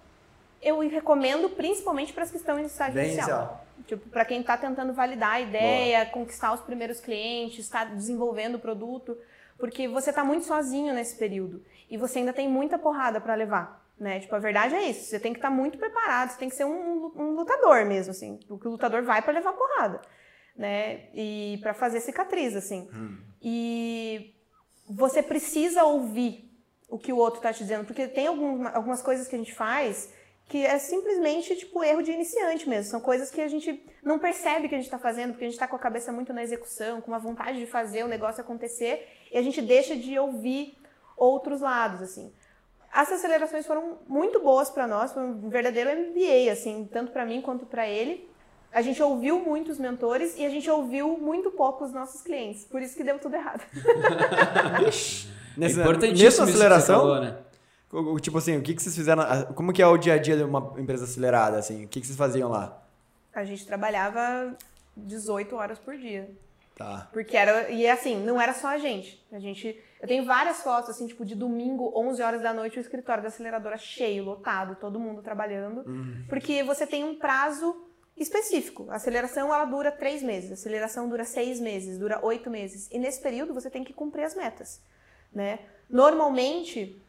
Eu 0.61 0.77
recomendo 0.87 1.49
principalmente 1.49 2.13
para 2.13 2.21
as 2.23 2.29
que 2.29 2.37
estão 2.37 2.59
em 2.59 2.65
estágio 2.65 2.93
Bem 2.93 3.05
inicial. 3.13 3.27
inicial. 3.39 3.65
Tipo, 3.87 4.09
para 4.09 4.25
quem 4.25 4.41
está 4.41 4.57
tentando 4.57 4.93
validar 4.93 5.33
a 5.33 5.41
ideia, 5.41 6.05
conquistar 6.07 6.53
os 6.53 6.61
primeiros 6.61 6.99
clientes, 6.99 7.59
está 7.59 7.85
desenvolvendo 7.85 8.55
o 8.55 8.59
produto, 8.59 9.17
porque 9.57 9.87
você 9.87 10.09
está 10.09 10.23
muito 10.23 10.45
sozinho 10.45 10.93
nesse 10.93 11.15
período 11.15 11.63
e 11.89 11.97
você 11.97 12.19
ainda 12.19 12.33
tem 12.33 12.49
muita 12.49 12.77
porrada 12.77 13.21
para 13.21 13.33
levar, 13.33 13.83
né? 13.97 14.19
Tipo, 14.19 14.35
a 14.35 14.39
verdade 14.39 14.75
é 14.75 14.89
isso. 14.89 15.05
Você 15.05 15.19
tem 15.19 15.31
que 15.31 15.39
estar 15.39 15.49
muito 15.49 15.77
preparado, 15.77 16.31
você 16.31 16.37
tem 16.37 16.49
que 16.49 16.55
ser 16.55 16.65
um, 16.65 17.11
um 17.15 17.31
lutador 17.31 17.85
mesmo, 17.85 18.11
assim. 18.11 18.37
Porque 18.47 18.67
o 18.67 18.71
lutador 18.71 19.03
vai 19.03 19.21
para 19.21 19.33
levar 19.33 19.53
porrada, 19.53 20.01
né? 20.55 21.05
E 21.13 21.57
para 21.61 21.73
fazer 21.73 22.01
cicatriz, 22.01 22.55
assim. 22.55 22.89
E 23.41 24.35
você 24.89 25.23
precisa 25.23 25.85
ouvir 25.85 26.47
o 26.89 26.97
que 26.97 27.13
o 27.13 27.17
outro 27.17 27.39
está 27.39 27.53
te 27.53 27.59
dizendo, 27.59 27.85
porque 27.85 28.07
tem 28.07 28.27
algum, 28.27 28.67
algumas 28.67 29.01
coisas 29.01 29.27
que 29.27 29.35
a 29.35 29.39
gente 29.39 29.53
faz 29.53 30.13
que 30.47 30.65
é 30.65 30.79
simplesmente 30.79 31.55
tipo 31.55 31.83
erro 31.83 32.01
de 32.01 32.11
iniciante 32.11 32.67
mesmo. 32.69 32.89
São 32.89 33.01
coisas 33.01 33.29
que 33.29 33.41
a 33.41 33.47
gente 33.47 33.83
não 34.01 34.17
percebe 34.17 34.69
que 34.69 34.75
a 34.75 34.77
gente 34.77 34.87
está 34.87 34.97
fazendo, 34.97 35.31
porque 35.31 35.43
a 35.43 35.47
gente 35.47 35.55
está 35.55 35.67
com 35.67 35.75
a 35.75 35.79
cabeça 35.79 36.11
muito 36.11 36.31
na 36.31 36.41
execução, 36.41 37.01
com 37.01 37.11
uma 37.11 37.19
vontade 37.19 37.59
de 37.59 37.65
fazer 37.65 38.03
o 38.03 38.07
negócio 38.07 38.41
acontecer, 38.41 39.07
e 39.31 39.37
a 39.37 39.41
gente 39.41 39.61
deixa 39.61 39.95
de 39.95 40.17
ouvir 40.17 40.77
outros 41.17 41.59
lados, 41.59 42.01
assim. 42.01 42.31
As 42.93 43.11
acelerações 43.11 43.65
foram 43.67 43.97
muito 44.07 44.39
boas 44.39 44.69
para 44.69 44.87
nós, 44.87 45.11
foi 45.11 45.23
um 45.23 45.49
verdadeiro 45.49 45.89
MBA, 45.89 46.51
assim, 46.51 46.87
tanto 46.91 47.11
para 47.11 47.25
mim 47.25 47.41
quanto 47.41 47.65
para 47.65 47.85
ele. 47.85 48.29
A 48.71 48.81
gente 48.81 49.01
ouviu 49.03 49.39
muitos 49.39 49.77
mentores 49.77 50.37
e 50.37 50.45
a 50.45 50.49
gente 50.49 50.69
ouviu 50.69 51.17
muito 51.17 51.51
pouco 51.51 51.83
os 51.83 51.91
nossos 51.91 52.21
clientes, 52.21 52.63
por 52.63 52.81
isso 52.81 52.95
que 52.95 53.03
deu 53.03 53.19
tudo 53.19 53.35
errado. 53.35 53.63
Nessa, 55.57 55.81
Importantíssimo 55.81 56.23
nessa 56.23 56.27
isso 56.27 56.45
que 56.45 56.51
você 56.51 56.51
aceleração, 56.51 56.99
falou, 56.99 57.19
né? 57.19 57.35
Tipo 58.21 58.37
assim, 58.37 58.57
o 58.57 58.61
que, 58.61 58.73
que 58.75 58.81
vocês 58.81 58.95
fizeram, 58.95 59.23
como 59.55 59.71
que 59.71 59.81
é 59.81 59.87
o 59.87 59.97
dia 59.97 60.13
a 60.13 60.17
dia 60.17 60.35
de 60.35 60.43
uma 60.43 60.73
empresa 60.77 61.05
acelerada, 61.05 61.57
assim? 61.57 61.85
O 61.85 61.87
que, 61.87 62.01
que 62.01 62.07
vocês 62.07 62.17
faziam 62.17 62.49
lá? 62.49 62.83
A 63.33 63.43
gente 63.43 63.65
trabalhava 63.65 64.55
18 64.95 65.55
horas 65.55 65.79
por 65.79 65.95
dia. 65.95 66.29
Tá. 66.75 67.09
Porque 67.11 67.35
era. 67.35 67.69
E 67.69 67.87
assim, 67.87 68.23
não 68.23 68.39
era 68.39 68.53
só 68.53 68.67
a 68.67 68.77
gente. 68.77 69.25
A 69.31 69.39
gente. 69.39 69.81
Eu 69.99 70.07
tenho 70.07 70.25
várias 70.25 70.61
fotos, 70.61 70.91
assim, 70.91 71.07
tipo, 71.07 71.25
de 71.25 71.33
domingo, 71.33 71.91
11 71.95 72.21
horas 72.21 72.41
da 72.41 72.53
noite, 72.53 72.77
o 72.77 72.81
escritório 72.81 73.23
da 73.23 73.29
aceleradora 73.29 73.77
cheio, 73.77 74.23
lotado, 74.23 74.75
todo 74.75 74.99
mundo 74.99 75.23
trabalhando. 75.23 75.83
Porque 76.29 76.61
você 76.61 76.85
tem 76.85 77.03
um 77.03 77.17
prazo 77.17 77.75
específico. 78.15 78.85
A 78.89 78.95
aceleração, 78.95 79.53
ela 79.53 79.65
dura 79.65 79.91
três 79.91 80.21
meses. 80.21 80.51
A 80.51 80.53
aceleração 80.53 81.09
dura 81.09 81.23
seis 81.23 81.59
meses, 81.59 81.97
dura 81.97 82.23
oito 82.23 82.49
meses. 82.49 82.87
E 82.91 82.99
nesse 82.99 83.21
período, 83.21 83.55
você 83.55 83.71
tem 83.71 83.83
que 83.83 83.93
cumprir 83.93 84.23
as 84.23 84.35
metas. 84.35 84.79
Né? 85.33 85.59
Normalmente, 85.89 87.01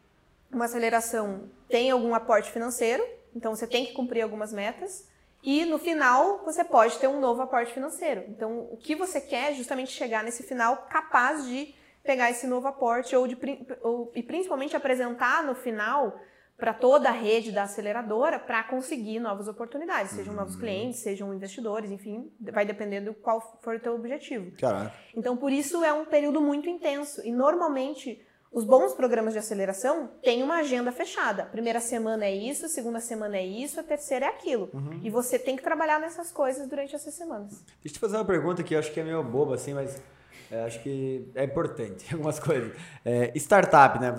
uma 0.52 0.64
aceleração 0.64 1.50
tem 1.68 1.90
algum 1.90 2.14
aporte 2.14 2.50
financeiro, 2.50 3.04
então 3.34 3.54
você 3.54 3.66
tem 3.66 3.86
que 3.86 3.92
cumprir 3.92 4.22
algumas 4.22 4.52
metas. 4.52 5.06
E 5.42 5.64
no 5.64 5.78
final 5.78 6.44
você 6.44 6.64
pode 6.64 6.98
ter 6.98 7.06
um 7.06 7.20
novo 7.20 7.42
aporte 7.42 7.72
financeiro. 7.72 8.24
Então 8.28 8.68
o 8.70 8.76
que 8.76 8.94
você 8.94 9.20
quer 9.20 9.52
é 9.52 9.54
justamente 9.54 9.92
chegar 9.92 10.24
nesse 10.24 10.42
final 10.42 10.88
capaz 10.90 11.46
de 11.46 11.74
pegar 12.02 12.30
esse 12.30 12.46
novo 12.46 12.66
aporte 12.66 13.14
ou, 13.14 13.26
de, 13.26 13.36
ou 13.82 14.10
e 14.14 14.22
principalmente 14.22 14.74
apresentar 14.74 15.42
no 15.44 15.54
final 15.54 16.18
para 16.56 16.74
toda 16.74 17.08
a 17.08 17.12
rede 17.12 17.52
da 17.52 17.62
aceleradora 17.62 18.38
para 18.38 18.64
conseguir 18.64 19.20
novas 19.20 19.46
oportunidades, 19.46 20.12
sejam 20.12 20.34
novos 20.34 20.54
uhum. 20.54 20.60
clientes, 20.60 20.98
sejam 20.98 21.32
investidores, 21.32 21.88
enfim, 21.92 22.32
vai 22.40 22.66
dependendo 22.66 23.14
qual 23.14 23.40
for 23.62 23.76
o 23.76 23.80
teu 23.80 23.94
objetivo. 23.94 24.50
Caraca. 24.58 24.92
Então, 25.14 25.36
por 25.36 25.52
isso 25.52 25.84
é 25.84 25.92
um 25.92 26.04
período 26.04 26.40
muito 26.40 26.68
intenso 26.68 27.24
e 27.24 27.30
normalmente 27.30 28.20
os 28.52 28.64
bons 28.64 28.94
programas 28.94 29.34
de 29.34 29.38
aceleração 29.38 30.10
têm 30.22 30.42
uma 30.42 30.56
agenda 30.56 30.90
fechada. 30.90 31.44
Primeira 31.44 31.80
semana 31.80 32.24
é 32.24 32.34
isso, 32.34 32.68
segunda 32.68 33.00
semana 33.00 33.36
é 33.36 33.44
isso, 33.44 33.78
a 33.78 33.82
terceira 33.82 34.26
é 34.26 34.28
aquilo. 34.28 34.70
Uhum. 34.72 35.00
E 35.02 35.10
você 35.10 35.38
tem 35.38 35.56
que 35.56 35.62
trabalhar 35.62 36.00
nessas 36.00 36.32
coisas 36.32 36.66
durante 36.66 36.94
essas 36.94 37.14
semanas. 37.14 37.50
Deixa 37.50 37.86
eu 37.86 37.92
te 37.92 37.98
fazer 37.98 38.16
uma 38.16 38.24
pergunta 38.24 38.62
que 38.62 38.74
eu 38.74 38.78
acho 38.78 38.90
que 38.92 39.00
é 39.00 39.04
meio 39.04 39.22
boba, 39.22 39.54
assim, 39.54 39.74
mas 39.74 40.00
é, 40.50 40.64
acho 40.64 40.82
que 40.82 41.30
é 41.34 41.44
importante 41.44 42.06
algumas 42.12 42.38
coisas. 42.38 42.72
É, 43.04 43.32
startup, 43.36 43.98
né? 44.00 44.14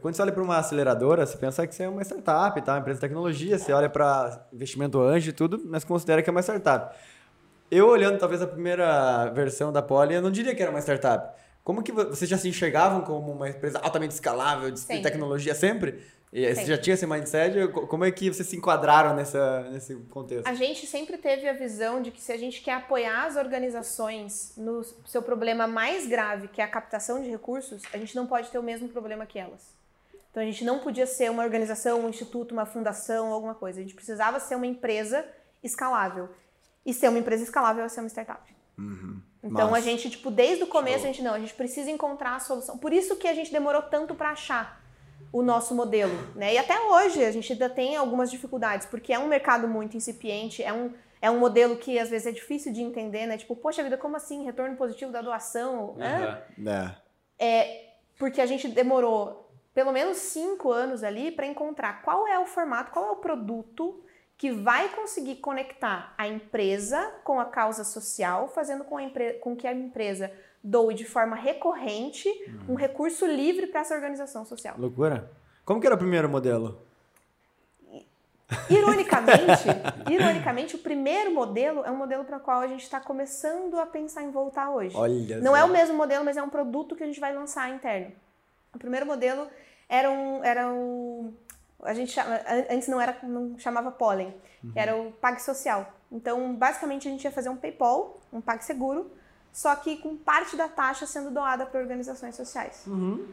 Quando 0.00 0.14
você 0.14 0.22
olha 0.22 0.32
para 0.32 0.42
uma 0.42 0.56
aceleradora, 0.56 1.26
você 1.26 1.36
pensa 1.36 1.66
que 1.66 1.74
você 1.74 1.84
é 1.84 1.88
uma 1.88 2.02
startup, 2.02 2.60
tá? 2.62 2.72
Uma 2.72 2.80
empresa 2.80 2.96
de 2.96 3.00
tecnologia, 3.02 3.58
você 3.58 3.72
olha 3.72 3.90
para 3.90 4.46
investimento 4.52 4.98
anjo 5.00 5.30
e 5.30 5.32
tudo, 5.32 5.60
mas 5.66 5.84
considera 5.84 6.22
que 6.22 6.30
é 6.30 6.32
uma 6.32 6.42
startup. 6.42 6.96
Eu 7.70 7.88
olhando 7.88 8.18
talvez 8.18 8.40
a 8.40 8.46
primeira 8.46 9.26
versão 9.30 9.72
da 9.72 9.82
Poly, 9.82 10.14
eu 10.14 10.22
não 10.22 10.30
diria 10.30 10.54
que 10.54 10.62
era 10.62 10.70
uma 10.70 10.80
startup. 10.80 11.36
Como 11.66 11.82
que 11.82 11.90
vocês 11.90 12.30
já 12.30 12.38
se 12.38 12.48
enxergavam 12.48 13.00
como 13.00 13.32
uma 13.32 13.48
empresa 13.48 13.80
altamente 13.80 14.14
escalável 14.14 14.70
de 14.70 14.78
sempre. 14.78 15.02
tecnologia 15.02 15.52
sempre? 15.52 16.00
E 16.32 16.54
você 16.54 16.64
já 16.64 16.78
tinha 16.78 16.94
esse 16.94 17.04
mindset? 17.04 17.66
Como 17.88 18.04
é 18.04 18.12
que 18.12 18.32
vocês 18.32 18.46
se 18.46 18.56
enquadraram 18.56 19.16
nessa, 19.16 19.62
nesse 19.70 19.96
contexto? 20.08 20.46
A 20.46 20.54
gente 20.54 20.86
sempre 20.86 21.18
teve 21.18 21.48
a 21.48 21.52
visão 21.52 22.00
de 22.00 22.12
que 22.12 22.22
se 22.22 22.30
a 22.30 22.36
gente 22.36 22.62
quer 22.62 22.74
apoiar 22.74 23.26
as 23.26 23.34
organizações 23.34 24.52
no 24.56 24.84
seu 25.04 25.20
problema 25.20 25.66
mais 25.66 26.06
grave, 26.06 26.46
que 26.46 26.60
é 26.60 26.64
a 26.64 26.68
captação 26.68 27.20
de 27.20 27.28
recursos, 27.28 27.82
a 27.92 27.98
gente 27.98 28.14
não 28.14 28.28
pode 28.28 28.48
ter 28.48 28.60
o 28.60 28.62
mesmo 28.62 28.88
problema 28.88 29.26
que 29.26 29.36
elas. 29.36 29.74
Então 30.30 30.44
a 30.44 30.46
gente 30.46 30.64
não 30.64 30.78
podia 30.78 31.04
ser 31.04 31.32
uma 31.32 31.42
organização, 31.42 32.06
um 32.06 32.08
instituto, 32.08 32.52
uma 32.52 32.64
fundação, 32.64 33.32
alguma 33.32 33.56
coisa. 33.56 33.80
A 33.80 33.82
gente 33.82 33.96
precisava 33.96 34.38
ser 34.38 34.54
uma 34.54 34.68
empresa 34.68 35.26
escalável. 35.64 36.28
E 36.84 36.94
ser 36.94 37.08
uma 37.08 37.18
empresa 37.18 37.42
escalável 37.42 37.84
é 37.84 37.88
ser 37.88 37.98
uma 37.98 38.08
startup. 38.08 38.54
Uhum. 38.78 39.20
Então 39.42 39.68
Nossa. 39.68 39.76
a 39.76 39.80
gente, 39.80 40.10
tipo, 40.10 40.30
desde 40.30 40.64
o 40.64 40.66
começo 40.66 41.00
Show. 41.00 41.10
a 41.10 41.12
gente 41.12 41.22
não, 41.22 41.34
a 41.34 41.38
gente 41.38 41.54
precisa 41.54 41.90
encontrar 41.90 42.36
a 42.36 42.40
solução. 42.40 42.78
Por 42.78 42.92
isso 42.92 43.16
que 43.16 43.28
a 43.28 43.34
gente 43.34 43.52
demorou 43.52 43.82
tanto 43.82 44.14
para 44.14 44.30
achar 44.30 44.82
o 45.32 45.42
nosso 45.42 45.74
modelo, 45.74 46.14
né? 46.34 46.54
E 46.54 46.58
até 46.58 46.78
hoje 46.80 47.24
a 47.24 47.30
gente 47.30 47.52
ainda 47.52 47.68
tem 47.68 47.96
algumas 47.96 48.30
dificuldades, 48.30 48.86
porque 48.86 49.12
é 49.12 49.18
um 49.18 49.28
mercado 49.28 49.68
muito 49.68 49.96
incipiente, 49.96 50.62
é 50.62 50.72
um, 50.72 50.92
é 51.20 51.30
um 51.30 51.38
modelo 51.38 51.76
que 51.76 51.98
às 51.98 52.08
vezes 52.08 52.26
é 52.26 52.32
difícil 52.32 52.72
de 52.72 52.82
entender, 52.82 53.26
né? 53.26 53.36
Tipo, 53.36 53.54
poxa 53.54 53.82
vida, 53.82 53.96
como 53.96 54.16
assim? 54.16 54.44
Retorno 54.44 54.76
positivo 54.76 55.12
da 55.12 55.20
doação? 55.20 55.90
Uhum. 55.90 56.02
É. 56.02 56.96
é 57.38 57.90
porque 58.18 58.40
a 58.40 58.46
gente 58.46 58.68
demorou 58.68 59.46
pelo 59.74 59.92
menos 59.92 60.16
cinco 60.16 60.72
anos 60.72 61.04
ali 61.04 61.30
para 61.30 61.46
encontrar 61.46 62.02
qual 62.02 62.26
é 62.26 62.38
o 62.38 62.46
formato, 62.46 62.90
qual 62.90 63.08
é 63.08 63.10
o 63.10 63.16
produto 63.16 64.02
que 64.38 64.50
vai 64.50 64.88
conseguir 64.90 65.36
conectar 65.36 66.14
a 66.18 66.28
empresa 66.28 67.14
com 67.24 67.40
a 67.40 67.44
causa 67.46 67.84
social, 67.84 68.48
fazendo 68.48 68.84
com, 68.84 68.98
com 69.40 69.56
que 69.56 69.66
a 69.66 69.72
empresa 69.72 70.30
doe 70.62 70.94
de 70.94 71.04
forma 71.04 71.36
recorrente 71.36 72.28
uhum. 72.28 72.74
um 72.74 72.74
recurso 72.74 73.24
livre 73.26 73.68
para 73.68 73.80
essa 73.80 73.94
organização 73.94 74.44
social. 74.44 74.74
Loucura. 74.78 75.30
Como 75.64 75.80
que 75.80 75.86
era 75.86 75.94
o 75.94 75.98
primeiro 75.98 76.28
modelo? 76.28 76.78
Ironicamente, 78.70 79.64
ironicamente, 80.10 80.76
o 80.76 80.78
primeiro 80.78 81.32
modelo 81.32 81.84
é 81.84 81.90
um 81.90 81.96
modelo 81.96 82.24
para 82.24 82.36
o 82.36 82.40
qual 82.40 82.60
a 82.60 82.66
gente 82.66 82.82
está 82.82 83.00
começando 83.00 83.78
a 83.78 83.86
pensar 83.86 84.22
em 84.22 84.30
voltar 84.30 84.70
hoje. 84.70 84.96
Olha 84.96 85.40
Não 85.40 85.56
é 85.56 85.64
o 85.64 85.68
mesmo 85.68 85.96
modelo, 85.96 86.24
mas 86.24 86.36
é 86.36 86.42
um 86.42 86.48
produto 86.48 86.94
que 86.94 87.02
a 87.02 87.06
gente 87.06 87.18
vai 87.18 87.34
lançar 87.34 87.70
interno. 87.70 88.12
O 88.72 88.78
primeiro 88.78 89.06
modelo 89.06 89.48
era 89.88 90.10
um, 90.10 90.44
era 90.44 90.68
um 90.68 91.34
a 91.82 91.94
gente 91.94 92.12
chama, 92.12 92.40
antes 92.70 92.88
não 92.88 93.00
era 93.00 93.16
não 93.22 93.58
chamava 93.58 93.90
pólen, 93.90 94.34
uhum. 94.62 94.72
era 94.74 94.96
o 94.96 95.12
Pag 95.12 95.40
Social. 95.42 95.92
Então, 96.10 96.54
basicamente 96.54 97.08
a 97.08 97.10
gente 97.10 97.24
ia 97.24 97.32
fazer 97.32 97.48
um 97.48 97.56
PayPal, 97.56 98.20
um 98.32 98.40
PagSeguro, 98.40 99.10
só 99.52 99.74
que 99.76 99.96
com 99.96 100.16
parte 100.16 100.56
da 100.56 100.68
taxa 100.68 101.06
sendo 101.06 101.30
doada 101.30 101.66
para 101.66 101.80
organizações 101.80 102.36
sociais. 102.36 102.84
Uhum. 102.86 103.26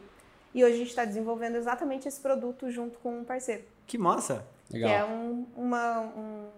E 0.54 0.64
hoje 0.64 0.74
a 0.74 0.78
gente 0.78 0.88
está 0.88 1.04
desenvolvendo 1.04 1.56
exatamente 1.56 2.06
esse 2.06 2.20
produto 2.20 2.70
junto 2.70 2.98
com 2.98 3.20
um 3.20 3.24
parceiro. 3.24 3.64
Que 3.86 3.98
massa! 3.98 4.46
Legal. 4.70 4.88
Que 4.88 4.94
é 4.96 5.04
um, 5.04 5.46
uma, 5.56 6.00
um, 6.00 6.48
um 6.48 6.50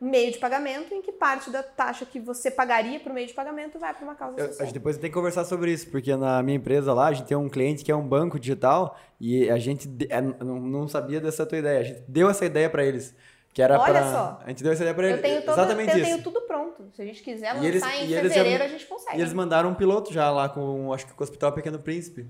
meio 0.00 0.30
de 0.30 0.38
pagamento 0.38 0.94
em 0.94 1.02
que 1.02 1.10
parte 1.10 1.50
da 1.50 1.62
taxa 1.62 2.06
que 2.06 2.20
você 2.20 2.50
pagaria 2.50 3.00
para 3.00 3.10
o 3.10 3.14
meio 3.14 3.26
de 3.26 3.34
pagamento 3.34 3.78
vai 3.78 3.92
para 3.92 4.04
uma 4.04 4.14
causa 4.14 4.36
social. 4.38 4.60
a 4.60 4.64
gente 4.64 4.74
depois 4.74 4.96
tem 4.96 5.10
que 5.10 5.14
conversar 5.14 5.44
sobre 5.44 5.72
isso, 5.72 5.90
porque 5.90 6.14
na 6.14 6.42
minha 6.42 6.56
empresa 6.56 6.92
lá, 6.92 7.08
a 7.08 7.12
gente 7.12 7.26
tem 7.26 7.36
um 7.36 7.48
cliente 7.48 7.84
que 7.84 7.90
é 7.90 7.96
um 7.96 8.06
banco 8.06 8.38
digital 8.38 8.96
e 9.20 9.50
a 9.50 9.58
gente 9.58 9.88
é, 10.08 10.20
não 10.20 10.86
sabia 10.86 11.20
dessa 11.20 11.44
tua 11.44 11.58
ideia. 11.58 11.80
A 11.80 11.82
gente 11.82 12.04
deu 12.06 12.30
essa 12.30 12.44
ideia 12.44 12.70
para 12.70 12.84
eles. 12.84 13.14
Que 13.52 13.62
era 13.62 13.80
Olha 13.80 13.92
pra... 13.92 14.12
só. 14.12 14.40
A 14.44 14.48
gente 14.50 14.62
deu 14.62 14.72
essa 14.72 14.82
ideia 14.82 14.94
para 14.94 15.08
eles. 15.08 15.16
Eu 15.16 15.22
tenho, 15.22 15.40
toda, 15.40 15.52
Exatamente 15.52 15.90
eu 15.90 15.96
isso. 15.96 16.06
tenho 16.06 16.22
tudo 16.22 16.40
pronto. 16.42 16.84
Se 16.94 17.02
a 17.02 17.04
gente 17.04 17.22
quiser 17.22 17.54
lançar 17.54 17.66
eles, 17.66 17.82
em 17.82 18.06
fevereiro, 18.06 18.58
já, 18.58 18.64
a 18.64 18.68
gente 18.68 18.86
consegue. 18.86 19.18
E 19.18 19.20
eles 19.20 19.32
mandaram 19.32 19.70
um 19.70 19.74
piloto 19.74 20.12
já 20.12 20.30
lá 20.30 20.48
com, 20.48 20.92
acho 20.92 21.06
que 21.06 21.12
com 21.12 21.22
o 21.22 21.24
Hospital 21.24 21.52
Pequeno 21.52 21.78
Príncipe 21.78 22.26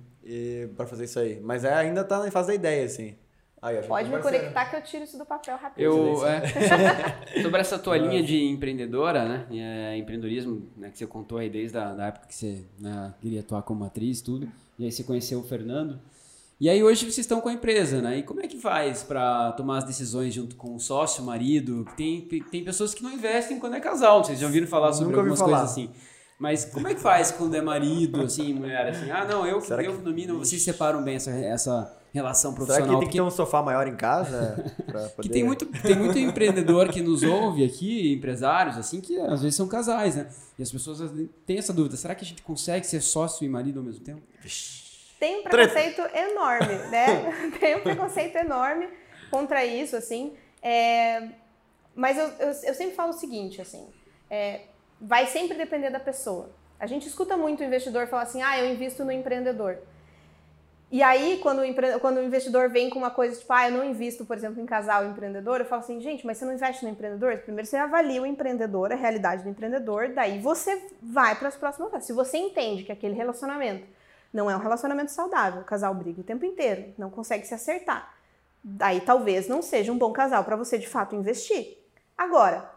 para 0.74 0.86
fazer 0.86 1.04
isso 1.04 1.18
aí. 1.18 1.38
Mas 1.40 1.64
é, 1.64 1.74
ainda 1.74 2.02
tá 2.02 2.20
na 2.20 2.30
fase 2.30 2.48
da 2.48 2.54
ideia, 2.54 2.86
assim. 2.86 3.14
Aí, 3.60 3.82
Pode 3.82 4.08
me 4.08 4.18
conectar 4.18 4.66
que 4.66 4.76
eu 4.76 4.82
tiro 4.82 5.04
isso 5.04 5.18
do 5.18 5.26
papel 5.26 5.56
rapidinho. 5.56 5.92
Eu, 5.92 6.26
é, 6.26 6.42
sobre 7.42 7.60
essa 7.60 7.78
tua 7.78 7.96
linha 7.96 8.22
de 8.22 8.44
empreendedora, 8.44 9.28
né? 9.28 9.46
É, 9.50 9.96
empreendedorismo, 9.96 10.68
né, 10.76 10.90
que 10.90 10.98
você 10.98 11.06
contou 11.06 11.38
aí 11.38 11.50
desde 11.50 11.76
a 11.76 11.92
da 11.92 12.06
época 12.06 12.28
que 12.28 12.34
você 12.34 12.64
né, 12.78 13.12
queria 13.20 13.40
atuar 13.40 13.62
como 13.62 13.84
atriz 13.84 14.20
tudo. 14.22 14.48
E 14.78 14.84
aí 14.84 14.92
você 14.92 15.02
conheceu 15.02 15.40
o 15.40 15.42
Fernando. 15.42 15.98
E 16.60 16.68
aí 16.68 16.82
hoje 16.82 17.04
vocês 17.04 17.18
estão 17.18 17.40
com 17.40 17.48
a 17.48 17.52
empresa, 17.52 18.00
né? 18.00 18.18
E 18.18 18.22
como 18.22 18.40
é 18.40 18.48
que 18.48 18.58
faz 18.60 19.02
para 19.02 19.52
tomar 19.52 19.78
as 19.78 19.84
decisões 19.84 20.34
junto 20.34 20.56
com 20.56 20.74
o 20.74 20.80
sócio, 20.80 21.22
o 21.22 21.26
marido? 21.26 21.84
Tem, 21.96 22.20
tem 22.20 22.64
pessoas 22.64 22.94
que 22.94 23.02
não 23.02 23.12
investem 23.12 23.58
quando 23.58 23.74
é 23.74 23.80
casal. 23.80 24.24
Vocês 24.24 24.38
já 24.38 24.46
ouviram 24.46 24.66
falar 24.66 24.92
sobre 24.92 25.08
Nunca 25.08 25.18
algumas 25.18 25.40
coisas 25.40 25.62
assim. 25.62 25.90
Mas 26.38 26.64
como 26.64 26.86
é 26.86 26.94
que 26.94 27.00
faz 27.00 27.32
quando 27.32 27.54
é 27.54 27.60
marido, 27.60 28.22
assim, 28.22 28.54
mulher, 28.54 28.88
assim? 28.88 29.10
Ah, 29.10 29.24
não, 29.24 29.44
eu, 29.44 29.60
Será 29.60 29.82
eu 29.82 29.96
que... 29.96 30.02
domino. 30.02 30.38
Vocês 30.38 30.62
separam 30.62 31.02
bem 31.02 31.16
essa, 31.16 31.30
essa 31.32 31.97
relação 32.12 32.54
profissional. 32.54 32.86
Será 32.86 32.94
que 32.94 33.00
tem 33.00 33.08
que 33.08 33.16
ter 33.16 33.22
um 33.22 33.30
sofá 33.30 33.62
maior 33.62 33.86
em 33.86 33.96
casa? 33.96 34.64
Poder... 34.86 35.12
que 35.22 35.28
tem 35.28 35.44
muito, 35.44 35.66
tem 35.66 35.96
muito 35.96 36.18
empreendedor 36.18 36.88
que 36.88 37.02
nos 37.02 37.22
ouve 37.22 37.64
aqui, 37.64 38.12
empresários, 38.12 38.76
assim, 38.76 39.00
que 39.00 39.18
às 39.20 39.42
vezes 39.42 39.56
são 39.56 39.68
casais, 39.68 40.16
né? 40.16 40.28
E 40.58 40.62
as 40.62 40.70
pessoas 40.70 41.10
têm 41.46 41.58
essa 41.58 41.72
dúvida: 41.72 41.96
será 41.96 42.14
que 42.14 42.24
a 42.24 42.26
gente 42.26 42.42
consegue 42.42 42.86
ser 42.86 43.00
sócio 43.00 43.44
e 43.44 43.48
marido 43.48 43.78
ao 43.78 43.84
mesmo 43.84 44.04
tempo? 44.04 44.22
Tem 45.18 45.40
um 45.40 45.42
preconceito 45.42 46.00
enorme, 46.14 46.74
né? 46.90 47.50
tem 47.58 47.76
um 47.76 47.80
preconceito 47.80 48.36
enorme 48.36 48.88
contra 49.30 49.64
isso, 49.64 49.96
assim. 49.96 50.32
É... 50.62 51.28
Mas 51.94 52.16
eu, 52.16 52.26
eu, 52.38 52.48
eu, 52.48 52.74
sempre 52.74 52.94
falo 52.94 53.10
o 53.10 53.18
seguinte, 53.18 53.60
assim. 53.60 53.88
É... 54.30 54.62
Vai 55.00 55.26
sempre 55.26 55.56
depender 55.56 55.90
da 55.90 56.00
pessoa. 56.00 56.50
A 56.78 56.86
gente 56.86 57.08
escuta 57.08 57.36
muito 57.36 57.60
o 57.60 57.64
investidor 57.64 58.06
falar 58.06 58.22
assim: 58.22 58.42
ah, 58.42 58.58
eu 58.58 58.72
invisto 58.72 59.04
no 59.04 59.10
empreendedor. 59.10 59.78
E 60.90 61.02
aí, 61.02 61.38
quando 61.42 61.58
o, 61.58 61.64
empre... 61.64 61.98
quando 61.98 62.16
o 62.16 62.22
investidor 62.22 62.70
vem 62.70 62.88
com 62.88 62.98
uma 62.98 63.10
coisa 63.10 63.38
tipo, 63.38 63.52
ah, 63.52 63.68
eu 63.68 63.76
não 63.76 63.84
invisto, 63.84 64.24
por 64.24 64.36
exemplo, 64.36 64.60
em 64.60 64.64
casal 64.64 65.04
empreendedor, 65.04 65.60
eu 65.60 65.66
falo 65.66 65.82
assim, 65.82 66.00
gente, 66.00 66.26
mas 66.26 66.38
você 66.38 66.46
não 66.46 66.54
investe 66.54 66.82
no 66.82 66.90
empreendedor? 66.90 67.36
Primeiro 67.38 67.68
você 67.68 67.76
avalia 67.76 68.22
o 68.22 68.26
empreendedor, 68.26 68.90
a 68.90 68.96
realidade 68.96 69.42
do 69.42 69.50
empreendedor, 69.50 70.08
daí 70.14 70.38
você 70.38 70.90
vai 71.02 71.34
para 71.34 71.48
as 71.48 71.56
próximas 71.56 71.90
fases. 71.90 72.06
Se 72.06 72.12
você 72.14 72.38
entende 72.38 72.84
que 72.84 72.92
aquele 72.92 73.14
relacionamento 73.14 73.86
não 74.32 74.50
é 74.50 74.56
um 74.56 74.60
relacionamento 74.60 75.10
saudável, 75.10 75.60
o 75.60 75.64
casal 75.64 75.94
briga 75.94 76.22
o 76.22 76.24
tempo 76.24 76.46
inteiro, 76.46 76.94
não 76.96 77.10
consegue 77.10 77.46
se 77.46 77.52
acertar, 77.52 78.14
daí 78.64 79.02
talvez 79.02 79.46
não 79.46 79.60
seja 79.60 79.92
um 79.92 79.98
bom 79.98 80.12
casal 80.12 80.42
para 80.42 80.56
você 80.56 80.78
de 80.78 80.88
fato 80.88 81.14
investir. 81.14 81.78
Agora, 82.16 82.70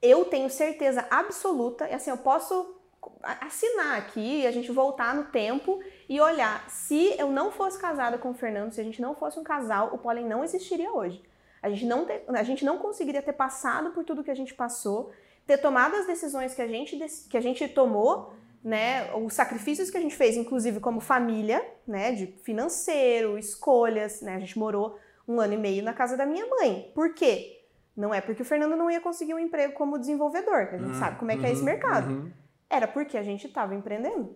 eu 0.00 0.24
tenho 0.24 0.48
certeza 0.48 1.04
absoluta, 1.10 1.88
e 1.88 1.94
assim, 1.94 2.10
eu 2.10 2.16
posso 2.18 2.79
assinar 3.22 3.98
aqui, 3.98 4.46
a 4.46 4.50
gente 4.50 4.70
voltar 4.72 5.14
no 5.14 5.24
tempo 5.24 5.80
e 6.08 6.20
olhar. 6.20 6.68
Se 6.68 7.14
eu 7.18 7.30
não 7.30 7.50
fosse 7.50 7.78
casada 7.78 8.18
com 8.18 8.30
o 8.30 8.34
Fernando, 8.34 8.72
se 8.72 8.80
a 8.80 8.84
gente 8.84 9.00
não 9.00 9.14
fosse 9.14 9.38
um 9.38 9.42
casal, 9.42 9.90
o 9.92 9.98
pólen 9.98 10.26
não 10.26 10.42
existiria 10.42 10.92
hoje. 10.92 11.22
A 11.62 11.68
gente 11.68 11.84
não, 11.84 12.04
ter, 12.04 12.24
a 12.28 12.42
gente 12.42 12.64
não 12.64 12.78
conseguiria 12.78 13.20
ter 13.20 13.34
passado 13.34 13.90
por 13.90 14.04
tudo 14.04 14.24
que 14.24 14.30
a 14.30 14.34
gente 14.34 14.54
passou, 14.54 15.12
ter 15.46 15.58
tomado 15.58 15.96
as 15.96 16.06
decisões 16.06 16.54
que 16.54 16.62
a 16.62 16.66
gente, 16.66 16.96
que 17.28 17.36
a 17.36 17.40
gente 17.40 17.68
tomou, 17.68 18.32
né, 18.64 19.12
os 19.14 19.34
sacrifícios 19.34 19.90
que 19.90 19.96
a 19.96 20.00
gente 20.00 20.16
fez, 20.16 20.36
inclusive 20.36 20.80
como 20.80 21.00
família, 21.00 21.66
né, 21.86 22.12
de 22.12 22.26
financeiro, 22.26 23.38
escolhas, 23.38 24.22
né, 24.22 24.36
a 24.36 24.38
gente 24.38 24.58
morou 24.58 24.98
um 25.26 25.40
ano 25.40 25.54
e 25.54 25.58
meio 25.58 25.82
na 25.82 25.92
casa 25.92 26.16
da 26.16 26.24
minha 26.24 26.46
mãe. 26.46 26.90
Por 26.94 27.14
quê? 27.14 27.62
Não 27.96 28.14
é 28.14 28.20
porque 28.20 28.42
o 28.42 28.44
Fernando 28.44 28.76
não 28.76 28.90
ia 28.90 29.00
conseguir 29.00 29.34
um 29.34 29.38
emprego 29.38 29.74
como 29.74 29.98
desenvolvedor, 29.98 30.68
a 30.72 30.78
gente 30.78 30.94
uhum, 30.94 30.98
sabe 30.98 31.18
como 31.18 31.30
é 31.30 31.36
que 31.36 31.44
é 31.44 31.50
esse 31.50 31.60
uhum, 31.60 31.66
mercado. 31.66 32.10
Uhum. 32.10 32.32
Era 32.70 32.88
porque 32.88 33.18
a 33.18 33.22
gente 33.22 33.46
estava 33.46 33.74
empreendendo. 33.74 34.34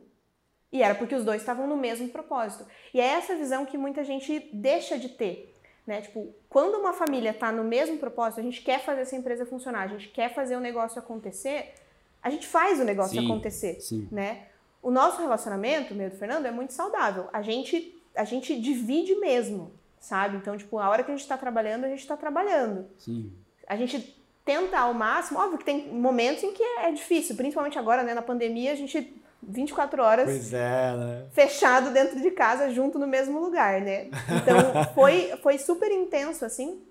E 0.70 0.82
era 0.82 0.94
porque 0.94 1.14
os 1.14 1.24
dois 1.24 1.40
estavam 1.40 1.66
no 1.66 1.76
mesmo 1.76 2.08
propósito. 2.08 2.66
E 2.92 3.00
é 3.00 3.04
essa 3.04 3.36
visão 3.36 3.64
que 3.64 3.78
muita 3.78 4.04
gente 4.04 4.50
deixa 4.52 4.98
de 4.98 5.08
ter. 5.08 5.54
Né? 5.86 6.02
Tipo, 6.02 6.34
quando 6.48 6.74
uma 6.74 6.92
família 6.92 7.30
está 7.30 7.52
no 7.52 7.62
mesmo 7.62 7.96
propósito, 7.96 8.40
a 8.40 8.42
gente 8.42 8.60
quer 8.60 8.80
fazer 8.80 9.02
essa 9.02 9.14
empresa 9.14 9.46
funcionar, 9.46 9.82
a 9.82 9.86
gente 9.86 10.08
quer 10.08 10.34
fazer 10.34 10.56
o 10.56 10.60
negócio 10.60 10.98
acontecer, 10.98 11.74
a 12.20 12.28
gente 12.28 12.46
faz 12.46 12.80
o 12.80 12.84
negócio 12.84 13.18
sim, 13.18 13.24
acontecer. 13.24 13.80
Sim. 13.80 14.08
Né? 14.10 14.46
o 14.84 14.90
nosso 14.90 15.18
relacionamento, 15.18 15.94
meu 15.94 16.08
e 16.08 16.10
do 16.10 16.16
Fernando, 16.16 16.44
é 16.44 16.50
muito 16.50 16.74
saudável. 16.74 17.26
A 17.32 17.40
gente, 17.40 17.98
a 18.14 18.24
gente 18.24 18.60
divide 18.60 19.14
mesmo, 19.14 19.72
sabe? 19.98 20.36
Então, 20.36 20.58
tipo, 20.58 20.78
a 20.78 20.90
hora 20.90 21.02
que 21.02 21.10
a 21.10 21.16
gente 21.16 21.26
tá 21.26 21.38
trabalhando, 21.38 21.84
a 21.84 21.88
gente 21.88 22.06
tá 22.06 22.18
trabalhando. 22.18 22.86
Sim. 22.98 23.32
A 23.66 23.76
gente 23.76 24.14
tenta 24.44 24.78
ao 24.78 24.92
máximo, 24.92 25.38
óbvio 25.38 25.58
que 25.58 25.64
tem 25.64 25.88
momentos 25.88 26.42
em 26.42 26.52
que 26.52 26.62
é 26.62 26.92
difícil, 26.92 27.34
principalmente 27.34 27.78
agora, 27.78 28.02
né, 28.02 28.12
na 28.14 28.22
pandemia, 28.22 28.72
a 28.72 28.76
gente 28.76 29.20
24 29.46 30.02
horas 30.02 30.24
Pois 30.24 30.52
é, 30.54 30.96
né? 30.96 31.26
fechado 31.32 31.90
dentro 31.90 32.20
de 32.20 32.30
casa, 32.30 32.70
junto 32.70 32.98
no 32.98 33.06
mesmo 33.06 33.40
lugar, 33.40 33.80
né? 33.80 34.06
Então 34.06 34.84
foi, 34.94 35.36
foi 35.42 35.58
super 35.58 35.90
intenso, 35.90 36.44
assim. 36.44 36.82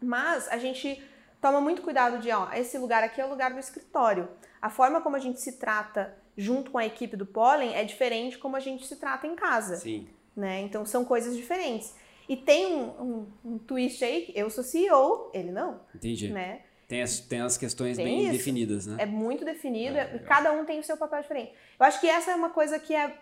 Mas 0.00 0.48
a 0.48 0.58
gente 0.58 1.02
toma 1.40 1.60
muito 1.60 1.82
cuidado 1.82 2.18
de, 2.18 2.30
ó, 2.30 2.52
esse 2.52 2.78
lugar 2.78 3.02
aqui 3.02 3.20
é 3.20 3.26
o 3.26 3.28
lugar 3.28 3.52
do 3.52 3.58
escritório. 3.58 4.28
A 4.62 4.70
forma 4.70 5.00
como 5.00 5.16
a 5.16 5.18
gente 5.18 5.40
se 5.40 5.52
trata 5.58 6.14
junto 6.36 6.70
com 6.70 6.78
a 6.78 6.86
equipe 6.86 7.16
do 7.16 7.26
Pollen 7.26 7.74
é 7.74 7.82
diferente 7.82 8.38
como 8.38 8.54
a 8.54 8.60
gente 8.60 8.86
se 8.86 8.96
trata 8.96 9.26
em 9.26 9.34
casa, 9.34 9.76
Sim. 9.76 10.08
né? 10.36 10.60
Então 10.60 10.86
são 10.86 11.04
coisas 11.04 11.36
diferentes. 11.36 11.94
E 12.28 12.36
tem 12.36 12.66
um, 12.76 12.88
um, 13.00 13.26
um 13.44 13.58
twist 13.58 14.04
aí, 14.04 14.30
eu 14.36 14.50
sou 14.50 14.62
CEO, 14.62 15.30
ele 15.32 15.50
não, 15.50 15.80
Entendi. 15.94 16.30
né? 16.30 16.60
Tem, 16.88 17.02
as, 17.02 17.20
tem 17.20 17.42
as 17.42 17.58
questões 17.58 17.96
Tem 17.98 18.06
bem 18.06 18.22
isso. 18.22 18.32
definidas, 18.32 18.86
né? 18.86 18.96
É 18.98 19.04
muito 19.06 19.44
definido, 19.44 19.98
É, 19.98 20.00
é- 20.14 20.18
cada 20.20 20.50
um 20.52 20.64
tem 20.64 20.80
o 20.80 20.82
seu 20.82 20.96
papel 20.96 21.20
diferente. 21.20 21.52
Eu 21.78 21.84
acho 21.84 22.00
que 22.00 22.08
essa 22.08 22.30
é 22.30 22.34
uma 22.34 22.48
coisa 22.48 22.78
que 22.78 22.94
é, 22.94 23.14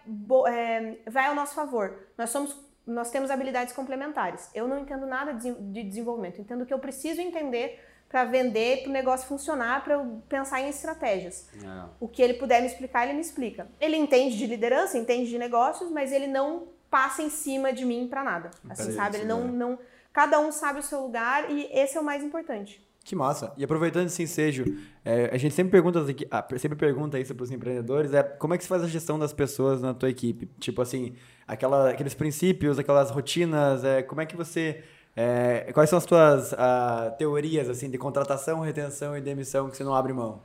é, 0.49 0.97
vai 1.11 1.27
ao 1.27 1.35
nosso 1.35 1.55
favor. 1.55 2.07
Nós 2.17 2.31
somos, 2.31 2.57
nós 2.87 3.11
temos 3.11 3.29
habilidades 3.29 3.75
complementares. 3.75 4.49
Eu 4.55 4.69
não 4.69 4.79
entendo 4.79 5.05
nada 5.05 5.33
de 5.35 5.53
de 5.53 5.83
desenvolvimento, 5.83 6.41
entendo 6.41 6.63
o 6.63 6.67
que 6.67 6.73
eu 6.73 6.79
preciso 6.79 7.21
entender 7.21 7.81
para 8.09 8.25
vender, 8.25 8.83
para 8.83 8.91
o 8.91 8.93
negócio 8.93 9.27
funcionar, 9.27 9.83
para 9.83 9.95
eu 9.95 10.23
pensar 10.29 10.61
em 10.61 10.69
estratégias. 10.69 11.49
Legal. 11.53 11.97
O 11.99 12.07
que 12.07 12.23
ele 12.23 12.35
puder 12.35 12.61
me 12.61 12.69
explicar, 12.69 13.03
ele 13.05 13.15
me 13.15 13.21
explica. 13.21 13.67
Ele 13.81 13.97
entende 13.97 14.39
de 14.39 14.47
liderança, 14.47 14.97
entende 14.97 15.29
de 15.29 15.37
negócios, 15.37 15.91
mas 15.91 16.13
ele 16.13 16.29
não 16.29 16.69
passa 16.89 17.21
em 17.21 17.29
cima 17.31 17.73
de 17.73 17.85
mim 17.85 18.07
para 18.09 18.23
nada. 18.23 18.53
Assim, 18.71 18.85
Peraí, 18.85 18.97
sabe? 18.97 19.17
Ele 19.17 19.25
não, 19.25 19.49
não, 19.49 19.77
cada 20.13 20.39
um 20.39 20.53
sabe 20.53 20.79
o 20.79 20.83
seu 20.85 21.01
lugar 21.01 21.51
e 21.51 21.69
esse 21.73 21.97
é 21.99 22.01
o 22.01 22.05
mais 22.05 22.23
importante. 22.23 22.86
Que 23.07 23.15
massa. 23.15 23.53
E 23.57 23.63
aproveitando 23.63 24.07
esse 24.07 24.21
ensejo, 24.21 24.65
é, 25.05 25.31
a 25.33 25.37
gente 25.37 25.55
sempre 25.55 25.71
pergunta, 25.71 26.05
ah, 26.29 26.45
sempre 26.59 26.77
pergunta 26.77 27.17
isso 27.21 27.33
para 27.37 27.45
os 27.45 27.53
empreendedores, 27.53 28.13
é 28.13 28.21
como 28.25 28.53
é 28.53 28.59
que 28.59 28.65
você 28.65 28.69
faz 28.69 28.83
a 28.83 28.89
gestão 28.89 29.17
das 29.17 29.33
pessoas 29.33 29.81
na 29.81 29.95
tua 29.95 30.11
equipe? 30.11 30.47
Tipo 30.59 30.83
assim, 30.83 31.15
aquela, 31.47 31.91
aqueles 31.91 32.15
princípios, 32.15 32.81
aquelas 32.81 33.13
rotinas, 33.13 33.85
é, 33.85 34.03
como 34.03 34.23
é 34.23 34.27
que 34.27 34.37
você... 34.37 34.83
é, 35.15 35.71
quais 35.73 35.89
são 35.89 35.99
as 35.99 36.05
tuas 36.05 36.53
ah, 36.55 37.15
teorias 37.17 37.71
assim 37.71 37.89
de 37.89 37.97
contratação, 37.97 38.59
retenção 38.59 39.17
e 39.17 39.21
demissão 39.21 39.71
que 39.71 39.77
você 39.77 39.85
não 39.85 39.95
abre 39.95 40.13
mão? 40.13 40.43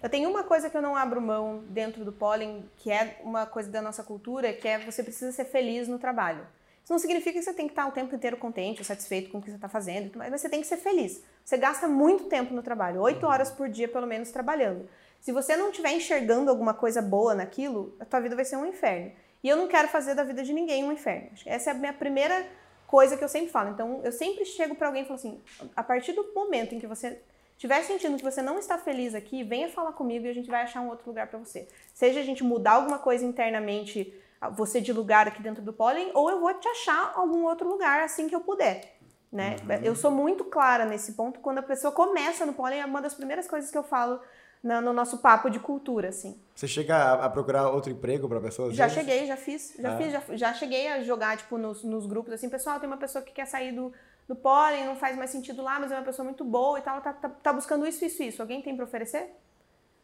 Eu 0.00 0.08
tenho 0.08 0.30
uma 0.30 0.44
coisa 0.44 0.70
que 0.70 0.76
eu 0.76 0.82
não 0.82 0.94
abro 0.94 1.20
mão 1.20 1.64
dentro 1.70 2.04
do 2.04 2.12
Pollen, 2.12 2.66
que 2.76 2.88
é 2.88 3.18
uma 3.24 3.46
coisa 3.46 3.68
da 3.68 3.82
nossa 3.82 4.04
cultura, 4.04 4.52
que 4.52 4.68
é 4.68 4.78
você 4.78 5.02
precisa 5.02 5.32
ser 5.32 5.46
feliz 5.46 5.88
no 5.88 5.98
trabalho. 5.98 6.46
Isso 6.86 6.92
não 6.92 7.00
significa 7.00 7.36
que 7.36 7.44
você 7.44 7.52
tem 7.52 7.66
que 7.66 7.72
estar 7.72 7.84
o 7.88 7.90
tempo 7.90 8.14
inteiro 8.14 8.36
contente, 8.36 8.84
satisfeito 8.84 9.28
com 9.28 9.38
o 9.38 9.42
que 9.42 9.50
você 9.50 9.56
está 9.56 9.68
fazendo, 9.68 10.16
mas 10.16 10.30
você 10.30 10.48
tem 10.48 10.60
que 10.60 10.68
ser 10.68 10.76
feliz. 10.76 11.20
Você 11.44 11.56
gasta 11.56 11.88
muito 11.88 12.26
tempo 12.26 12.54
no 12.54 12.62
trabalho, 12.62 13.00
oito 13.00 13.26
horas 13.26 13.50
por 13.50 13.68
dia 13.68 13.88
pelo 13.88 14.06
menos 14.06 14.30
trabalhando. 14.30 14.88
Se 15.20 15.32
você 15.32 15.56
não 15.56 15.70
estiver 15.70 15.90
enxergando 15.90 16.48
alguma 16.48 16.72
coisa 16.72 17.02
boa 17.02 17.34
naquilo, 17.34 17.96
a 17.98 18.04
tua 18.04 18.20
vida 18.20 18.36
vai 18.36 18.44
ser 18.44 18.54
um 18.54 18.64
inferno. 18.64 19.10
E 19.42 19.48
eu 19.48 19.56
não 19.56 19.66
quero 19.66 19.88
fazer 19.88 20.14
da 20.14 20.22
vida 20.22 20.44
de 20.44 20.52
ninguém 20.52 20.84
um 20.84 20.92
inferno. 20.92 21.30
Essa 21.44 21.70
é 21.70 21.72
a 21.72 21.74
minha 21.74 21.92
primeira 21.92 22.46
coisa 22.86 23.16
que 23.16 23.24
eu 23.24 23.28
sempre 23.28 23.50
falo. 23.50 23.70
Então, 23.70 24.00
eu 24.04 24.12
sempre 24.12 24.44
chego 24.44 24.76
para 24.76 24.86
alguém 24.86 25.02
e 25.02 25.06
falo 25.06 25.18
assim: 25.18 25.40
a 25.74 25.82
partir 25.82 26.12
do 26.12 26.32
momento 26.36 26.72
em 26.72 26.78
que 26.78 26.86
você 26.86 27.20
estiver 27.56 27.82
sentindo 27.82 28.16
que 28.16 28.22
você 28.22 28.40
não 28.40 28.60
está 28.60 28.78
feliz 28.78 29.12
aqui, 29.12 29.42
venha 29.42 29.68
falar 29.68 29.90
comigo 29.90 30.24
e 30.24 30.28
a 30.28 30.32
gente 30.32 30.48
vai 30.48 30.62
achar 30.62 30.82
um 30.82 30.88
outro 30.88 31.08
lugar 31.08 31.26
para 31.26 31.40
você. 31.40 31.66
Seja 31.92 32.20
a 32.20 32.22
gente 32.22 32.44
mudar 32.44 32.74
alguma 32.74 33.00
coisa 33.00 33.24
internamente, 33.24 34.14
você 34.52 34.80
de 34.80 34.92
lugar 34.92 35.26
aqui 35.28 35.42
dentro 35.42 35.62
do 35.62 35.72
Pollen, 35.72 36.10
ou 36.14 36.30
eu 36.30 36.40
vou 36.40 36.52
te 36.54 36.68
achar 36.68 37.12
algum 37.16 37.44
outro 37.44 37.68
lugar 37.68 38.02
assim 38.02 38.28
que 38.28 38.34
eu 38.34 38.40
puder. 38.40 38.96
Né? 39.32 39.56
Eu 39.82 39.94
sou 39.96 40.10
muito 40.10 40.44
clara 40.44 40.84
nesse 40.84 41.12
ponto. 41.12 41.40
Quando 41.40 41.58
a 41.58 41.62
pessoa 41.62 41.92
começa 41.92 42.46
no 42.46 42.52
Pollen, 42.54 42.80
é 42.80 42.86
uma 42.86 43.02
das 43.02 43.14
primeiras 43.14 43.46
coisas 43.46 43.70
que 43.70 43.76
eu 43.76 43.82
falo 43.82 44.20
na- 44.62 44.80
no 44.80 44.92
nosso 44.92 45.18
papo 45.18 45.50
de 45.50 45.58
cultura, 45.58 46.08
assim. 46.08 46.40
Você 46.54 46.66
chega 46.66 46.96
a, 46.96 47.24
a 47.26 47.30
procurar 47.30 47.68
outro 47.70 47.90
emprego 47.92 48.28
para 48.28 48.40
pessoas? 48.40 48.74
Já 48.74 48.88
cheguei, 48.88 49.26
já 49.26 49.36
fiz, 49.36 49.74
já 49.78 49.92
É. 49.92 49.96
fiz, 49.96 50.12
já, 50.12 50.22
já 50.36 50.54
cheguei 50.54 50.88
a 50.88 51.02
jogar, 51.02 51.36
tipo, 51.36 51.58
nos, 51.58 51.82
nos 51.84 52.06
grupos, 52.06 52.32
assim, 52.32 52.48
pessoal, 52.48 52.78
tem 52.80 52.88
uma 52.88 52.96
pessoa 52.96 53.22
que 53.22 53.32
quer 53.32 53.46
sair 53.46 53.72
do, 53.72 53.92
do 54.26 54.34
pólen, 54.34 54.86
não 54.86 54.96
faz 54.96 55.16
mais 55.16 55.30
sentido 55.30 55.60
lá, 55.62 55.78
mas 55.78 55.92
é 55.92 55.96
uma 55.96 56.04
pessoa 56.04 56.24
muito 56.24 56.44
boa 56.44 56.78
e 56.78 56.82
tal, 56.82 57.00
tá, 57.00 57.12
tá, 57.12 57.28
tá 57.28 57.52
buscando 57.52 57.86
isso, 57.86 58.04
isso, 58.04 58.22
isso. 58.22 58.40
Alguém 58.42 58.62
tem 58.62 58.74
pra 58.74 58.84
oferecer? 58.84 59.30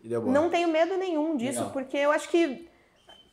Não 0.04 0.50
tenho 0.50 0.68
medo 0.68 0.96
nenhum 0.96 1.36
disso, 1.36 1.58
Legal. 1.60 1.72
porque 1.72 1.96
eu 1.96 2.10
acho 2.10 2.28
que, 2.28 2.68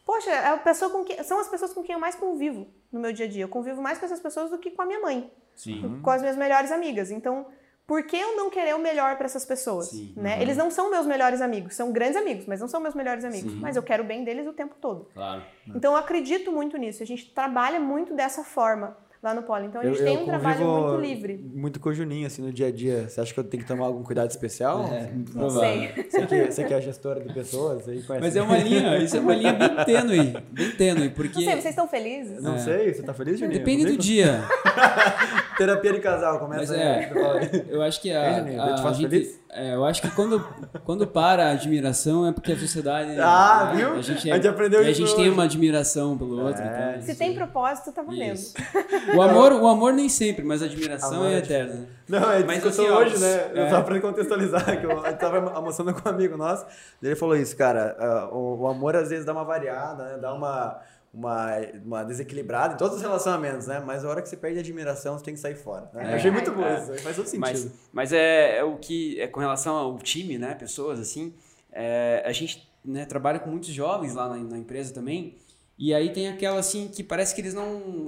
poxa, 0.10 0.32
é 0.32 0.48
a 0.48 0.58
pessoa 0.58 0.90
com 0.90 1.06
quem, 1.06 1.24
são 1.24 1.40
as 1.40 1.48
pessoas 1.48 1.72
com 1.72 1.84
quem 1.84 1.94
eu 1.94 2.00
mais 2.00 2.16
convivo 2.16 2.66
no 2.92 3.00
meu 3.00 3.14
dia 3.14 3.28
a 3.28 3.30
dia. 3.30 3.44
Eu 3.44 3.48
convivo 3.48 3.80
mais 3.80 4.00
com 4.00 4.06
essas 4.06 4.20
pessoas 4.20 4.50
do 4.50 4.58
que 4.58 4.72
com 4.72 4.82
a 4.82 4.86
minha 4.88 5.00
mãe, 5.00 5.32
Sim. 5.54 6.00
com 6.02 6.10
as 6.10 6.20
minhas 6.20 6.36
melhores 6.36 6.72
amigas. 6.72 7.12
Então, 7.12 7.46
por 7.86 8.02
que 8.02 8.18
eu 8.18 8.36
não 8.36 8.50
querer 8.50 8.74
o 8.74 8.80
melhor 8.80 9.18
pra 9.18 9.28
essas 9.28 9.46
pessoas? 9.46 9.90
Sim. 9.90 10.12
Né? 10.18 10.42
Eles 10.42 10.58
não 10.58 10.72
são 10.72 10.90
meus 10.90 11.06
melhores 11.06 11.42
amigos, 11.42 11.76
são 11.76 11.92
grandes 11.92 12.16
amigos, 12.16 12.48
mas 12.48 12.60
não 12.60 12.68
são 12.68 12.82
meus 12.82 12.96
melhores 12.96 13.24
amigos. 13.24 13.52
Sim. 13.52 13.60
Mas 13.60 13.76
eu 13.76 13.84
quero 13.84 14.04
o 14.04 14.06
bem 14.08 14.24
deles 14.24 14.48
o 14.48 14.54
tempo 14.54 14.74
todo. 14.82 15.12
Claro. 15.14 15.44
Então 15.68 15.92
eu 15.92 15.98
acredito 16.00 16.52
muito 16.52 16.76
nisso. 16.76 17.04
A 17.04 17.06
gente 17.06 17.32
trabalha 17.32 17.80
muito 17.80 18.16
dessa 18.16 18.44
forma 18.44 18.98
lá 19.22 19.34
no 19.34 19.44
Polo. 19.44 19.66
Então 19.66 19.82
a 19.82 19.86
gente 19.86 20.02
tem 20.04 20.18
um 20.18 20.26
trabalho 20.26 20.66
muito 20.66 21.02
livre. 21.02 21.38
Muito 21.54 21.80
com 21.80 21.90
o 21.90 21.94
Juninho, 21.94 22.26
assim, 22.28 22.42
no 22.42 22.52
dia 22.54 22.68
a 22.68 22.72
dia. 22.72 23.10
Você 23.10 23.20
acha 23.22 23.34
que 23.34 23.40
eu 23.40 23.44
tenho 23.44 23.62
que 23.64 23.68
tomar 23.68 23.86
algum 23.86 24.04
cuidado 24.04 24.30
especial? 24.30 24.86
É, 24.92 25.10
Não 25.36 25.50
sei. 25.50 25.90
Você 26.10 26.26
que, 26.26 26.46
você 26.52 26.64
que 26.64 26.74
é 26.74 26.82
gestora 26.82 27.20
de 27.20 27.34
pessoas, 27.34 27.88
aí 27.88 28.02
conhece. 28.04 28.26
Mas 28.26 28.36
é 28.36 28.42
uma 28.42 28.58
linha, 28.58 28.98
isso 28.98 29.18
é 29.18 29.20
uma 29.20 29.36
linha 29.36 29.54
bem 29.54 29.76
tênue, 29.86 30.34
bem 30.52 30.72
tênue, 30.72 31.10
porque 31.10 31.36
Não 31.36 31.44
sei, 31.44 31.54
vocês 31.54 31.66
estão 31.66 31.88
felizes? 31.88 32.42
Não 32.42 32.56
É. 32.56 32.60
sei, 32.60 32.94
você 32.94 33.04
tá 33.04 33.14
feliz, 33.14 33.40
Juninho? 33.40 33.58
depende 33.60 33.86
do 33.86 33.98
dia. 33.98 34.42
Terapia 35.58 35.92
de 35.94 36.00
casal, 36.00 36.40
começa 36.40 36.62
Mas 36.62 36.72
aí. 36.72 36.80
é, 36.80 37.12
aí. 37.52 37.66
eu 37.70 37.82
acho 37.82 38.02
que 38.02 38.12
a, 38.12 38.40
Juninho? 38.40 38.62
a- 38.62 38.68
Eu 38.70 38.76
te 38.76 38.82
faço 38.82 39.02
gente, 39.02 39.10
feliz? 39.10 39.40
é, 39.52 39.74
eu 39.76 39.84
acho 39.84 40.02
que 40.02 40.10
quando, 40.12 40.40
quando 40.86 41.08
para 41.08 41.48
a 41.48 41.52
admiração 41.52 42.28
é 42.28 42.32
porque 42.32 42.52
a 42.52 42.58
sociedade 42.58 43.20
Ah, 43.20 43.72
né, 43.74 43.76
viu? 43.78 43.94
a 43.94 44.02
gente, 44.02 44.32
A 44.32 44.36
gente 44.36 44.48
aprendeu 44.48 44.80
a 44.82 44.84
isso 44.84 45.00
gente 45.02 45.16
tem 45.16 45.26
hoje. 45.26 45.34
uma 45.34 45.44
admiração 45.44 46.18
pelo 46.18 46.42
outro, 46.46 46.62
É, 46.62 46.92
então, 46.96 47.02
Se 47.02 47.16
tem 47.16 47.34
propósito, 47.34 47.92
tá 47.92 48.02
valendo. 48.02 48.34
Isso. 48.36 48.54
O 49.16 49.22
amor, 49.22 49.52
o 49.54 49.68
amor 49.68 49.94
nem 49.94 50.08
sempre, 50.08 50.44
mas 50.44 50.62
a 50.62 50.66
admiração 50.66 51.16
Amor 51.16 51.28
é 51.32 51.34
é 51.34 51.38
eterna. 51.40 51.88
Não, 52.08 52.32
é 52.32 52.44
Mas 52.44 52.66
assim, 52.66 52.88
ó, 52.90 53.00
hoje, 53.00 53.18
né? 53.20 53.52
Eu 53.54 53.64
é. 53.66 53.70
só 53.70 53.82
pra 53.82 54.00
contextualizar, 54.00 54.80
que 54.80 54.86
eu, 54.86 54.92
eu 54.92 55.18
tava 55.18 55.52
almoçando 55.52 55.94
com 55.94 56.08
um 56.08 56.12
amigo 56.12 56.38
nosso, 56.38 56.66
ele 57.02 57.16
falou 57.16 57.36
isso, 57.36 57.56
cara, 57.56 57.96
ah, 58.00 58.30
o, 58.32 58.62
o 58.62 58.68
amor 58.68 58.96
às 58.96 59.10
vezes 59.10 59.26
dá 59.26 59.32
uma 59.32 59.44
variada, 59.44 60.04
né? 60.04 60.18
Dá 60.20 60.34
uma, 60.34 60.80
uma, 61.14 61.58
uma 61.84 62.04
desequilibrada 62.04 62.76
em 62.76 62.78
todos 62.78 62.98
os 62.98 63.02
relacionamentos, 63.02 63.68
né? 63.68 63.82
Mas 63.86 64.06
a 64.06 64.10
hora 64.10 64.22
que 64.22 64.30
você 64.30 64.38
perde 64.38 64.58
a 64.58 64.62
admiração, 64.62 65.18
você 65.18 65.26
tem 65.26 65.34
que 65.34 65.40
sair 65.40 65.56
fora. 65.56 65.90
Né? 65.94 66.06
É. 66.06 66.12
Eu 66.12 66.16
achei 66.16 66.32
muito 66.32 66.52
bom 66.52 66.64
É. 66.64 66.98
faz 67.00 67.16
todo 67.16 67.26
sentido. 67.26 67.40
Mas, 67.40 67.72
mas 67.92 68.14
é, 68.14 68.58
é 68.60 68.64
o 68.64 68.78
que 68.78 69.20
é 69.20 69.28
com 69.28 69.40
relação 69.40 69.76
ao 69.76 69.98
time, 69.98 70.38
né? 70.38 70.54
Pessoas 70.56 71.00
assim, 71.00 71.34
é, 71.72 72.24
a 72.26 72.32
gente 72.32 72.70
né, 72.86 73.06
trabalha 73.06 73.40
com 73.40 73.50
muitos 73.50 73.70
jovens 73.70 74.14
lá 74.14 74.30
na, 74.30 74.38
na 74.38 74.58
empresa 74.58 74.94
também. 74.94 75.36
E 75.78 75.94
aí 75.94 76.12
tem 76.12 76.28
aquela 76.28 76.60
assim 76.60 76.90
que 76.90 77.02
parece 77.02 77.34
que 77.34 77.40
eles 77.40 77.54
não 77.54 78.08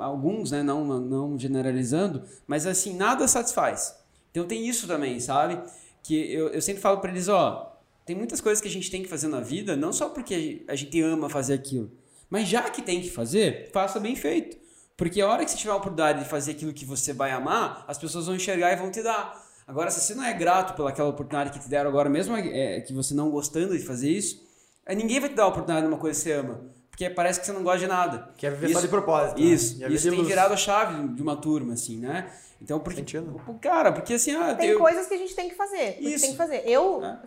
alguns, 0.00 0.50
né, 0.50 0.62
não 0.62 0.82
não 0.98 1.38
generalizando, 1.38 2.22
mas 2.46 2.66
assim 2.66 2.96
nada 2.96 3.28
satisfaz. 3.28 4.02
Então 4.30 4.46
tem 4.46 4.66
isso 4.66 4.86
também, 4.86 5.20
sabe? 5.20 5.60
Que 6.02 6.32
eu, 6.32 6.48
eu 6.48 6.62
sempre 6.62 6.80
falo 6.80 6.98
para 7.00 7.10
eles, 7.10 7.28
ó, 7.28 7.78
tem 8.06 8.16
muitas 8.16 8.40
coisas 8.40 8.62
que 8.62 8.68
a 8.68 8.70
gente 8.70 8.90
tem 8.90 9.02
que 9.02 9.08
fazer 9.08 9.28
na 9.28 9.40
vida, 9.40 9.76
não 9.76 9.92
só 9.92 10.08
porque 10.08 10.64
a 10.66 10.74
gente 10.74 11.00
ama 11.02 11.28
fazer 11.28 11.52
aquilo, 11.52 11.92
mas 12.32 12.48
já 12.48 12.62
que 12.70 12.80
tem 12.80 12.98
que 13.02 13.10
fazer, 13.10 13.68
faça 13.74 14.00
bem 14.00 14.16
feito. 14.16 14.56
Porque 14.96 15.20
a 15.20 15.28
hora 15.28 15.44
que 15.44 15.50
você 15.50 15.56
tiver 15.58 15.72
a 15.72 15.76
oportunidade 15.76 16.20
de 16.20 16.28
fazer 16.30 16.52
aquilo 16.52 16.72
que 16.72 16.86
você 16.86 17.12
vai 17.12 17.30
amar, 17.30 17.84
as 17.86 17.98
pessoas 17.98 18.24
vão 18.24 18.34
enxergar 18.34 18.72
e 18.72 18.76
vão 18.76 18.90
te 18.90 19.02
dar. 19.02 19.38
Agora, 19.66 19.90
se 19.90 20.00
você 20.00 20.14
não 20.14 20.24
é 20.24 20.32
grato 20.32 20.74
pelaquela 20.74 21.10
oportunidade 21.10 21.50
que 21.50 21.62
te 21.62 21.68
deram 21.68 21.90
agora, 21.90 22.08
mesmo 22.08 22.34
é, 22.34 22.80
que 22.80 22.94
você 22.94 23.12
não 23.12 23.30
gostando 23.30 23.76
de 23.76 23.84
fazer 23.84 24.08
isso, 24.10 24.42
é, 24.86 24.94
ninguém 24.94 25.20
vai 25.20 25.28
te 25.28 25.34
dar 25.34 25.42
a 25.42 25.48
oportunidade 25.48 25.86
de 25.86 25.92
uma 25.92 25.98
coisa 26.00 26.18
que 26.18 26.24
você 26.24 26.32
ama. 26.32 26.60
Porque 26.90 27.10
parece 27.10 27.38
que 27.40 27.44
você 27.46 27.52
não 27.52 27.62
gosta 27.62 27.80
de 27.80 27.86
nada. 27.86 28.30
Quer 28.38 28.50
viver 28.52 28.66
Isso- 28.70 28.74
só 28.76 28.80
de 28.80 28.88
propósito. 28.88 29.38
né? 29.38 29.46
Isso, 29.46 29.74
viver 29.78 29.92
isso 29.94 30.08
tem 30.08 30.16
luz. 30.18 30.28
virado 30.28 30.54
a 30.54 30.56
chave 30.56 31.08
de 31.08 31.20
uma 31.22 31.36
turma, 31.36 31.74
assim, 31.74 31.98
né? 31.98 32.30
Então, 32.62 32.80
porque. 32.80 33.00
Sentido. 33.00 33.40
Cara, 33.60 33.92
porque 33.92 34.14
assim, 34.14 34.34
ah, 34.34 34.54
Tem 34.54 34.70
eu- 34.70 34.78
coisas 34.78 35.06
que 35.06 35.14
a 35.14 35.18
gente 35.18 35.34
tem 35.34 35.48
que 35.50 35.54
fazer. 35.54 35.98
Isso. 36.00 36.22
Tem 36.22 36.30
que 36.32 36.36
fazer. 36.38 36.62
Eu 36.66 37.04
É. 37.04 37.18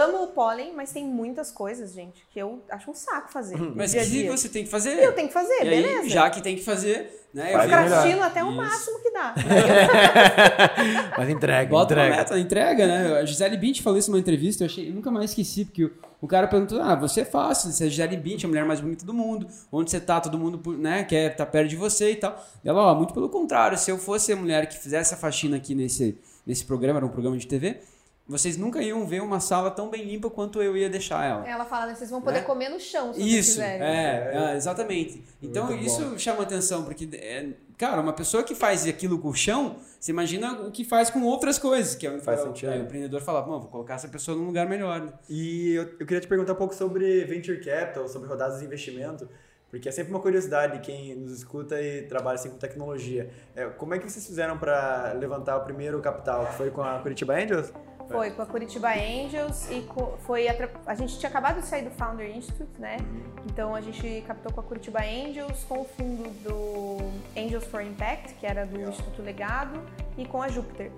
amo 0.00 0.24
o 0.24 0.26
pólen, 0.28 0.72
mas 0.74 0.92
tem 0.92 1.04
muitas 1.04 1.50
coisas, 1.50 1.92
gente, 1.92 2.26
que 2.30 2.38
eu 2.38 2.62
acho 2.70 2.90
um 2.90 2.94
saco 2.94 3.32
fazer. 3.32 3.56
no 3.58 3.74
Mas 3.76 3.92
dia 3.92 4.00
a 4.02 4.04
que 4.04 4.10
dia. 4.10 4.30
você 4.30 4.48
tem 4.48 4.64
que 4.64 4.70
fazer. 4.70 4.98
Eu 5.02 5.12
tenho 5.14 5.28
que 5.28 5.34
fazer, 5.34 5.54
e 5.54 5.68
aí, 5.68 5.82
beleza. 5.82 6.08
já 6.08 6.28
que 6.30 6.42
tem 6.42 6.56
que 6.56 6.62
fazer, 6.64 7.26
né? 7.32 7.48
eu 7.52 7.58
Faz 7.58 7.70
fico- 7.70 7.82
Procrastino 7.82 8.22
até 8.22 8.44
o 8.44 8.48
Isso. 8.48 8.56
máximo 8.56 9.00
que 9.02 9.10
dá. 9.10 9.34
Mas 11.18 11.28
entrega, 11.30 11.70
Bota 11.70 11.94
uma 11.94 12.02
entrega. 12.04 12.16
meta, 12.16 12.38
entrega, 12.38 12.86
né? 12.86 13.18
A 13.20 13.24
Gisele 13.24 13.56
Bint 13.56 13.80
falou 13.82 13.98
isso 13.98 14.10
numa 14.10 14.20
entrevista, 14.20 14.64
eu, 14.64 14.66
achei, 14.66 14.88
eu 14.88 14.94
nunca 14.94 15.10
mais 15.10 15.30
esqueci, 15.30 15.64
porque 15.64 15.84
o, 15.84 15.92
o 16.20 16.26
cara 16.28 16.46
perguntou: 16.46 16.80
Ah, 16.82 16.94
você 16.94 17.22
é 17.22 17.24
fácil, 17.24 17.70
você 17.72 17.84
é 17.84 17.86
a 17.86 17.90
Gisele 17.90 18.16
Bint, 18.16 18.44
a 18.44 18.48
mulher 18.48 18.64
mais 18.64 18.80
bonita 18.80 19.04
do 19.04 19.14
mundo, 19.14 19.46
onde 19.72 19.90
você 19.90 20.00
tá, 20.00 20.20
todo 20.20 20.38
mundo 20.38 20.60
né, 20.78 21.04
quer 21.04 21.34
tá 21.34 21.44
perto 21.46 21.68
de 21.68 21.76
você 21.76 22.12
e 22.12 22.16
tal. 22.16 22.42
Ela, 22.64 22.82
ó, 22.82 22.94
muito 22.94 23.14
pelo 23.14 23.28
contrário, 23.28 23.76
se 23.78 23.90
eu 23.90 23.98
fosse 23.98 24.32
a 24.32 24.36
mulher 24.36 24.66
que 24.68 24.76
fizesse 24.78 25.14
a 25.14 25.16
faxina 25.16 25.56
aqui 25.56 25.74
nesse, 25.74 26.18
nesse 26.46 26.64
programa, 26.64 26.98
era 26.98 27.06
um 27.06 27.10
programa 27.10 27.36
de 27.36 27.46
TV, 27.46 27.78
vocês 28.26 28.56
nunca 28.56 28.80
iam 28.82 29.06
ver 29.06 29.20
uma 29.22 29.38
sala 29.38 29.70
tão 29.70 29.90
bem 29.90 30.02
limpa 30.04 30.30
quanto 30.30 30.62
eu 30.62 30.74
ia 30.76 30.88
deixar 30.88 31.24
ela. 31.24 31.46
Ela 31.46 31.64
fala, 31.64 31.86
né, 31.86 31.94
vocês 31.94 32.08
vão 32.10 32.22
poder 32.22 32.38
Né? 32.40 32.44
comer 32.46 32.68
no 32.70 32.80
chão 32.80 33.12
se 33.12 33.20
Isso, 33.20 33.54
vocês 33.56 33.72
quiserem. 33.72 33.82
é, 33.82 34.52
é, 34.52 34.56
exatamente. 34.56 35.22
Então 35.42 35.66
Muito 35.66 35.84
isso 35.84 36.18
chama 36.18 36.42
atenção, 36.42 36.84
porque, 36.84 37.06
é, 37.12 37.48
cara, 37.76 38.00
uma 38.00 38.14
pessoa 38.14 38.42
que 38.42 38.54
faz 38.54 38.86
aquilo 38.86 39.18
com 39.18 39.28
o 39.28 39.34
chão, 39.34 39.76
você 40.00 40.10
imagina 40.10 40.52
o 40.62 40.70
que 40.70 40.84
faz 40.84 41.10
com 41.10 41.20
outras 41.22 41.58
coisas, 41.58 41.94
que 41.94 42.06
é 42.06 42.10
o, 42.10 42.18
Faz 42.20 42.40
é, 42.40 42.42
sentido. 42.44 42.72
é, 42.72 42.78
o 42.78 42.82
empreendedor 42.82 43.20
fala, 43.20 43.42
bom, 43.42 43.60
vou 43.60 43.68
colocar 43.68 43.94
essa 43.94 44.08
pessoa 44.08 44.36
num 44.36 44.46
lugar 44.46 44.66
melhor. 44.66 45.00
Né? 45.02 45.12
E 45.28 45.74
eu, 45.74 45.82
eu 45.82 46.06
queria 46.06 46.20
te 46.20 46.26
perguntar 46.26 46.52
um 46.54 46.56
pouco 46.56 46.74
sobre 46.74 47.24
venture 47.26 47.60
capital, 47.62 48.08
sobre 48.08 48.26
rodadas 48.26 48.58
de 48.60 48.64
investimento, 48.64 49.28
porque 49.70 49.88
é 49.88 49.92
sempre 49.92 50.12
uma 50.14 50.20
curiosidade 50.20 50.74
de 50.74 50.78
quem 50.80 51.14
nos 51.16 51.32
escuta 51.32 51.82
e 51.82 52.02
trabalha 52.02 52.36
assim 52.36 52.48
com 52.48 52.56
tecnologia. 52.56 53.28
É, 53.56 53.66
como 53.66 53.92
é 53.92 53.98
que 53.98 54.08
vocês 54.10 54.24
fizeram 54.26 54.56
para 54.56 55.12
levantar 55.18 55.56
o 55.58 55.60
primeiro 55.64 56.00
capital? 56.00 56.46
Foi 56.56 56.70
com 56.70 56.80
a 56.80 57.00
Curitiba 57.00 57.34
Angels? 57.34 57.72
Foi 58.08 58.30
com 58.30 58.42
a 58.42 58.46
Curitiba 58.46 58.88
Angels 58.88 59.68
e 59.70 59.86
foi 60.20 60.48
a, 60.48 60.54
a 60.86 60.94
gente 60.94 61.18
tinha 61.18 61.28
acabado 61.28 61.60
de 61.60 61.66
sair 61.66 61.84
do 61.84 61.90
Founder 61.90 62.28
Institute, 62.36 62.78
né? 62.78 62.98
Então 63.46 63.74
a 63.74 63.80
gente 63.80 64.22
captou 64.26 64.52
com 64.52 64.60
a 64.60 64.62
Curitiba 64.62 65.00
Angels, 65.00 65.64
com 65.68 65.80
o 65.80 65.84
fundo 65.84 66.28
do 66.42 66.98
Angels 67.36 67.64
for 67.64 67.82
Impact, 67.82 68.34
que 68.34 68.46
era 68.46 68.64
do 68.64 68.80
Instituto 68.80 69.22
Legado, 69.22 69.80
e 70.16 70.24
com 70.24 70.42
a 70.42 70.48
Júpiter. 70.48 70.90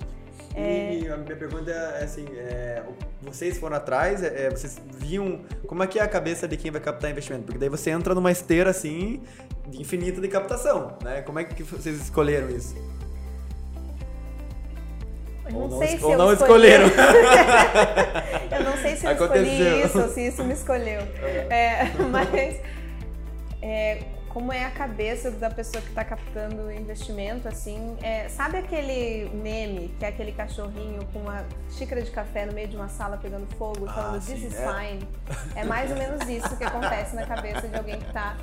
E 0.57 1.09
a 1.09 1.17
minha 1.19 1.37
pergunta 1.37 1.71
é 1.71 2.05
assim, 2.05 2.27
é, 2.35 2.83
vocês 3.23 3.59
foram 3.59 3.77
atrás, 3.77 4.23
é, 4.23 4.49
vocês 4.49 4.81
viam 4.99 5.41
como 5.67 5.83
é 5.83 5.87
que 5.87 5.99
é 5.99 6.03
a 6.03 6.09
cabeça 6.09 6.49
de 6.49 6.57
quem 6.57 6.71
vai 6.71 6.81
captar 6.81 7.11
investimento? 7.11 7.45
Porque 7.45 7.59
daí 7.59 7.69
você 7.69 7.91
entra 7.91 8.15
numa 8.15 8.33
esteira 8.33 8.71
assim 8.71 9.23
de 9.69 9.81
infinita 9.81 10.21
de 10.21 10.29
captação, 10.29 10.97
né? 11.03 11.23
Como 11.23 11.39
é 11.39 11.45
que 11.45 11.63
vocês 11.63 12.01
escolheram 12.01 12.49
isso? 12.49 12.75
Eu 15.49 15.55
Ou 15.57 15.61
não, 15.63 15.69
não 15.69 15.79
sei 15.79 15.99
se 15.99 16.05
ou 16.05 16.13
eu 16.13 16.19
não 16.19 16.33
escolheram. 16.33 16.87
eu 18.51 18.65
não 18.65 18.77
sei 18.79 18.97
se 18.97 19.07
eu 19.07 19.11
Aconteceu. 19.13 19.45
escolhi 19.45 19.85
isso 19.85 20.01
ou 20.01 20.09
se 20.09 20.27
isso 20.27 20.45
me 20.45 20.55
escolheu. 20.55 21.01
É, 21.51 21.87
mas 22.11 22.61
é, 23.63 23.99
como 24.37 24.53
é 24.53 24.67
a 24.67 24.71
cabeça 24.71 25.31
da 25.31 25.49
pessoa 25.49 25.81
que 25.81 25.89
está 25.89 26.05
captando 26.05 26.65
o 26.65 26.71
investimento, 26.71 27.49
assim, 27.49 27.97
é, 28.03 28.29
sabe 28.29 28.59
aquele 28.59 29.31
meme 29.31 29.89
que 29.99 30.05
é 30.05 30.09
aquele 30.09 30.31
cachorrinho 30.31 31.03
com 31.11 31.21
uma 31.21 31.43
xícara 31.71 32.03
de 32.03 32.11
café 32.11 32.45
no 32.45 32.53
meio 32.53 32.69
de 32.69 32.77
uma 32.77 32.91
sala 32.91 33.17
pegando 33.17 33.47
fogo, 33.57 33.87
Ah, 33.89 33.93
falando 33.95 34.21
sim, 34.21 34.35
this 34.35 34.45
is 34.53 34.55
é. 34.55 34.67
fine? 34.69 35.09
É 35.55 35.65
mais 35.65 35.91
ou 35.91 35.97
menos 35.97 36.29
isso 36.29 36.55
que 36.55 36.65
acontece 36.65 37.17
na 37.17 37.25
cabeça 37.25 37.67
de 37.67 37.75
alguém 37.77 37.99
que 37.99 38.09
está 38.09 38.37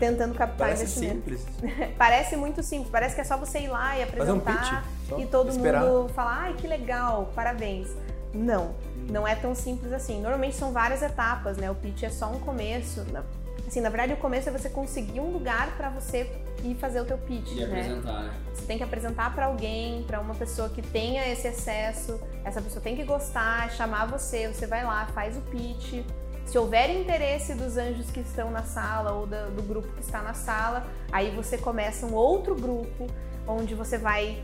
tentando 0.00 0.32
captar 0.34 0.68
Parece 0.68 0.84
investimento. 1.04 1.36
simples. 1.36 1.46
Parece 1.98 2.36
muito 2.36 2.62
simples, 2.62 2.88
parece 2.90 3.14
que 3.14 3.20
é 3.20 3.24
só 3.24 3.36
você 3.36 3.58
ir 3.58 3.68
lá 3.68 3.98
e 3.98 4.06
Fazer 4.06 4.32
um 4.32 4.38
apresentar 4.38 4.82
pitch, 5.10 5.18
e 5.20 5.26
todo 5.26 5.50
esperar. 5.50 5.82
mundo 5.84 6.08
falar, 6.14 6.38
ai 6.44 6.54
que 6.54 6.66
legal, 6.66 7.30
parabéns. 7.34 7.88
Não, 8.32 8.74
não 9.10 9.28
é 9.28 9.34
tão 9.34 9.54
simples 9.54 9.92
assim. 9.92 10.22
Normalmente 10.22 10.56
são 10.56 10.72
várias 10.72 11.02
etapas, 11.02 11.58
né? 11.58 11.70
O 11.70 11.74
pitch 11.74 12.02
é 12.02 12.08
só 12.08 12.30
um 12.32 12.40
começo. 12.40 13.04
Na- 13.12 13.22
Assim, 13.66 13.80
na 13.80 13.88
verdade, 13.88 14.12
o 14.12 14.16
começo 14.16 14.48
é 14.48 14.52
você 14.52 14.68
conseguir 14.68 15.20
um 15.20 15.30
lugar 15.32 15.76
para 15.76 15.88
você 15.90 16.30
ir 16.62 16.74
fazer 16.76 17.00
o 17.00 17.04
teu 17.04 17.18
pitch, 17.18 17.52
E 17.52 17.54
né? 17.56 17.64
apresentar, 17.64 18.22
né? 18.22 18.34
Você 18.54 18.66
tem 18.66 18.78
que 18.78 18.84
apresentar 18.84 19.34
para 19.34 19.46
alguém, 19.46 20.02
para 20.04 20.20
uma 20.20 20.34
pessoa 20.34 20.68
que 20.68 20.80
tenha 20.82 21.26
esse 21.28 21.48
acesso. 21.48 22.20
Essa 22.44 22.60
pessoa 22.62 22.80
tem 22.82 22.94
que 22.96 23.04
gostar, 23.04 23.70
chamar 23.72 24.06
você, 24.06 24.48
você 24.48 24.66
vai 24.66 24.84
lá, 24.84 25.06
faz 25.14 25.36
o 25.36 25.40
pitch. 25.42 26.04
Se 26.46 26.58
houver 26.58 26.90
interesse 26.90 27.54
dos 27.54 27.76
anjos 27.76 28.10
que 28.10 28.20
estão 28.20 28.50
na 28.50 28.62
sala 28.62 29.12
ou 29.12 29.26
da- 29.26 29.46
do 29.46 29.62
grupo 29.62 29.88
que 29.88 30.02
está 30.02 30.20
na 30.22 30.34
sala, 30.34 30.86
aí 31.10 31.30
você 31.34 31.56
começa 31.58 32.04
um 32.06 32.14
outro 32.14 32.54
grupo 32.54 33.06
onde 33.46 33.74
você 33.74 33.96
vai 33.98 34.42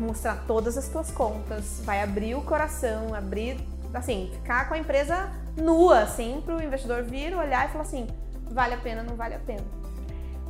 mostrar 0.00 0.42
todas 0.46 0.76
as 0.76 0.88
tuas 0.88 1.10
contas, 1.10 1.80
vai 1.84 2.02
abrir 2.02 2.34
o 2.34 2.42
coração, 2.42 3.14
abrir, 3.14 3.58
assim, 3.92 4.30
ficar 4.32 4.68
com 4.68 4.74
a 4.74 4.78
empresa 4.78 5.30
nua, 5.56 6.00
assim, 6.00 6.42
para 6.44 6.56
o 6.56 6.62
investidor 6.62 7.04
vir, 7.04 7.34
olhar 7.36 7.68
e 7.68 7.72
falar 7.72 7.84
assim, 7.84 8.08
vale 8.54 8.74
a 8.74 8.78
pena, 8.78 9.02
não 9.02 9.16
vale 9.16 9.34
a 9.34 9.38
pena. 9.38 9.64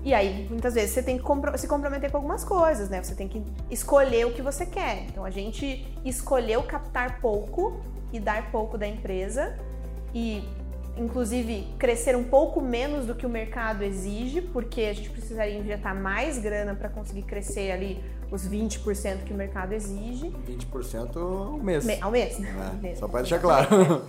E 0.05 0.12
aí, 0.12 0.46
muitas 0.50 0.74
vezes, 0.74 0.90
você 0.90 1.02
tem 1.02 1.16
que 1.18 1.59
se 1.59 1.66
comprometer 1.66 2.11
com 2.11 2.18
algumas 2.18 2.44
coisas, 2.44 2.90
né? 2.90 3.02
Você 3.02 3.14
tem 3.14 3.26
que 3.26 3.42
escolher 3.70 4.26
o 4.26 4.32
que 4.34 4.42
você 4.42 4.66
quer. 4.66 5.05
Então, 5.09 5.24
a 5.24 5.30
gente 5.30 5.86
escolheu 6.05 6.62
captar 6.64 7.20
pouco 7.20 7.80
e 8.12 8.20
dar 8.20 8.50
pouco 8.52 8.76
da 8.76 8.86
empresa 8.86 9.59
e, 10.14 10.46
inclusive, 10.98 11.66
crescer 11.78 12.14
um 12.16 12.24
pouco 12.24 12.61
menos 12.61 13.07
do 13.07 13.14
que 13.14 13.24
o 13.24 13.30
mercado 13.30 13.82
exige, 13.82 14.42
porque 14.42 14.82
a 14.82 14.92
gente 14.92 15.09
precisaria 15.09 15.59
injetar 15.59 15.96
mais 15.98 16.36
grana 16.38 16.74
para 16.74 16.90
conseguir 16.90 17.22
crescer 17.22 17.70
ali 17.72 18.05
os 18.30 18.46
20% 18.46 19.24
que 19.24 19.32
o 19.32 19.36
mercado 19.36 19.72
exige 19.72 20.28
20% 20.46 21.16
ao 21.16 21.52
mês. 21.59 21.82
me- 21.84 21.98
ao 22.02 22.11
mês. 22.11 22.38
né? 22.38 22.78
É, 22.84 22.94
só 22.94 23.09
para 23.09 23.22
deixar 23.22 23.38
claro. 23.40 24.05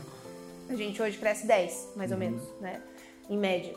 A 0.70 0.76
gente 0.76 1.02
hoje 1.02 1.18
cresce 1.18 1.48
10, 1.48 1.94
mais 1.96 2.12
Uhum. 2.12 2.18
ou 2.18 2.20
menos, 2.20 2.44
né? 2.60 2.82
Em 3.30 3.38
média. 3.38 3.74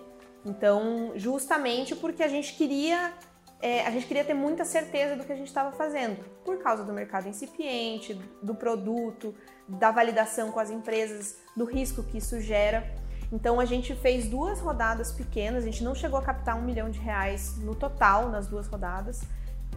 Então, 0.49 1.13
justamente 1.15 1.95
porque 1.95 2.23
a 2.23 2.29
gente 2.29 2.55
queria. 2.55 3.13
é, 3.61 3.87
a 3.87 3.91
gente 3.91 4.07
queria 4.07 4.25
ter 4.25 4.35
muita 4.35 4.65
certeza 4.65 5.15
do 5.15 5.25
que 5.25 5.33
a 5.33 5.37
gente 5.37 5.49
estava 5.49 5.73
fazendo, 5.73 6.25
por 6.45 6.59
causa 6.59 6.83
do 6.85 6.93
mercado 6.93 7.29
incipiente, 7.29 8.15
do 8.43 8.55
produto, 8.55 9.35
da 9.69 9.91
validação 9.91 10.51
com 10.51 10.59
as 10.59 10.71
empresas, 10.71 11.37
do 11.55 11.65
risco 11.65 12.03
que 12.03 12.19
isso 12.19 12.41
gera. 12.41 12.83
Então 13.31 13.61
a 13.61 13.67
gente 13.67 13.95
fez 13.95 14.27
duas 14.27 14.59
rodadas 14.59 15.13
pequenas, 15.13 15.65
a 15.65 15.67
gente 15.67 15.85
não 15.85 15.95
chegou 15.95 16.19
a 16.19 16.23
captar 16.23 16.57
um 16.57 16.63
milhão 16.63 16.89
de 16.89 16.99
reais 16.99 17.59
no 17.59 17.75
total 17.75 18.31
nas 18.31 18.47
duas 18.47 18.67
rodadas. 18.67 19.21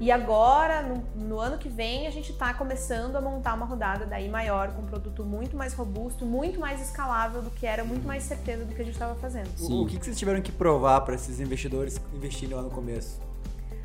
E 0.01 0.11
agora, 0.11 0.81
no, 0.81 1.03
no 1.15 1.39
ano 1.39 1.59
que 1.59 1.69
vem, 1.69 2.07
a 2.07 2.09
gente 2.09 2.31
está 2.31 2.51
começando 2.55 3.17
a 3.17 3.21
montar 3.21 3.53
uma 3.53 3.67
rodada 3.67 4.03
daí 4.03 4.27
maior, 4.27 4.73
com 4.73 4.81
um 4.81 4.85
produto 4.87 5.23
muito 5.23 5.55
mais 5.55 5.75
robusto, 5.75 6.25
muito 6.25 6.59
mais 6.59 6.81
escalável 6.81 7.43
do 7.43 7.51
que 7.51 7.67
era, 7.67 7.83
muito 7.83 8.03
mais 8.03 8.23
certeza 8.23 8.65
do 8.65 8.73
que 8.73 8.81
a 8.81 8.83
gente 8.83 8.95
estava 8.95 9.13
fazendo. 9.13 9.47
O, 9.59 9.83
o 9.83 9.85
que 9.85 9.99
que 9.99 10.05
vocês 10.05 10.17
tiveram 10.17 10.41
que 10.41 10.51
provar 10.51 11.01
para 11.01 11.13
esses 11.13 11.39
investidores 11.39 12.01
investirem 12.15 12.55
lá 12.55 12.63
no 12.63 12.71
começo? 12.71 13.21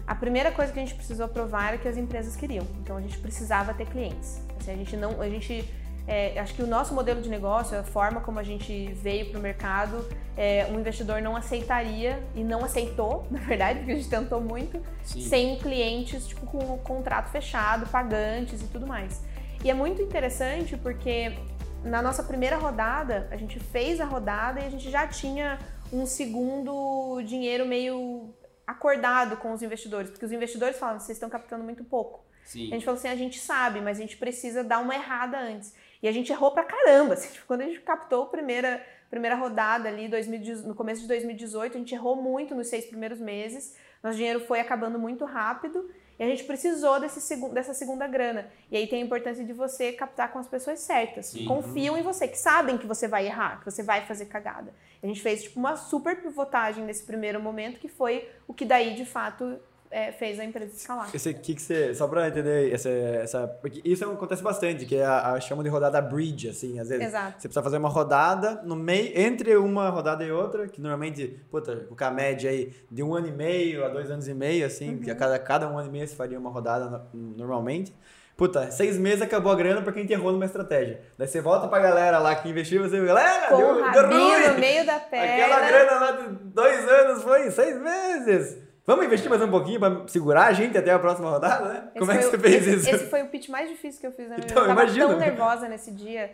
A 0.07 0.15
primeira 0.15 0.51
coisa 0.51 0.73
que 0.73 0.79
a 0.79 0.83
gente 0.83 0.95
precisou 0.95 1.29
provar 1.29 1.69
era 1.69 1.79
que 1.79 1.87
as 1.87 1.99
empresas 1.99 2.35
queriam. 2.35 2.67
Então 2.81 2.97
a 2.97 3.01
gente 3.03 3.19
precisava 3.19 3.75
ter 3.75 3.87
clientes. 3.87 4.41
Assim, 4.59 4.71
a 4.71 4.77
gente 4.77 4.97
não, 4.97 5.21
a 5.21 5.29
gente 5.29 5.69
é, 6.07 6.39
acho 6.39 6.55
que 6.55 6.63
o 6.63 6.67
nosso 6.67 6.95
modelo 6.95 7.21
de 7.21 7.29
negócio, 7.29 7.79
a 7.79 7.83
forma 7.83 8.21
como 8.21 8.39
a 8.39 8.43
gente 8.43 8.93
veio 8.95 9.31
para 9.31 9.39
o 9.39 9.43
mercado, 9.43 10.07
é, 10.37 10.67
um 10.71 10.79
investidor 10.79 11.21
não 11.21 11.35
aceitaria 11.35 12.23
e 12.35 12.45
não 12.45 12.65
aceitou, 12.65 13.27
na 13.31 13.41
verdade, 13.41 13.81
porque 13.81 13.93
a 13.93 13.97
gente 13.97 14.09
tentou 14.09 14.41
muito, 14.41 14.81
Sim. 15.03 15.21
sem 15.23 15.59
clientes 15.59 16.27
tipo 16.27 16.47
com 16.47 16.59
o 16.59 16.79
contrato 16.79 17.31
fechado, 17.31 17.89
pagantes 17.89 18.63
e 18.63 18.67
tudo 18.69 18.87
mais. 18.87 19.23
E 19.65 19.71
é 19.71 19.75
muito 19.75 20.01
interessante 20.01 20.77
porque 20.77 21.37
na 21.83 22.03
nossa 22.03 22.23
primeira 22.23 22.57
rodada, 22.57 23.29
a 23.31 23.37
gente 23.37 23.59
fez 23.59 24.01
a 24.01 24.05
rodada 24.05 24.61
e 24.61 24.67
a 24.67 24.71
gente 24.71 24.91
já 24.91 25.07
tinha 25.07 25.59
um 25.93 26.07
segundo 26.07 27.21
dinheiro 27.23 27.67
meio 27.67 28.35
acordado 28.67 29.37
com 29.37 29.53
os 29.53 29.63
investidores, 29.63 30.11
porque 30.11 30.25
os 30.25 30.33
investidores 30.33 30.77
falam, 30.77 30.99
vocês 30.99 31.17
estão 31.17 31.31
captando 31.31 31.63
muito 31.63 31.85
pouco. 31.85 32.25
Sim. 32.45 32.69
A 32.69 32.75
gente 32.75 32.85
falou 32.85 32.99
assim, 32.99 33.09
a 33.09 33.17
gente 33.17 33.39
sabe, 33.39 33.81
mas 33.81 33.99
a 33.99 34.01
gente 34.01 34.17
precisa 34.17 34.63
dar 34.63 34.79
uma 34.79 34.95
errada 34.95 35.39
antes. 35.39 35.75
E 36.03 36.09
a 36.09 36.13
gente 36.13 36.31
errou 36.33 36.51
pra 36.51 36.65
caramba. 36.65 37.15
assim, 37.15 37.31
tipo, 37.35 37.47
quando 37.47 37.63
a 37.63 37.65
gente 37.65 37.81
captou 37.81 38.25
a 38.25 38.27
primeira, 38.27 38.85
primeira 39.11 39.37
rodada 39.37 39.89
ali, 39.89 40.09
2018 40.09 40.67
no 40.69 40.75
começo 40.75 41.03
de 41.03 41.09
2018, 41.09 41.75
a 41.77 41.79
gente 41.79 41.95
errou 41.95 42.17
muito 42.17 42.55
nos 42.55 42.69
seis 42.69 42.85
primeiros 42.87 43.19
meses. 43.19 43.75
Nosso 44.03 44.17
dinheiro 44.17 44.41
foi 44.41 44.61
acabando 44.61 44.99
muito 44.99 45.25
rápido 45.25 45.91
e 46.19 46.23
a 46.23 46.27
gente 46.27 46.45
precisou 46.45 46.99
desse 47.01 47.21
segu- 47.21 47.49
dessa 47.53 47.75
segunda 47.75 48.07
grana. 48.07 48.49
E 48.71 48.77
aí 48.77 48.87
tem 48.87 49.03
a 49.03 49.05
importância 49.05 49.45
de 49.45 49.53
você 49.53 49.93
captar 49.93 50.33
com 50.33 50.39
as 50.39 50.47
pessoas 50.47 50.81
certas. 50.81 51.27
Sim. 51.27 51.45
Confiam 51.47 51.97
em 51.97 52.03
você, 52.03 52.27
que 52.29 52.39
sabem 52.39 52.79
que 52.79 52.87
você 52.87 53.09
vai 53.09 53.27
errar, 53.27 53.59
que 53.59 53.65
você 53.65 53.83
vai 53.83 54.07
fazer 54.07 54.27
cagada. 54.27 54.73
A 55.03 55.07
gente 55.07 55.21
fez 55.21 55.43
tipo 55.43 55.59
uma 55.59 55.77
super 55.77 56.21
pivotagem 56.23 56.85
nesse 56.85 57.05
primeiro 57.05 57.41
momento, 57.41 57.79
que 57.81 57.89
foi 57.89 58.29
o 58.47 58.55
que 58.55 58.65
daí, 58.65 58.95
de 58.95 59.05
fato, 59.05 59.59
é, 59.91 60.13
fez 60.13 60.39
a 60.41 60.45
empresa 60.45 60.75
escalar. 60.75 61.09
Esse 61.15 61.33
que 61.35 61.55
que 61.55 61.63
você, 61.63 61.95
só 61.95 62.07
pra 62.09 62.29
entender, 62.29 62.73
essa, 62.73 62.89
essa, 62.89 63.47
porque 63.49 63.81
isso 63.85 64.05
acontece 64.05 64.43
bastante, 64.43 64.85
que 64.87 64.97
é 64.97 65.05
a, 65.05 65.33
a 65.33 65.41
chama 65.41 65.63
de 65.63 65.69
rodada 65.69 66.01
bridge, 66.01 66.49
assim, 66.49 66.79
às 66.79 66.89
vezes. 66.89 67.07
Exato. 67.07 67.33
Você 67.41 67.49
precisa 67.49 67.63
fazer 67.63 67.79
uma 67.79 67.89
rodada 67.89 68.61
no 68.65 68.77
meio, 68.77 69.13
entre 69.19 69.57
uma 69.57 69.89
rodada 69.91 70.25
e 70.25 70.31
outra, 70.33 70.69
que 70.69 70.81
normalmente, 70.81 71.41
puta, 71.51 71.87
com 71.97 72.05
a 72.05 72.11
média 72.11 72.51
aí 72.51 72.73
de 72.91 73.03
um 73.03 73.15
ano 73.15 73.29
e 73.29 73.33
meio 73.33 73.85
a 73.85 73.89
dois 73.89 74.11
anos 74.11 74.27
e 74.29 74.35
meio, 74.35 74.67
assim, 74.67 74.99
que 74.99 75.11
a 75.11 75.15
cada, 75.15 75.39
cada 75.39 75.69
um 75.69 75.79
ano 75.79 75.89
e 75.89 75.93
meio 75.93 76.07
você 76.09 76.15
faria 76.17 76.39
uma 76.39 76.51
rodada 76.51 77.09
no- 77.13 77.37
normalmente. 77.37 77.95
Puta, 78.37 78.71
seis 78.71 78.99
meses 78.99 79.23
acabou 79.23 79.51
a 79.51 79.55
grana 79.55 79.81
pra 79.81 79.91
quem 79.95 80.03
enterrou 80.03 80.31
numa 80.31 80.45
estratégia. 80.45 81.01
Daí 81.17 81.27
você 81.27 81.41
volta 81.41 81.69
pra 81.69 81.79
galera 81.79 82.19
lá 82.19 82.35
que 82.35 82.47
investiu, 82.51 82.83
você, 82.83 83.03
galera, 83.03 83.49
Com 83.49 83.57
deu, 83.57 83.75
deu 83.77 83.85
rabinho 83.85 84.39
no 84.41 84.47
ruim! 84.49 84.61
meio 84.61 84.85
da 84.85 84.99
perna. 85.01 85.33
Aquela 85.45 85.67
grana 85.67 85.93
lá 86.01 86.11
de 86.13 86.29
dois 86.45 86.87
anos 86.87 87.23
foi 87.23 87.51
seis 87.51 87.81
meses. 87.81 88.66
Vamos 88.87 89.05
investir 89.05 89.29
mais 89.29 89.43
um 89.43 89.51
pouquinho 89.51 89.81
pra 89.81 90.07
segurar 90.07 90.47
a 90.47 90.53
gente 90.53 90.79
até 90.79 90.93
a 90.93 90.99
próxima 90.99 91.29
rodada, 91.29 91.69
né? 91.73 91.89
Esse 91.89 91.99
Como 91.99 92.13
é 92.13 92.19
que 92.19 92.25
você 92.25 92.37
o- 92.37 92.41
fez 92.41 92.67
esse, 92.69 92.77
isso? 92.87 92.95
Esse 92.95 93.07
foi 93.11 93.23
o 93.23 93.27
pitch 93.29 93.49
mais 93.49 93.69
difícil 93.69 94.01
que 94.01 94.07
eu 94.07 94.13
fiz 94.13 94.29
na 94.29 94.37
minha 94.37 94.47
Então, 94.47 94.63
vida. 94.63 94.71
Eu 94.73 94.77
tava 94.77 94.83
imagino. 94.83 95.09
tão 95.09 95.19
nervosa 95.19 95.69
nesse 95.69 95.91
dia, 95.91 96.33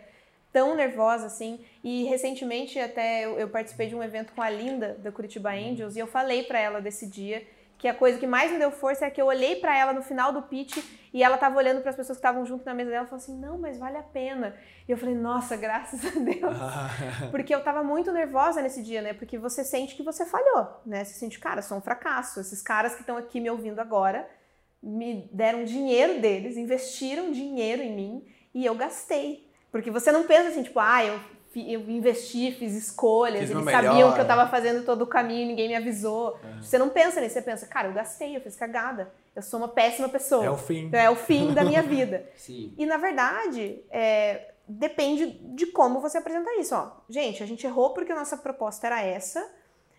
tão 0.51 0.75
nervosa 0.75 1.25
assim. 1.25 1.59
E 1.83 2.03
recentemente 2.03 2.79
até 2.79 3.25
eu, 3.25 3.39
eu 3.39 3.49
participei 3.49 3.87
de 3.87 3.95
um 3.95 4.03
evento 4.03 4.33
com 4.33 4.41
a 4.41 4.49
Linda 4.51 4.95
da 4.99 5.11
Curitiba 5.11 5.49
Angels 5.49 5.95
e 5.95 5.99
eu 5.99 6.05
falei 6.05 6.43
pra 6.43 6.59
ela 6.59 6.79
desse 6.79 7.07
dia 7.07 7.43
que 7.79 7.87
a 7.87 7.93
coisa 7.93 8.19
que 8.19 8.27
mais 8.27 8.51
me 8.51 8.59
deu 8.59 8.69
força 8.71 9.05
é 9.05 9.09
que 9.09 9.19
eu 9.21 9.25
olhei 9.25 9.55
para 9.55 9.75
ela 9.75 9.91
no 9.91 10.03
final 10.03 10.31
do 10.31 10.43
pitch 10.43 10.77
e 11.13 11.21
ela 11.21 11.37
tava 11.37 11.57
olhando 11.57 11.81
para 11.81 11.91
as 11.91 11.95
pessoas 11.95 12.17
que 12.17 12.25
estavam 12.25 12.43
junto 12.45 12.65
na 12.65 12.73
mesa 12.73 12.89
dela 12.89 13.05
e 13.05 13.09
falou 13.09 13.23
assim: 13.23 13.39
"Não, 13.39 13.57
mas 13.57 13.77
vale 13.77 13.97
a 13.97 14.03
pena". 14.03 14.55
E 14.87 14.91
eu 14.91 14.97
falei: 14.97 15.13
"Nossa, 15.13 15.55
graças 15.55 16.03
a 16.05 16.19
Deus". 16.19 16.57
Porque 17.31 17.53
eu 17.53 17.63
tava 17.63 17.83
muito 17.83 18.11
nervosa 18.11 18.61
nesse 18.61 18.81
dia, 18.81 19.01
né? 19.01 19.13
Porque 19.13 19.37
você 19.37 19.63
sente 19.63 19.95
que 19.95 20.03
você 20.03 20.25
falhou, 20.25 20.81
né? 20.85 21.03
Você 21.03 21.13
sente, 21.13 21.39
cara, 21.39 21.61
sou 21.61 21.77
um 21.77 21.81
fracasso. 21.81 22.39
Esses 22.39 22.61
caras 22.61 22.95
que 22.95 23.01
estão 23.01 23.15
aqui 23.15 23.39
me 23.39 23.49
ouvindo 23.49 23.79
agora 23.79 24.27
me 24.81 25.29
deram 25.31 25.63
dinheiro 25.63 26.19
deles, 26.19 26.57
investiram 26.57 27.31
dinheiro 27.31 27.81
em 27.81 27.95
mim 27.95 28.27
e 28.53 28.65
eu 28.65 28.75
gastei. 28.75 29.49
Porque 29.71 29.89
você 29.89 30.11
não 30.11 30.27
pensa 30.27 30.49
assim, 30.49 30.63
tipo, 30.63 30.79
ah, 30.79 31.05
eu 31.05 31.19
eu 31.61 31.81
investi, 31.89 32.51
fiz 32.51 32.73
escolhas, 32.73 33.41
Fiz 33.41 33.51
eles 33.51 33.63
meu 33.63 33.71
sabiam 33.73 33.93
melhor. 33.95 34.15
que 34.15 34.21
eu 34.21 34.25
tava 34.27 34.47
fazendo 34.49 34.83
todo 34.85 35.01
o 35.03 35.07
caminho 35.07 35.43
e 35.43 35.45
ninguém 35.47 35.67
me 35.67 35.75
avisou. 35.75 36.37
É. 36.43 36.61
Você 36.61 36.77
não 36.77 36.89
pensa 36.89 37.19
nisso, 37.21 37.33
você 37.33 37.41
pensa, 37.41 37.67
cara, 37.67 37.87
eu 37.89 37.93
gastei, 37.93 38.35
eu 38.35 38.41
fiz 38.41 38.55
cagada, 38.55 39.11
eu 39.35 39.41
sou 39.41 39.59
uma 39.59 39.67
péssima 39.67 40.07
pessoa. 40.09 40.45
É 40.45 40.49
o 40.49 40.57
fim. 40.57 40.89
É 40.93 41.09
o 41.09 41.15
fim 41.15 41.53
da 41.53 41.63
minha 41.63 41.81
vida. 41.83 42.25
Sim. 42.35 42.73
E 42.77 42.85
na 42.85 42.97
verdade, 42.97 43.81
é, 43.91 44.51
depende 44.67 45.27
de 45.55 45.67
como 45.67 45.99
você 45.99 46.17
apresenta 46.17 46.49
isso. 46.59 46.73
Ó, 46.75 46.91
gente, 47.09 47.43
a 47.43 47.45
gente 47.45 47.65
errou 47.67 47.91
porque 47.93 48.11
a 48.11 48.15
nossa 48.15 48.37
proposta 48.37 48.87
era 48.87 49.01
essa. 49.01 49.45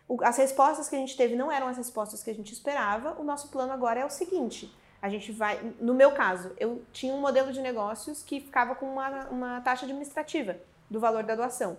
O- 0.09 0.23
as 0.23 0.37
respostas 0.37 0.89
que 0.89 0.97
a 0.97 0.99
gente 0.99 1.17
teve 1.17 1.35
não 1.37 1.51
eram 1.53 1.67
as 1.69 1.77
respostas 1.77 2.23
que 2.23 2.31
a 2.31 2.35
gente 2.35 2.53
esperava. 2.53 3.17
O 3.21 3.25
nosso 3.25 3.49
plano 3.49 3.73
agora 3.73 4.01
é 4.01 4.05
o 4.05 4.11
seguinte: 4.11 4.71
a 5.01 5.09
gente 5.09 5.33
vai. 5.33 5.59
No 5.81 5.95
meu 5.95 6.13
caso, 6.13 6.53
eu 6.59 6.83
tinha 6.93 7.15
um 7.15 7.21
modelo 7.21 7.53
de 7.53 7.61
negócios 7.63 8.23
que 8.23 8.41
ficava 8.41 8.75
com 8.75 8.87
uma, 8.87 9.27
uma 9.31 9.61
taxa 9.63 9.85
administrativa 9.87 10.57
do 10.95 11.01
valor 11.01 11.25
da 11.25 11.35
doação. 11.35 11.79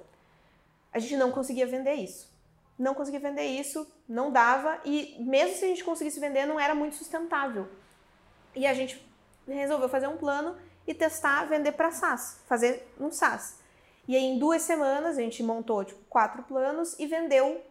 A 0.94 1.00
gente 1.00 1.16
não 1.16 1.32
conseguia 1.32 1.66
vender 1.66 1.96
isso. 1.96 2.32
Não 2.78 2.94
conseguia 2.94 3.20
vender 3.20 3.46
isso, 3.46 3.90
não 4.08 4.32
dava, 4.32 4.80
e 4.84 5.16
mesmo 5.20 5.56
se 5.56 5.64
a 5.64 5.68
gente 5.70 5.84
conseguisse 5.84 6.20
vender, 6.20 6.46
não 6.46 6.60
era 6.60 6.76
muito 6.76 6.98
sustentável. 6.98 7.70
E 8.54 8.68
a 8.68 8.74
gente 8.74 9.02
resolveu 9.48 9.88
fazer 9.88 10.08
um 10.08 10.18
plano 10.18 10.58
e 10.86 10.94
testar 10.94 11.46
vender 11.46 11.72
para 11.72 11.92
SaaS, 11.92 12.42
fazer 12.46 12.86
um 13.00 13.10
SaaS. 13.10 13.60
E 14.08 14.16
aí, 14.16 14.24
em 14.24 14.38
duas 14.38 14.62
semanas, 14.62 15.18
a 15.18 15.22
gente 15.22 15.42
montou 15.42 15.84
tipo, 15.86 16.00
quatro 16.10 16.44
planos 16.44 17.00
e 17.00 17.08
vendeu 17.08 17.64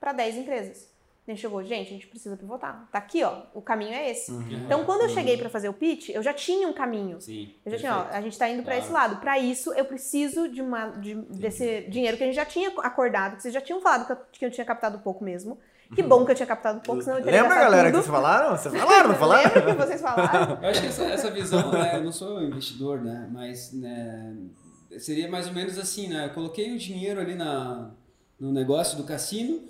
para 0.00 0.12
10 0.12 0.36
empresas. 0.36 0.88
A 1.26 1.30
gente 1.32 1.40
chegou, 1.40 1.62
gente, 1.64 1.88
a 1.88 1.92
gente 1.92 2.06
precisa 2.06 2.36
pivotar. 2.36 2.88
Tá 2.92 2.98
aqui, 2.98 3.24
ó, 3.24 3.42
o 3.52 3.60
caminho 3.60 3.92
é 3.92 4.10
esse. 4.10 4.30
Então, 4.32 4.84
quando 4.84 5.02
eu 5.02 5.08
cheguei 5.08 5.36
para 5.36 5.50
fazer 5.50 5.68
o 5.68 5.72
pitch, 5.72 6.10
eu 6.10 6.22
já 6.22 6.32
tinha 6.32 6.68
um 6.68 6.72
caminho. 6.72 7.20
Sim. 7.20 7.52
Eu 7.64 7.72
já 7.72 7.78
tinha, 7.78 7.96
ó, 7.96 8.06
a 8.12 8.20
gente 8.20 8.32
está 8.34 8.48
indo 8.48 8.62
para 8.62 8.74
Claro. 8.74 8.84
esse 8.84 8.92
lado. 8.92 9.16
Para 9.20 9.36
isso, 9.38 9.72
eu 9.74 9.84
preciso 9.84 10.48
de 10.48 10.62
uma, 10.62 10.86
de- 10.90 11.14
desse 11.14 11.80
dinheiro 11.88 12.16
que 12.16 12.22
a 12.22 12.26
gente 12.26 12.36
já 12.36 12.44
tinha 12.44 12.68
acordado, 12.78 13.36
que 13.36 13.42
vocês 13.42 13.52
já 13.52 13.60
tinham 13.60 13.80
falado 13.80 14.06
que 14.06 14.12
eu, 14.12 14.16
que 14.32 14.46
eu 14.46 14.50
tinha 14.52 14.64
captado 14.64 15.00
pouco 15.00 15.24
mesmo. 15.24 15.58
Que 15.94 16.02
bom 16.02 16.24
que 16.24 16.30
eu 16.32 16.34
tinha 16.36 16.46
captado 16.46 16.80
pouco, 16.80 17.00
senão 17.02 17.18
eu 17.18 17.24
teria 17.24 17.42
Lembra, 17.42 17.58
galera, 17.58 17.84
que 17.88 17.92
tudo. 17.92 18.02
vocês 18.02 18.14
falaram? 18.14 18.56
Vocês 18.56 18.74
falaram, 18.76 19.08
não 19.08 19.14
falaram? 19.18 19.52
Lembra 19.54 19.74
que 19.76 19.82
vocês 19.86 20.00
falaram? 20.00 20.58
Eu 20.62 20.68
acho 20.68 20.80
que 20.80 20.86
essa, 20.88 21.04
essa 21.04 21.30
visão, 21.30 21.70
né, 21.72 21.96
eu 21.96 22.02
não 22.04 22.10
sou 22.12 22.42
investidor, 22.42 23.00
né, 23.02 23.28
mas 23.32 23.72
né, 23.72 24.34
seria 24.98 25.28
mais 25.30 25.46
ou 25.46 25.52
menos 25.52 25.78
assim, 25.78 26.08
né, 26.08 26.26
eu 26.26 26.30
coloquei 26.30 26.74
o 26.74 26.78
dinheiro 26.78 27.20
ali 27.20 27.34
na, 27.36 27.90
no 28.38 28.50
negócio 28.52 28.96
do 28.96 29.04
cassino, 29.04 29.60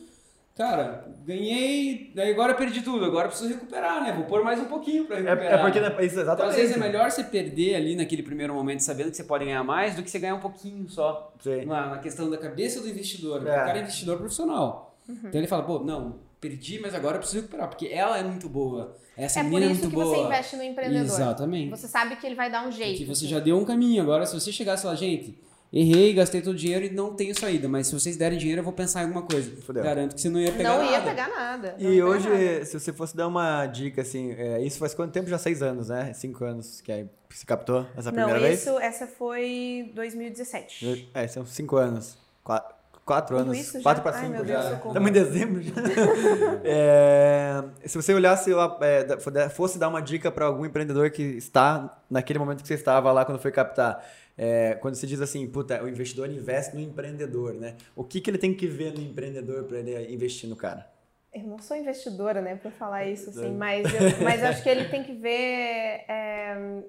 cara, 0.57 1.05
ganhei, 1.25 2.11
daí 2.15 2.31
agora 2.33 2.53
eu 2.53 2.57
perdi 2.57 2.81
tudo, 2.83 3.05
agora 3.05 3.27
eu 3.27 3.29
preciso 3.31 3.51
recuperar, 3.51 4.03
né, 4.03 4.13
vou 4.13 4.25
pôr 4.25 4.43
mais 4.43 4.59
um 4.59 4.65
pouquinho 4.65 5.05
para 5.05 5.17
É, 5.19 5.21
recuperar. 5.23 5.59
é 5.59 5.63
porque, 5.63 5.81
né? 5.81 5.89
isso, 5.89 5.97
Então, 6.15 6.23
exatamente. 6.23 6.51
às 6.51 6.57
vezes 6.57 6.77
é 6.77 6.79
melhor 6.79 7.11
você 7.11 7.23
perder 7.25 7.75
ali 7.75 7.95
naquele 7.95 8.23
primeiro 8.23 8.55
momento 8.55 8.81
sabendo 8.81 9.11
que 9.11 9.17
você 9.17 9.25
pode 9.25 9.45
ganhar 9.45 9.63
mais 9.63 9.95
do 9.95 10.03
que 10.03 10.11
você 10.11 10.19
ganhar 10.19 10.35
um 10.35 10.41
pouquinho 10.41 10.89
só. 10.89 11.33
Sim. 11.41 11.67
Na, 11.67 11.87
na 11.91 11.99
questão 11.99 12.31
da 12.31 12.39
cabeça 12.39 12.81
do 12.81 12.89
investidor. 12.89 13.41
porque 13.41 13.51
É. 13.51 13.63
O 13.63 13.65
cara 13.67 13.79
é 13.79 13.83
investidor 13.83 14.17
profissional. 14.19 14.97
Então 15.09 15.31
ele 15.41 15.47
fala, 15.47 15.63
pô, 15.63 15.79
não, 15.81 16.17
perdi, 16.41 16.81
mas 16.81 16.95
agora 16.95 17.17
eu 17.17 17.21
preciso 17.21 17.43
recuperar, 17.43 17.69
porque 17.69 17.87
ela 17.87 18.19
é 18.19 18.23
muito 18.25 18.49
boa. 18.49 18.97
Essa 19.17 19.41
É 19.41 19.43
por 19.45 19.49
menina 19.51 19.67
é 19.67 19.73
isso 19.73 19.83
muito 19.83 19.95
que 19.97 20.03
boa. 20.03 20.15
você 20.17 20.23
investe 20.23 20.57
no 20.57 20.63
empreendedor. 20.63 21.05
Exatamente. 21.05 21.71
Você 21.71 21.87
sabe 21.89 22.17
que 22.17 22.27
ele 22.27 22.35
vai 22.35 22.51
dar 22.51 22.67
um 22.67 22.73
jeito. 22.73 22.99
Porque 22.99 23.05
você 23.15 23.25
assim. 23.25 23.35
já 23.35 23.41
deu 23.41 23.57
um 23.59 23.65
caminho. 23.65 24.03
Agora, 24.03 24.27
se 24.27 24.35
você 24.39 24.51
chegasse 24.53 24.85
lá, 24.87 24.95
gente, 24.95 25.39
errei, 25.81 26.13
gastei 26.15 26.41
todo 26.41 26.55
o 26.55 26.57
dinheiro 26.57 26.87
e 26.87 26.91
não 26.91 27.15
tenho 27.15 27.39
saída, 27.39 27.69
mas 27.69 27.87
se 27.89 27.93
vocês 27.95 28.17
derem 28.17 28.39
dinheiro, 28.39 28.61
eu 28.61 28.65
vou 28.65 28.73
pensar 28.73 29.01
em 29.03 29.05
alguma 29.07 29.23
coisa. 29.23 29.51
Fudeu. 29.63 29.83
Garanto 29.83 30.15
que 30.15 30.21
você 30.21 30.29
não 30.31 30.41
ia 30.41 30.53
pegar 30.53 30.77
Não 30.79 30.85
ia 30.85 30.91
nada. 30.93 31.05
pegar 31.05 31.29
nada. 31.29 31.75
não 31.79 31.91
E 31.91 31.95
ia 31.97 32.07
hoje, 32.07 32.29
nada. 32.29 32.65
se 32.65 32.79
você 32.81 32.93
fosse 32.93 33.17
dar 33.17 33.27
uma 33.29 33.67
dica, 33.67 34.03
assim, 34.03 34.33
é, 34.33 34.61
isso 34.63 34.79
faz 34.79 34.95
quanto 34.95 35.13
tempo? 35.13 35.29
Já 35.29 35.39
seis 35.39 35.63
anos, 35.63 35.89
né? 35.89 36.13
Cinco 36.15 36.45
anos 36.45 36.81
que 36.81 36.91
aí 36.93 37.07
se 37.31 37.45
captou 37.45 37.85
essa 37.97 38.11
Não, 38.11 38.17
primeira 38.25 38.41
vez? 38.41 38.61
isso, 38.61 38.79
essa 38.79 39.07
foi 39.07 39.91
2017. 39.95 41.11
É, 41.13 41.27
são 41.29 41.45
cinco 41.45 41.77
anos. 41.77 42.17
Quatro, 42.43 42.75
quatro 43.05 43.37
Tudo 43.37 43.47
anos. 43.51 43.59
isso 43.59 43.73
já? 43.79 43.83
Quatro 43.83 44.03
para 44.03 44.17
Ai, 44.17 44.23
cinco 44.25 44.33
meu 44.37 44.47
já. 44.47 44.61
Deus, 44.61 44.71
socorro. 44.73 44.89
Estamos 44.89 45.09
em 45.11 45.13
dezembro 45.13 45.63
já. 45.63 45.73
É, 46.65 47.63
se 47.85 47.97
você 48.01 48.13
olhasse 48.15 48.53
lá, 48.53 48.79
é, 48.81 49.49
fosse 49.51 49.79
dar 49.79 49.89
uma 49.89 50.01
dica 50.01 50.31
para 50.31 50.47
algum 50.47 50.65
empreendedor 50.65 51.11
que 51.11 51.23
está 51.23 51.99
naquele 52.11 52.39
momento 52.39 52.63
que 52.63 52.69
você 52.69 52.75
estava 52.75 53.13
lá 53.13 53.25
quando 53.25 53.39
foi 53.39 53.51
captar, 53.53 54.05
é, 54.37 54.75
quando 54.75 54.95
você 54.97 55.07
diz 55.07 55.21
assim, 55.21 55.47
puta, 55.49 55.83
o 55.83 55.89
investidor 55.89 56.31
investe 56.31 56.75
no 56.75 56.81
empreendedor, 56.81 57.55
né? 57.55 57.77
O 57.95 58.05
que, 58.05 58.21
que 58.21 58.31
ele 58.31 58.39
tem 58.39 58.53
que 58.55 58.67
ver 58.67 58.93
no 58.93 59.01
empreendedor 59.01 59.65
para 59.65 59.79
ele 59.79 60.13
investir 60.13 60.49
no 60.49 60.57
cara? 60.57 60.91
Eu 61.33 61.43
não 61.43 61.59
sou 61.59 61.77
investidora, 61.77 62.41
né, 62.41 62.57
pra 62.57 62.71
falar 62.71 63.05
isso, 63.07 63.31
assim, 63.31 63.49
É. 63.49 63.51
mas, 63.51 63.85
eu, 63.87 64.01
mas 64.25 64.43
acho 64.43 64.63
que 64.63 64.69
ele 64.69 64.89
tem 64.89 65.03
que 65.03 65.13
ver. 65.13 66.05
é, 66.09 66.83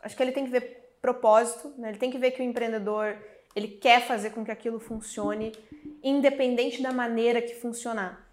acho 0.00 0.16
que 0.16 0.22
ele 0.22 0.32
tem 0.32 0.44
que 0.44 0.50
ver 0.50 0.96
propósito, 1.00 1.72
né? 1.78 1.90
Ele 1.90 1.98
tem 1.98 2.10
que 2.10 2.18
ver 2.18 2.32
que 2.32 2.40
o 2.42 2.44
empreendedor 2.44 3.16
ele 3.54 3.68
quer 3.68 4.06
fazer 4.06 4.30
com 4.30 4.44
que 4.44 4.50
aquilo 4.50 4.78
funcione, 4.78 5.52
independente 6.02 6.80
da 6.82 6.92
maneira 6.92 7.42
que 7.42 7.54
funcionar. 7.54 8.28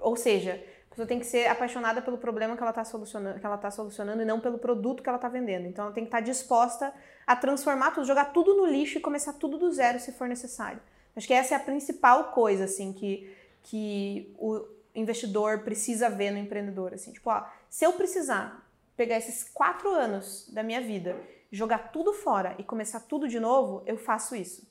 Ou 0.00 0.16
seja, 0.16 0.62
pessoa 0.98 1.06
tem 1.06 1.20
que 1.20 1.26
ser 1.26 1.46
apaixonada 1.46 2.02
pelo 2.02 2.18
problema 2.18 2.56
que 2.56 2.62
ela 2.62 2.70
está 2.70 2.84
solucionando, 2.84 3.38
que 3.38 3.46
ela 3.46 3.56
tá 3.56 3.70
solucionando 3.70 4.20
e 4.20 4.24
não 4.24 4.40
pelo 4.40 4.58
produto 4.58 5.00
que 5.00 5.08
ela 5.08 5.16
está 5.16 5.28
vendendo. 5.28 5.66
Então 5.66 5.84
ela 5.84 5.94
tem 5.94 6.02
que 6.02 6.08
estar 6.08 6.20
disposta 6.20 6.92
a 7.24 7.36
transformar 7.36 7.92
tudo, 7.92 8.06
jogar 8.06 8.32
tudo 8.32 8.56
no 8.56 8.66
lixo 8.66 8.98
e 8.98 9.00
começar 9.00 9.34
tudo 9.34 9.58
do 9.58 9.70
zero 9.70 10.00
se 10.00 10.12
for 10.12 10.28
necessário. 10.28 10.80
Acho 11.14 11.26
que 11.26 11.34
essa 11.34 11.54
é 11.54 11.56
a 11.56 11.60
principal 11.60 12.32
coisa 12.32 12.64
assim 12.64 12.92
que, 12.92 13.32
que 13.62 14.34
o 14.38 14.64
investidor 14.94 15.60
precisa 15.60 16.10
ver 16.10 16.32
no 16.32 16.38
empreendedor. 16.38 16.92
Assim, 16.92 17.12
tipo, 17.12 17.30
ó, 17.30 17.44
se 17.70 17.84
eu 17.84 17.92
precisar 17.92 18.68
pegar 18.96 19.18
esses 19.18 19.44
quatro 19.44 19.90
anos 19.90 20.48
da 20.52 20.64
minha 20.64 20.80
vida, 20.80 21.16
jogar 21.52 21.92
tudo 21.92 22.12
fora 22.12 22.56
e 22.58 22.64
começar 22.64 23.00
tudo 23.00 23.28
de 23.28 23.38
novo, 23.38 23.84
eu 23.86 23.96
faço 23.96 24.34
isso. 24.34 24.67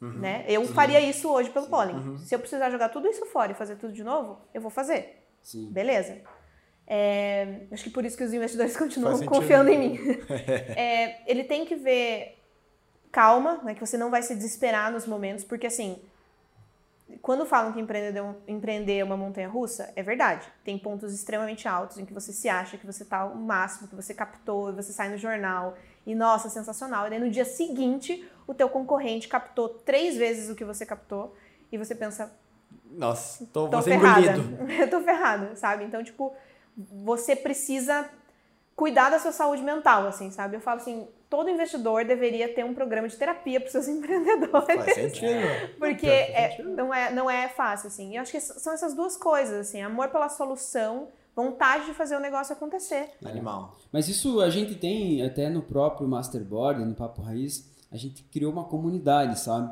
Né? 0.00 0.44
Eu 0.46 0.64
faria 0.68 1.00
isso 1.00 1.28
hoje 1.28 1.50
pelo 1.50 1.66
Pollen. 1.66 2.18
Se 2.18 2.34
eu 2.34 2.38
precisar 2.38 2.70
jogar 2.70 2.88
tudo 2.88 3.08
isso 3.08 3.26
fora 3.26 3.52
e 3.52 3.54
fazer 3.54 3.76
tudo 3.76 3.92
de 3.92 4.04
novo, 4.04 4.38
eu 4.54 4.60
vou 4.60 4.70
fazer. 4.70 5.24
Sim. 5.42 5.70
Beleza? 5.70 6.20
É, 6.86 7.66
acho 7.70 7.84
que 7.84 7.90
por 7.90 8.04
isso 8.04 8.16
que 8.16 8.24
os 8.24 8.32
investidores 8.32 8.74
continuam 8.78 9.18
confiando 9.26 9.70
em 9.70 9.78
mim. 9.78 9.98
É, 10.76 11.30
ele 11.30 11.44
tem 11.44 11.64
que 11.64 11.74
ver 11.74 12.38
calma, 13.10 13.60
né, 13.64 13.74
que 13.74 13.80
você 13.80 13.98
não 13.98 14.10
vai 14.10 14.22
se 14.22 14.34
desesperar 14.34 14.92
nos 14.92 15.06
momentos, 15.06 15.42
porque 15.42 15.66
assim, 15.66 16.00
quando 17.20 17.44
falam 17.46 17.72
que 17.72 17.80
empreender, 17.80 18.98
é 18.98 19.04
uma 19.04 19.16
montanha 19.16 19.48
russa, 19.48 19.92
é 19.96 20.02
verdade. 20.02 20.46
Tem 20.62 20.78
pontos 20.78 21.12
extremamente 21.12 21.66
altos 21.66 21.98
em 21.98 22.04
que 22.04 22.12
você 22.12 22.32
se 22.32 22.48
acha 22.48 22.76
que 22.76 22.86
você 22.86 23.04
tá 23.04 23.24
o 23.24 23.36
máximo, 23.36 23.88
que 23.88 23.94
você 23.94 24.14
captou, 24.14 24.70
e 24.70 24.72
você 24.74 24.92
sai 24.92 25.08
no 25.08 25.16
jornal, 25.16 25.76
e 26.06 26.14
nossa, 26.14 26.48
sensacional. 26.48 27.06
E 27.06 27.10
daí 27.10 27.18
no 27.18 27.30
dia 27.30 27.44
seguinte, 27.44 28.28
o 28.48 28.54
teu 28.54 28.68
concorrente 28.68 29.28
captou 29.28 29.68
três 29.68 30.16
vezes 30.16 30.48
o 30.48 30.54
que 30.56 30.64
você 30.64 30.86
captou, 30.86 31.36
e 31.70 31.76
você 31.76 31.94
pensa, 31.94 32.32
Nossa, 32.90 33.46
tô, 33.52 33.68
tô 33.68 33.82
ferrada. 33.82 34.20
engolido. 34.20 34.72
Eu 34.72 34.88
tô 34.88 35.00
ferrada, 35.02 35.54
sabe? 35.54 35.84
Então, 35.84 36.02
tipo, 36.02 36.34
você 36.76 37.36
precisa 37.36 38.08
cuidar 38.74 39.10
da 39.10 39.18
sua 39.18 39.32
saúde 39.32 39.62
mental, 39.62 40.06
assim, 40.06 40.30
sabe? 40.30 40.56
Eu 40.56 40.60
falo 40.60 40.80
assim, 40.80 41.06
todo 41.28 41.50
investidor 41.50 42.06
deveria 42.06 42.48
ter 42.54 42.64
um 42.64 42.72
programa 42.72 43.06
de 43.06 43.16
terapia 43.16 43.60
para 43.60 43.68
seus 43.68 43.86
empreendedores. 43.88 44.82
Faz 44.82 44.94
sentido. 44.94 45.46
Porque 45.78 46.06
faz 46.06 46.30
é, 46.30 46.50
sentido. 46.50 46.74
não, 46.74 46.94
é, 46.94 47.12
não 47.12 47.30
é 47.30 47.48
fácil, 47.48 47.88
assim. 47.88 48.12
E 48.12 48.16
eu 48.16 48.22
acho 48.22 48.32
que 48.32 48.40
são 48.40 48.72
essas 48.72 48.94
duas 48.94 49.14
coisas, 49.14 49.68
assim, 49.68 49.82
amor 49.82 50.08
pela 50.08 50.30
solução, 50.30 51.08
vontade 51.36 51.84
de 51.84 51.92
fazer 51.92 52.16
o 52.16 52.20
negócio 52.20 52.54
acontecer. 52.54 53.10
Animal. 53.22 53.76
Mas 53.92 54.08
isso 54.08 54.40
a 54.40 54.48
gente 54.48 54.74
tem 54.74 55.22
até 55.22 55.50
no 55.50 55.60
próprio 55.60 56.08
Masterboard, 56.08 56.82
no 56.82 56.94
Papo 56.94 57.20
Raiz, 57.20 57.76
a 57.90 57.96
gente 57.96 58.22
criou 58.24 58.52
uma 58.52 58.64
comunidade, 58.64 59.38
sabe? 59.38 59.70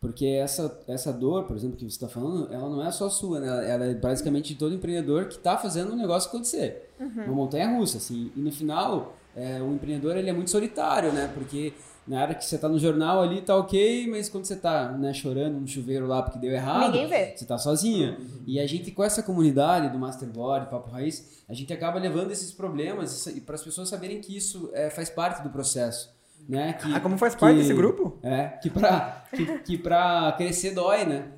Porque 0.00 0.26
essa, 0.26 0.80
essa 0.86 1.12
dor, 1.12 1.44
por 1.44 1.56
exemplo, 1.56 1.76
que 1.76 1.82
você 1.82 1.96
está 1.96 2.08
falando, 2.08 2.52
ela 2.52 2.68
não 2.68 2.86
é 2.86 2.90
só 2.92 3.10
sua, 3.10 3.40
né? 3.40 3.48
Ela 3.70 3.86
é 3.86 3.94
basicamente 3.94 4.52
de 4.52 4.58
todo 4.58 4.74
empreendedor 4.74 5.26
que 5.26 5.34
está 5.34 5.56
fazendo 5.56 5.92
o 5.92 5.96
negócio 5.96 6.28
acontecer. 6.28 6.90
Uma 7.26 7.34
montanha 7.34 7.76
russa, 7.76 7.98
assim. 7.98 8.30
E 8.36 8.40
no 8.40 8.52
final, 8.52 9.16
é, 9.34 9.60
o 9.60 9.72
empreendedor 9.74 10.16
ele 10.16 10.30
é 10.30 10.32
muito 10.32 10.50
solitário, 10.50 11.12
né? 11.12 11.28
Porque 11.34 11.72
na 12.06 12.22
hora 12.22 12.34
que 12.34 12.44
você 12.44 12.54
está 12.54 12.68
no 12.68 12.78
jornal 12.78 13.20
ali, 13.20 13.42
tá 13.42 13.56
ok, 13.56 14.06
mas 14.08 14.28
quando 14.28 14.44
você 14.44 14.54
está 14.54 14.92
né, 14.92 15.12
chorando 15.12 15.60
no 15.60 15.66
chuveiro 15.66 16.06
lá 16.06 16.22
porque 16.22 16.38
deu 16.38 16.52
errado, 16.52 16.96
você 17.36 17.44
tá 17.44 17.58
sozinha. 17.58 18.18
E 18.46 18.58
a 18.58 18.66
gente, 18.66 18.92
com 18.92 19.02
essa 19.02 19.22
comunidade 19.22 19.90
do 19.90 19.98
Masterboard, 19.98 20.70
Papo 20.70 20.90
Raiz, 20.90 21.42
a 21.48 21.52
gente 21.52 21.72
acaba 21.72 21.98
levando 21.98 22.30
esses 22.30 22.52
problemas 22.52 23.28
para 23.44 23.56
as 23.56 23.62
pessoas 23.62 23.88
saberem 23.88 24.20
que 24.20 24.34
isso 24.34 24.70
é, 24.72 24.88
faz 24.90 25.10
parte 25.10 25.42
do 25.42 25.50
processo. 25.50 26.16
Né? 26.48 26.72
Que, 26.74 26.92
Ah, 26.94 27.00
como 27.00 27.16
faz 27.16 27.34
parte 27.34 27.56
que- 27.56 27.62
desse 27.62 27.74
grupo? 27.74 28.18
É, 28.22 28.48
que 28.62 28.68
pra, 28.70 29.24
que, 29.34 29.58
que 29.60 29.78
pra 29.78 30.32
crescer 30.36 30.72
dói, 30.72 31.04
né? 31.04 31.32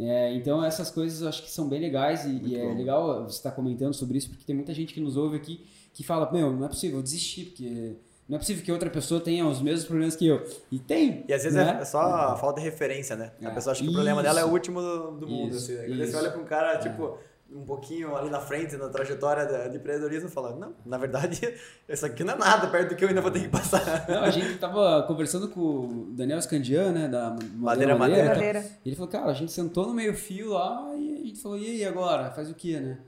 É, 0.00 0.32
então 0.34 0.64
essas 0.64 0.90
coisas 0.90 1.22
eu 1.22 1.28
acho 1.28 1.42
que 1.42 1.50
são 1.50 1.68
bem 1.68 1.80
legais 1.80 2.24
e, 2.24 2.40
e 2.44 2.56
é 2.56 2.64
bom. 2.64 2.74
legal 2.76 3.24
você 3.24 3.36
estar 3.36 3.50
comentando 3.50 3.92
sobre 3.94 4.18
isso, 4.18 4.28
porque 4.30 4.44
tem 4.44 4.54
muita 4.54 4.72
gente 4.72 4.94
que 4.94 5.00
nos 5.00 5.16
ouve 5.16 5.36
aqui 5.36 5.64
que 5.92 6.04
fala, 6.04 6.30
meu, 6.32 6.52
não 6.52 6.64
é 6.64 6.68
possível, 6.68 6.98
eu 6.98 7.02
desisti, 7.02 7.46
porque 7.46 7.96
não 8.28 8.36
é 8.36 8.38
possível 8.38 8.62
que 8.64 8.70
outra 8.70 8.88
pessoa 8.90 9.20
tenha 9.20 9.44
os 9.44 9.60
mesmos 9.60 9.86
problemas 9.86 10.14
que 10.14 10.24
eu. 10.26 10.44
E 10.70 10.78
tem. 10.78 11.24
E 11.26 11.32
às 11.32 11.42
vezes 11.42 11.54
né? 11.58 11.78
é 11.80 11.84
só 11.84 12.36
falta 12.36 12.60
de 12.60 12.66
referência, 12.66 13.16
né? 13.16 13.32
A 13.42 13.48
É. 13.48 13.50
pessoa 13.54 13.72
acha 13.72 13.82
que 13.82 13.88
o 13.88 13.92
problema 13.92 14.22
dela 14.22 14.38
é 14.38 14.44
o 14.44 14.46
Isso. 14.46 14.54
último 14.54 14.80
do, 14.80 15.10
do 15.18 15.26
mundo. 15.28 15.56
Isso, 15.56 15.72
Assim. 15.72 15.82
Quando 15.88 15.96
você 15.98 16.04
isso. 16.04 16.16
olha 16.18 16.30
pra 16.30 16.40
um 16.40 16.44
cara, 16.44 16.78
tipo, 16.78 17.18
um 17.50 17.64
pouquinho 17.64 18.14
ali 18.14 18.28
na 18.28 18.40
frente, 18.40 18.76
na 18.76 18.88
trajetória 18.88 19.46
de, 19.46 19.70
de 19.70 19.76
empreendedorismo, 19.78 20.28
e 20.28 20.32
fala, 20.32 20.54
não, 20.54 20.74
na 20.84 20.98
verdade, 20.98 21.40
isso 21.88 22.04
aqui 22.04 22.22
não 22.22 22.34
é 22.34 22.36
nada 22.36 22.66
perto 22.66 22.90
do 22.90 22.96
que 22.96 23.04
eu 23.04 23.08
ainda 23.08 23.20
vou 23.20 23.30
ter 23.30 23.40
que 23.40 23.48
passar. 23.48 24.06
Não, 24.08 24.22
a 24.22 24.30
gente 24.30 24.58
tava 24.58 25.02
conversando 25.04 25.48
com 25.48 25.60
o 25.60 26.06
Daniel 26.10 26.40
Scandian, 26.42 26.92
né, 26.92 27.08
da 27.08 27.30
Madeira, 27.30 27.56
Madeira 27.56 27.96
Madeira. 27.96 28.28
Madeira. 28.28 28.66
Ele 28.84 28.94
falou, 28.94 29.10
cara, 29.10 29.30
a 29.30 29.34
gente 29.34 29.50
sentou 29.52 29.86
no 29.86 29.94
meio 29.94 30.14
fio 30.14 30.50
lá 30.52 30.92
e 30.94 31.14
a 31.22 31.26
gente 31.26 31.40
falou, 31.40 31.58
e 31.58 31.66
aí 31.66 31.84
agora? 31.84 32.30
Faz 32.32 32.50
o 32.50 32.54
quê, 32.54 32.78
né? 32.78 32.98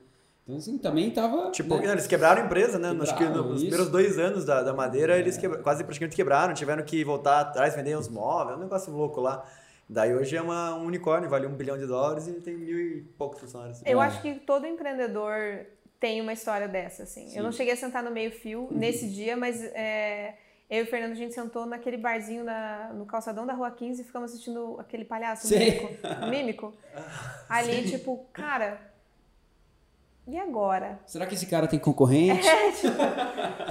Então, 0.43 0.57
assim, 0.57 0.77
também 0.79 1.11
tava... 1.11 1.51
Tipo, 1.51 1.77
né? 1.77 1.91
eles 1.91 2.07
quebraram 2.07 2.41
a 2.41 2.45
empresa, 2.45 2.79
né? 2.79 2.89
Acho 2.99 3.13
que 3.15 3.23
Quebraram, 3.23 3.43
nos 3.43 3.57
isso. 3.57 3.65
primeiros 3.67 3.89
dois 3.91 4.17
anos 4.17 4.43
da, 4.43 4.63
da 4.63 4.73
madeira, 4.73 5.17
eles 5.19 5.37
quebra- 5.37 5.59
quase 5.59 5.83
praticamente 5.83 6.15
quebraram, 6.15 6.53
tiveram 6.55 6.83
que 6.83 7.03
voltar 7.05 7.41
atrás, 7.41 7.75
vender 7.75 7.95
os 7.95 8.09
móveis, 8.09 8.57
um 8.57 8.61
negócio 8.61 8.91
louco 8.91 9.21
lá. 9.21 9.45
Daí 9.93 10.13
hoje 10.15 10.37
é 10.37 10.41
uma, 10.41 10.73
um 10.75 10.85
unicórnio, 10.85 11.29
vale 11.29 11.45
um 11.45 11.53
bilhão 11.53 11.77
de 11.77 11.85
dólares 11.85 12.25
e 12.25 12.31
tem 12.39 12.55
mil 12.55 12.79
e 12.79 13.01
poucos 13.17 13.41
funcionários. 13.41 13.81
Eu 13.85 14.01
É. 14.01 14.05
acho 14.05 14.21
que 14.21 14.35
todo 14.35 14.65
empreendedor 14.65 15.65
tem 15.99 16.21
uma 16.21 16.31
história 16.31 16.65
dessa, 16.65 17.03
assim. 17.03 17.35
Eu 17.35 17.43
não 17.43 17.51
cheguei 17.51 17.73
a 17.73 17.75
sentar 17.75 18.01
no 18.01 18.09
meio-fio 18.09 18.69
nesse 18.71 19.09
dia, 19.09 19.35
mas 19.35 19.61
é, 19.61 20.35
eu 20.69 20.79
e 20.79 20.83
o 20.83 20.87
Fernando, 20.87 21.11
a 21.11 21.15
gente 21.15 21.33
sentou 21.33 21.65
naquele 21.65 21.97
barzinho 21.97 22.41
na- 22.45 22.91
no 22.93 23.05
calçadão 23.05 23.45
da 23.45 23.51
Rua 23.53 23.69
15 23.69 24.01
e 24.01 24.05
ficamos 24.05 24.31
assistindo 24.31 24.77
aquele 24.79 25.03
palhaço 25.03 25.47
Sim. 25.47 25.59
mímico. 25.59 25.89
mímico. 26.31 26.73
Ali, 27.49 27.83
tipo, 27.89 28.25
cara, 28.31 28.79
e 30.25 30.37
agora? 30.39 30.99
Será 31.05 31.25
que 31.25 31.33
esse 31.35 31.47
cara 31.47 31.67
tem 31.67 31.77
concorrente? 31.77 32.47
É, 32.47 32.71
tipo, 32.71 32.95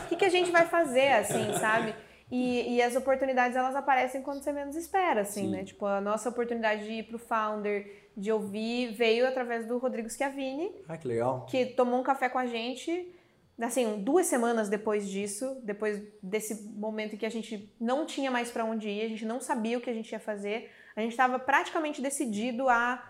o 0.05 0.07
que, 0.09 0.17
que 0.17 0.25
a 0.27 0.29
gente 0.29 0.51
vai 0.51 0.67
fazer, 0.67 1.13
assim, 1.13 1.51
sabe? 1.59 1.95
E, 2.31 2.77
e 2.77 2.83
as 2.83 2.95
oportunidades, 2.95 3.57
elas 3.57 3.75
aparecem 3.75 4.23
quando 4.23 4.43
você 4.43 4.53
menos 4.53 4.77
espera, 4.77 5.23
assim, 5.23 5.47
Sim. 5.47 5.51
né? 5.51 5.65
Tipo, 5.65 5.87
a 5.87 6.01
nossa 6.01 6.29
oportunidade 6.29 6.85
de 6.85 6.93
ir 6.93 7.03
pro 7.03 7.19
Founder, 7.19 8.11
de 8.17 8.31
ouvir, 8.31 8.93
veio 8.93 9.27
através 9.27 9.67
do 9.67 9.79
Rodrigo 9.79 10.09
Schiavini, 10.09 10.73
Ah, 10.89 10.97
que 10.97 11.09
legal. 11.09 11.47
que 11.47 11.67
tomou 11.67 11.99
um 11.99 12.03
café 12.05 12.29
com 12.29 12.39
a 12.39 12.47
gente, 12.47 13.13
assim, 13.61 14.01
duas 14.03 14.27
semanas 14.27 14.69
depois 14.69 15.09
disso, 15.09 15.61
depois 15.65 16.01
desse 16.23 16.63
momento 16.71 17.15
em 17.15 17.19
que 17.19 17.27
a 17.27 17.31
gente 17.31 17.75
não 17.81 18.07
tinha 18.07 18.31
mais 18.31 18.51
para 18.51 18.65
onde 18.65 18.89
ir, 18.89 19.03
a 19.05 19.09
gente 19.09 19.25
não 19.25 19.41
sabia 19.41 19.77
o 19.79 19.81
que 19.81 19.91
a 19.91 19.95
gente 19.95 20.13
ia 20.13 20.21
fazer, 20.21 20.71
a 20.95 21.01
gente 21.01 21.11
estava 21.13 21.39
praticamente 21.39 22.01
decidido 22.01 22.69
a 22.69 23.03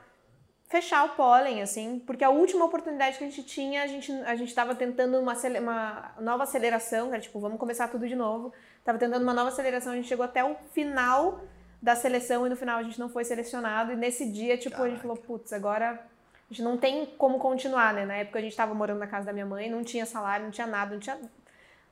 fechar 0.69 1.05
o 1.05 1.11
pólen, 1.17 1.61
assim, 1.63 1.99
porque 2.07 2.23
a 2.23 2.31
última 2.31 2.65
oportunidade 2.65 3.19
que 3.19 3.25
a 3.25 3.29
gente 3.29 3.43
tinha, 3.43 3.83
a 3.83 3.87
gente 3.87 4.13
a 4.13 4.37
gente 4.37 4.49
estava 4.49 4.75
tentando 4.75 5.19
uma, 5.19 5.35
uma 5.61 6.15
nova 6.21 6.45
aceleração, 6.45 7.09
era 7.09 7.21
tipo, 7.21 7.41
vamos 7.41 7.59
começar 7.59 7.89
tudo 7.89 8.07
de 8.07 8.15
novo, 8.15 8.53
tava 8.85 8.99
tentando 8.99 9.23
uma 9.23 9.35
nova 9.35 9.49
aceleração, 9.49 9.93
a 9.93 9.97
gente 9.97 10.09
chegou 10.09 10.25
até 10.25 10.45
o 10.45 10.55
final 10.73 11.41
da 11.81 11.97
seleção 11.97 12.47
e 12.47 12.51
no 12.51 12.57
final 12.57 12.79
a 12.79 12.83
gente 12.83 12.99
não 12.99 13.09
foi 13.09 13.25
selecionado, 13.25 13.93
e 13.93 13.97
nesse 13.97 14.31
dia, 14.31 14.57
tipo, 14.59 14.81
a 14.83 14.89
gente 14.89 15.01
falou, 15.01 15.17
putz, 15.17 15.53
agora 15.53 15.93
a 15.93 16.53
gente 16.53 16.63
não 16.63 16.77
tem 16.77 17.07
como 17.07 17.39
continuar, 17.39 17.95
né? 17.95 18.05
Na 18.05 18.17
época 18.17 18.39
a 18.39 18.43
gente 18.43 18.57
tava 18.57 18.75
morando 18.75 18.99
na 18.99 19.07
casa 19.07 19.27
da 19.27 19.33
minha 19.33 19.47
mãe, 19.47 19.71
não 19.71 19.85
tinha 19.85 20.05
salário, 20.05 20.45
não 20.45 20.51
tinha 20.51 20.67
nada, 20.67 20.93
não 20.93 21.01
tinha. 21.01 21.19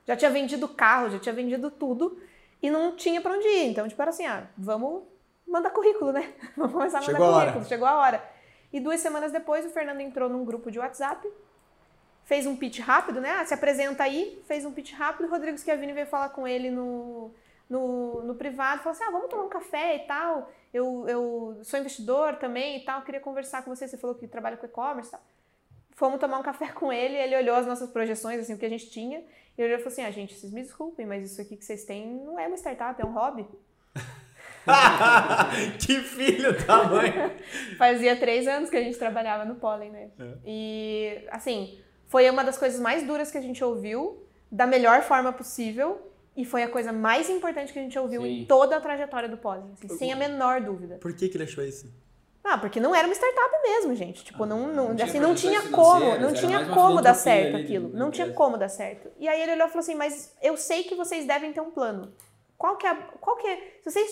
Já 0.05 0.17
tinha 0.17 0.29
vendido 0.29 0.67
carro, 0.67 1.09
já 1.09 1.19
tinha 1.19 1.33
vendido 1.33 1.71
tudo 1.71 2.21
e 2.61 2.69
não 2.69 2.95
tinha 2.95 3.21
pra 3.21 3.31
onde 3.31 3.47
ir. 3.47 3.67
Então, 3.67 3.87
tipo, 3.87 4.01
era 4.01 4.09
assim, 4.09 4.25
ah, 4.25 4.47
vamos 4.57 5.03
mandar 5.47 5.69
currículo, 5.69 6.11
né? 6.11 6.33
Vamos 6.55 6.73
começar 6.73 6.99
a 6.99 7.01
mandar 7.01 7.13
Chegou 7.13 7.29
a 7.29 7.39
currículo, 7.39 7.65
chegou 7.65 7.87
a 7.87 7.95
hora. 7.95 8.23
E 8.71 8.79
duas 8.79 8.99
semanas 8.99 9.31
depois 9.31 9.65
o 9.65 9.69
Fernando 9.69 10.01
entrou 10.01 10.29
num 10.29 10.45
grupo 10.45 10.69
de 10.69 10.77
WhatsApp, 10.77 11.27
fez 12.29 12.45
um 12.45 12.55
pitch 12.55 12.79
rápido, 12.81 13.19
né? 13.19 13.31
Ah, 13.31 13.43
se 13.43 13.55
apresenta 13.55 14.03
aí, 14.03 14.39
fez 14.45 14.63
um 14.63 14.71
pitch 14.71 14.93
rápido, 14.93 15.25
o 15.25 15.31
Rodrigo 15.31 15.57
Schiavini 15.57 15.93
veio 15.93 16.05
falar 16.05 16.29
com 16.29 16.47
ele 16.47 16.69
no, 16.69 17.33
no, 17.67 18.21
no 18.21 18.35
privado, 18.35 18.83
falou 18.83 18.91
assim, 18.91 19.03
ah, 19.03 19.09
vamos 19.09 19.31
tomar 19.31 19.45
um 19.45 19.49
café 19.49 19.95
e 19.95 19.99
tal, 20.01 20.51
eu, 20.71 21.09
eu 21.09 21.59
sou 21.63 21.79
investidor 21.79 22.35
também 22.35 22.77
e 22.77 22.85
tal, 22.85 23.01
queria 23.01 23.19
conversar 23.19 23.63
com 23.63 23.75
você, 23.75 23.87
você 23.87 23.97
falou 23.97 24.15
que 24.15 24.27
trabalha 24.27 24.57
com 24.57 24.67
e-commerce 24.67 25.09
e 25.09 25.11
tal. 25.13 25.21
Fomos 25.95 26.19
tomar 26.19 26.37
um 26.37 26.43
café 26.43 26.67
com 26.71 26.93
ele, 26.93 27.15
ele 27.15 27.35
olhou 27.35 27.55
as 27.55 27.65
nossas 27.65 27.89
projeções, 27.89 28.39
assim, 28.39 28.53
o 28.53 28.59
que 28.59 28.65
a 28.67 28.69
gente 28.69 28.91
tinha, 28.91 29.23
e 29.57 29.61
ele 29.63 29.77
falou 29.77 29.91
assim, 29.91 30.03
ah, 30.03 30.11
gente, 30.11 30.35
vocês 30.35 30.53
me 30.53 30.61
desculpem, 30.61 31.07
mas 31.07 31.31
isso 31.31 31.41
aqui 31.41 31.57
que 31.57 31.65
vocês 31.65 31.83
têm 31.83 32.05
não 32.05 32.39
é 32.39 32.45
uma 32.45 32.57
startup, 32.57 33.01
é 33.01 33.05
um 33.05 33.11
hobby. 33.11 33.47
que 35.83 35.99
filho 36.01 36.63
da 36.63 36.83
mãe! 36.83 37.11
Fazia 37.75 38.15
três 38.15 38.47
anos 38.47 38.69
que 38.69 38.77
a 38.77 38.83
gente 38.83 38.99
trabalhava 38.99 39.45
no 39.45 39.55
Pollen, 39.55 39.89
né? 39.89 40.11
E, 40.45 41.25
assim, 41.31 41.81
foi 42.09 42.29
uma 42.29 42.43
das 42.43 42.57
coisas 42.57 42.79
mais 42.79 43.03
duras 43.03 43.31
que 43.31 43.37
a 43.37 43.41
gente 43.41 43.63
ouviu, 43.63 44.21
da 44.51 44.67
melhor 44.67 45.03
forma 45.03 45.31
possível, 45.31 46.01
e 46.35 46.43
foi 46.43 46.63
a 46.63 46.67
coisa 46.67 46.91
mais 46.91 47.29
importante 47.29 47.71
que 47.71 47.77
a 47.77 47.81
gente 47.81 47.97
ouviu 47.97 48.23
Sim. 48.23 48.41
em 48.41 48.45
toda 48.45 48.75
a 48.75 48.81
trajetória 48.81 49.29
do 49.29 49.37
Pollen, 49.37 49.71
assim, 49.73 49.87
sem 49.95 50.11
a 50.11 50.15
menor 50.15 50.59
dúvida. 50.59 50.97
Por 50.97 51.13
que, 51.13 51.29
que 51.29 51.37
ele 51.37 51.43
achou 51.43 51.63
isso? 51.63 51.87
Ah, 52.43 52.57
porque 52.57 52.79
não 52.79 52.95
era 52.95 53.07
uma 53.07 53.13
startup 53.13 53.51
mesmo, 53.61 53.93
gente. 53.93 54.23
Tipo, 54.23 54.43
não, 54.45 54.67
não, 54.67 54.89
não 54.89 54.95
tinha 54.95 55.05
assim, 55.05 55.19
não 55.19 55.35
tinha 55.35 55.61
como, 55.69 56.17
não 56.17 56.33
tinha 56.33 56.65
como 56.69 56.99
dar 56.99 57.13
certo 57.13 57.55
ali 57.55 57.63
aquilo. 57.63 57.89
Não 57.89 58.09
tinha 58.09 58.31
como 58.31 58.57
dar 58.57 58.69
certo. 58.69 59.11
E 59.19 59.27
aí 59.27 59.39
ele 59.41 59.51
olhou 59.51 59.67
e 59.67 59.69
falou 59.69 59.81
assim, 59.81 59.93
mas 59.93 60.35
eu 60.41 60.57
sei 60.57 60.83
que 60.83 60.95
vocês 60.95 61.27
devem 61.27 61.53
ter 61.53 61.61
um 61.61 61.69
plano. 61.69 62.11
Qual 62.57 62.75
que 62.75 62.87
é, 62.87 62.95
qual 63.21 63.37
que 63.37 63.45
é, 63.45 63.57
se 63.83 63.91
vocês 63.91 64.09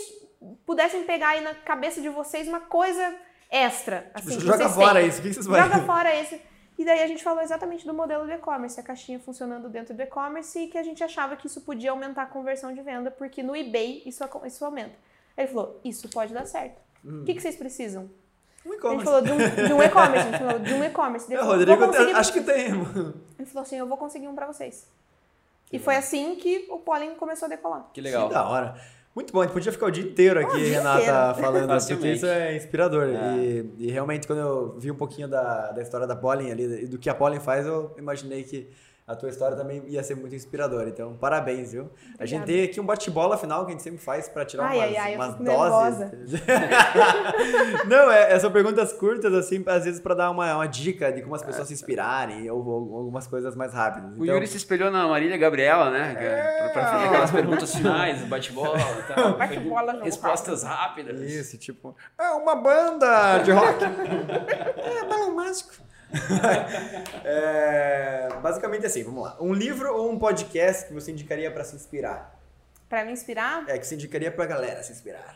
pudessem 0.67 1.03
pegar 1.03 1.29
aí 1.29 1.41
na 1.41 1.55
cabeça 1.55 1.99
de 1.99 2.09
vocês 2.09 2.47
uma 2.47 2.59
coisa 2.59 3.15
extra, 3.49 4.11
assim, 4.13 4.31
que 4.31 4.37
Tipo, 4.37 4.45
Joga 4.45 4.57
vocês 4.65 4.75
fora 4.75 4.99
têm. 4.99 5.09
isso, 5.09 5.19
o 5.19 5.21
que 5.23 5.27
que 5.29 5.33
vocês 5.33 5.45
vão 5.47 5.59
Joga 5.59 5.79
fora 5.79 6.15
esse. 6.15 6.41
E 6.77 6.85
daí 6.85 7.01
a 7.01 7.07
gente 7.07 7.23
falou 7.23 7.41
exatamente 7.41 7.85
do 7.87 7.93
modelo 7.93 8.25
do 8.25 8.31
e-commerce, 8.31 8.79
a 8.79 8.83
caixinha 8.83 9.19
funcionando 9.19 9.67
dentro 9.67 9.95
do 9.95 10.01
e-commerce 10.01 10.59
e 10.59 10.67
que 10.67 10.77
a 10.77 10.83
gente 10.83 11.03
achava 11.03 11.35
que 11.35 11.47
isso 11.47 11.61
podia 11.61 11.89
aumentar 11.91 12.23
a 12.23 12.25
conversão 12.27 12.71
de 12.73 12.81
venda, 12.81 13.09
porque 13.09 13.41
no 13.41 13.55
eBay 13.55 14.03
isso, 14.05 14.23
isso 14.45 14.63
aumenta. 14.63 14.93
Ele 15.35 15.47
falou, 15.47 15.79
isso 15.83 16.07
pode 16.09 16.33
dar 16.33 16.45
certo. 16.45 16.79
O 17.03 17.23
que, 17.25 17.33
que 17.33 17.41
vocês 17.41 17.55
precisam? 17.55 18.09
Um 18.65 18.69
A 18.69 18.73
gente 18.73 18.79
e-commerce. 18.79 19.05
falou 19.05 19.21
de 19.21 19.31
um, 19.31 19.37
de 19.37 19.73
um 19.73 19.81
e-commerce, 19.81 20.17
a 20.27 20.31
gente 20.31 20.37
falou 20.39 20.59
de 20.59 20.73
um 20.73 20.83
e-commerce. 20.83 21.27
É, 21.33 21.41
Rodrigo, 21.41 21.77
"Vou 21.77 21.87
conseguir 21.87 22.11
acho 22.13 22.33
que 22.33 22.41
tem. 22.41 22.65
Ele 22.67 23.45
falou 23.45 23.61
assim, 23.63 23.77
eu 23.77 23.87
vou 23.87 23.97
conseguir 23.97 24.27
um 24.27 24.35
pra 24.35 24.45
vocês. 24.45 24.85
E 25.71 25.79
foi 25.79 25.95
assim 25.95 26.35
que 26.35 26.67
o 26.69 26.77
Pollen 26.79 27.15
começou 27.15 27.45
a 27.47 27.49
decolar. 27.49 27.81
Que 27.87 27.93
Que 27.95 28.01
legal. 28.01 28.29
da 28.29 28.47
hora. 28.47 28.75
Muito 29.17 29.33
bom, 29.33 29.39
a 29.39 29.45
gente 29.45 29.53
podia 29.53 29.71
ficar 29.71 29.87
o 29.87 29.89
dia 29.89 30.03
inteiro 30.03 30.39
aqui, 30.39 30.57
o 30.57 30.59
dia 30.59 30.77
Renata, 30.77 31.01
inteiro. 31.01 31.17
falando, 31.41 31.61
porque 31.61 31.73
Facilmente. 31.73 32.17
isso 32.17 32.25
é 32.27 32.55
inspirador. 32.55 33.07
É. 33.07 33.35
E, 33.35 33.73
e 33.79 33.89
realmente, 33.89 34.27
quando 34.27 34.37
eu 34.37 34.75
vi 34.77 34.91
um 34.91 34.95
pouquinho 34.95 35.27
da, 35.27 35.71
da 35.71 35.81
história 35.81 36.05
da 36.05 36.15
Pollen 36.15 36.51
ali, 36.51 36.83
e 36.83 36.85
do 36.85 36.99
que 36.99 37.09
a 37.09 37.15
Pollen 37.15 37.39
faz, 37.39 37.65
eu 37.65 37.95
imaginei 37.97 38.43
que 38.43 38.69
a 39.07 39.15
tua 39.15 39.29
história 39.29 39.55
também 39.55 39.81
ia 39.87 40.03
ser 40.03 40.15
muito 40.15 40.35
inspiradora. 40.35 40.89
Então, 40.89 41.15
parabéns, 41.15 41.71
viu? 41.71 41.89
A 42.19 42.25
gente 42.25 42.43
tem 42.45 42.65
aqui 42.65 42.77
um 42.77 42.85
bate-bola 42.85 43.37
final 43.37 43.65
que 43.65 43.69
a 43.69 43.71
gente 43.71 43.81
sempre 43.81 43.99
faz 43.99 44.27
pra 44.27 44.43
tirar 44.43 44.65
Ai, 44.65 44.77
umas, 44.77 44.87
ai, 44.89 44.97
ai, 44.97 45.13
eu 45.13 45.15
umas 45.15 45.31
fico 45.31 45.43
doses. 45.45 46.41
Não, 47.87 48.11
é, 48.11 48.33
é, 48.33 48.39
são 48.39 48.51
perguntas 48.51 48.91
curtas, 48.91 49.33
assim, 49.33 49.63
às 49.65 49.85
vezes 49.85 50.01
pra 50.01 50.13
dar 50.13 50.29
uma, 50.29 50.55
uma 50.55 50.67
dica 50.67 51.09
de 51.09 51.21
como 51.21 51.33
as 51.35 51.41
pessoas 51.41 51.69
se 51.69 51.73
inspirarem 51.73 52.51
ou, 52.51 52.61
ou 52.67 52.97
algumas 52.97 53.25
coisas 53.27 53.55
mais 53.55 53.73
rápidas. 53.73 54.11
O 54.11 54.23
Então, 54.23 54.35
Yuri 54.35 54.45
se 54.45 54.57
espelhou 54.57 54.91
na 54.91 55.07
Marília 55.07 55.37
Gabriela, 55.37 55.89
né? 55.89 56.13
Pra, 56.13 56.69
pra 56.71 56.91
fazer 56.91 57.05
aquelas 57.05 57.31
perguntas 57.31 57.73
finais, 57.73 58.21
bate-bola 58.25 58.77
e 58.77 59.13
tal. 59.13 59.37
Bate-bola, 59.37 60.03
Respostas 60.03 60.63
rápidas. 60.63 61.21
Isso, 61.21 61.57
tipo, 61.57 61.95
é 62.19 62.29
uma 62.31 62.57
banda 62.57 63.37
de 63.37 63.51
rock. 63.51 63.85
é, 63.87 65.05
balão 65.05 65.33
mágico. 65.33 65.86
é, 67.23 68.29
basicamente 68.41 68.85
assim, 68.85 69.03
vamos 69.03 69.23
lá. 69.23 69.37
Um 69.39 69.53
livro 69.53 69.93
ou 69.93 70.11
um 70.11 70.17
podcast 70.17 70.87
que 70.87 70.93
você 70.93 71.11
indicaria 71.11 71.51
pra 71.51 71.63
se 71.63 71.75
inspirar? 71.75 72.39
Pra 72.87 73.03
me 73.03 73.11
inspirar, 73.11 73.65
É, 73.67 73.77
que 73.77 73.85
você 73.85 73.95
indicaria 73.95 74.31
pra 74.31 74.45
galera 74.45 74.81
se 74.83 74.91
inspirar. 74.91 75.35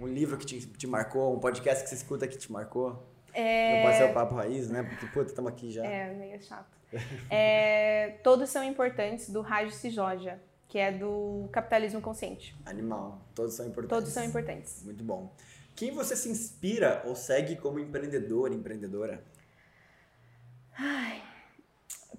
Um 0.00 0.06
livro 0.06 0.36
que 0.36 0.44
te, 0.44 0.66
te 0.66 0.86
marcou, 0.86 1.34
um 1.34 1.38
podcast 1.38 1.84
que 1.84 1.88
você 1.90 1.94
escuta 1.94 2.26
que 2.26 2.36
te 2.36 2.50
marcou. 2.50 3.08
É. 3.32 3.76
Não 3.76 3.82
pode 3.84 3.96
ser 3.98 4.04
o 4.10 4.12
Papo 4.12 4.34
Raiz, 4.34 4.68
né? 4.68 4.82
Porque, 4.82 5.06
puta, 5.06 5.30
estamos 5.30 5.50
aqui 5.52 5.70
já. 5.70 5.84
é 5.84 6.12
meio 6.12 6.42
chato. 6.42 6.66
É, 7.30 8.18
todos 8.22 8.50
são 8.50 8.62
importantes, 8.62 9.30
do 9.30 9.40
Raj 9.40 9.72
Sijoja, 9.72 10.38
que 10.68 10.78
é 10.78 10.92
do 10.92 11.48
Capitalismo 11.50 12.00
Consciente. 12.02 12.54
Animal. 12.66 13.22
Todos 13.34 13.54
são 13.54 13.66
importantes. 13.66 13.96
Todos 13.98 14.12
são 14.12 14.24
importantes. 14.24 14.82
Muito 14.84 15.02
bom. 15.02 15.32
Quem 15.74 15.90
você 15.90 16.14
se 16.14 16.28
inspira 16.28 17.02
ou 17.06 17.14
segue 17.16 17.56
como 17.56 17.78
empreendedor, 17.78 18.52
empreendedora? 18.52 19.22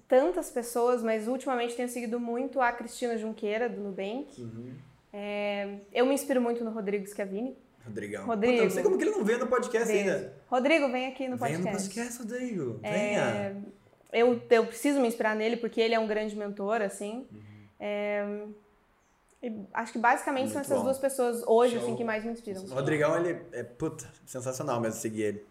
Tantas 0.06 0.50
pessoas, 0.50 1.02
mas 1.02 1.26
ultimamente 1.26 1.74
tenho 1.74 1.88
seguido 1.88 2.20
muito 2.20 2.60
a 2.60 2.70
Cristina 2.72 3.16
Junqueira, 3.16 3.68
do 3.68 3.80
Nubank. 3.80 4.40
Uhum. 4.40 4.74
É, 5.12 5.76
eu 5.92 6.04
me 6.04 6.14
inspiro 6.14 6.40
muito 6.40 6.62
no 6.62 6.70
Rodrigo 6.70 7.06
Schiavini. 7.06 7.56
Rodrigão. 7.84 8.26
Rodrigo. 8.26 8.54
Puta, 8.54 8.64
não 8.64 8.70
sei 8.70 8.82
como 8.82 8.98
que 8.98 9.04
ele 9.04 9.10
não 9.10 9.24
veio 9.24 9.38
no 9.38 9.46
podcast 9.46 9.92
ainda. 9.92 10.32
Rodrigo, 10.48 10.90
vem 10.90 11.06
aqui 11.06 11.28
no 11.28 11.38
podcast. 11.38 11.64
no 11.64 11.72
podcast, 11.72 12.18
Rodrigo. 12.18 12.80
É, 12.82 12.92
Venha. 12.92 13.62
eu, 14.12 14.42
eu 14.50 14.66
preciso 14.66 15.00
me 15.00 15.08
inspirar 15.08 15.34
nele 15.34 15.56
porque 15.56 15.80
ele 15.80 15.94
é 15.94 15.98
um 15.98 16.06
grande 16.06 16.36
mentor, 16.36 16.82
assim. 16.82 17.26
Uhum. 17.30 17.42
É, 17.80 18.44
acho 19.72 19.92
que 19.92 19.98
basicamente 19.98 20.48
são 20.48 20.56
Muito 20.56 20.66
essas 20.66 20.78
bom. 20.78 20.84
duas 20.84 20.98
pessoas 20.98 21.42
hoje 21.46 21.74
Show. 21.74 21.82
assim, 21.82 21.96
que 21.96 22.04
mais 22.04 22.24
me 22.24 22.32
inspiram. 22.32 22.62
O 22.62 22.66
Rodrigão, 22.68 23.16
ele 23.16 23.40
é, 23.52 23.62
puta, 23.62 24.08
sensacional 24.26 24.80
mesmo 24.80 25.00
seguir 25.00 25.22
ele. 25.22 25.46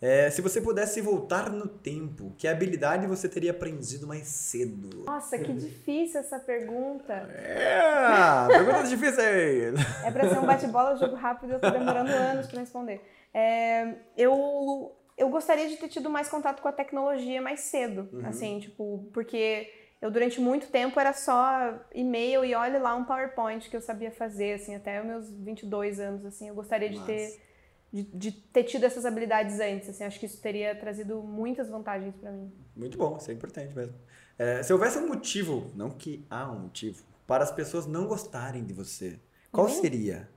É, 0.00 0.30
se 0.30 0.40
você 0.40 0.60
pudesse 0.60 1.00
voltar 1.00 1.50
no 1.50 1.66
tempo, 1.66 2.32
que 2.38 2.46
habilidade 2.46 3.06
você 3.06 3.28
teria 3.28 3.50
aprendido 3.50 4.06
mais 4.06 4.28
cedo? 4.28 5.04
Nossa, 5.04 5.36
que 5.36 5.52
difícil 5.52 6.20
essa 6.20 6.38
pergunta. 6.38 7.12
É, 7.12 8.46
pergunta 8.46 8.84
difícil 8.84 9.22
aí. 9.22 9.74
É 10.06 10.10
pra 10.12 10.28
ser 10.28 10.38
um 10.38 10.46
bate-bola, 10.46 10.96
jogo 10.96 11.16
rápido, 11.16 11.54
eu 11.54 11.60
tô 11.60 11.70
demorando 11.70 12.10
anos 12.12 12.46
pra 12.46 12.60
responder. 12.60 13.00
É, 13.34 13.94
eu, 14.16 14.94
eu 15.16 15.28
gostaria 15.30 15.68
de 15.68 15.76
ter 15.76 15.88
tido 15.88 16.08
mais 16.08 16.28
contato 16.28 16.62
com 16.62 16.68
a 16.68 16.72
tecnologia 16.72 17.42
mais 17.42 17.60
cedo, 17.60 18.08
assim, 18.24 18.60
tipo, 18.60 19.10
porque 19.12 19.68
eu 20.00 20.12
durante 20.12 20.40
muito 20.40 20.68
tempo 20.68 20.98
era 21.00 21.12
só 21.12 21.76
e-mail 21.92 22.44
e 22.44 22.54
olhe 22.54 22.78
lá 22.78 22.94
um 22.94 23.04
PowerPoint 23.04 23.68
que 23.68 23.76
eu 23.76 23.80
sabia 23.80 24.12
fazer, 24.12 24.54
assim, 24.54 24.76
até 24.76 25.00
os 25.00 25.06
meus 25.06 25.30
22 25.32 25.98
anos, 25.98 26.24
assim, 26.24 26.48
eu 26.48 26.54
gostaria 26.54 26.88
de 26.88 27.00
ter 27.00 27.47
de, 27.92 28.02
de 28.02 28.32
ter 28.32 28.64
tido 28.64 28.84
essas 28.84 29.04
habilidades 29.06 29.58
antes, 29.60 29.88
assim, 29.88 30.04
acho 30.04 30.18
que 30.20 30.26
isso 30.26 30.40
teria 30.40 30.74
trazido 30.74 31.22
muitas 31.22 31.68
vantagens 31.68 32.14
pra 32.16 32.30
mim. 32.30 32.52
Muito 32.76 32.98
bom, 32.98 33.16
isso 33.16 33.30
é 33.30 33.34
importante 33.34 33.74
mesmo. 33.74 33.94
É, 34.38 34.62
se 34.62 34.72
houvesse 34.72 34.98
um 34.98 35.08
motivo, 35.08 35.70
não 35.74 35.90
que 35.90 36.24
há 36.30 36.50
um 36.50 36.58
motivo, 36.60 37.02
para 37.26 37.42
as 37.44 37.50
pessoas 37.50 37.86
não 37.86 38.06
gostarem 38.06 38.64
de 38.64 38.72
você, 38.72 39.18
qual 39.50 39.66
Uhum. 39.66 39.72
seria 39.80 40.28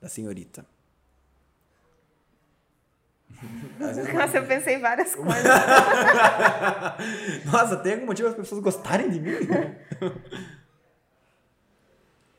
da 0.00 0.08
senhorita? 0.08 0.66
Nossa, 4.14 4.38
eu 4.38 4.46
pensei 4.46 4.78
várias 4.78 5.14
coisas. 5.16 5.44
Nossa, 7.44 7.76
tem 7.76 7.94
algum 7.94 8.06
motivo 8.06 8.28
para 8.30 8.40
as 8.40 8.48
pessoas 8.48 8.62
gostarem 8.62 9.10
de 9.10 9.20
mim? 9.20 9.32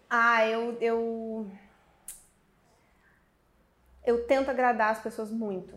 Ah, 0.09 0.45
eu, 0.47 0.77
eu. 0.81 1.51
Eu 4.07 4.25
tento 4.25 4.49
agradar 4.49 4.91
as 4.91 5.01
pessoas 5.01 5.29
muito. 5.29 5.75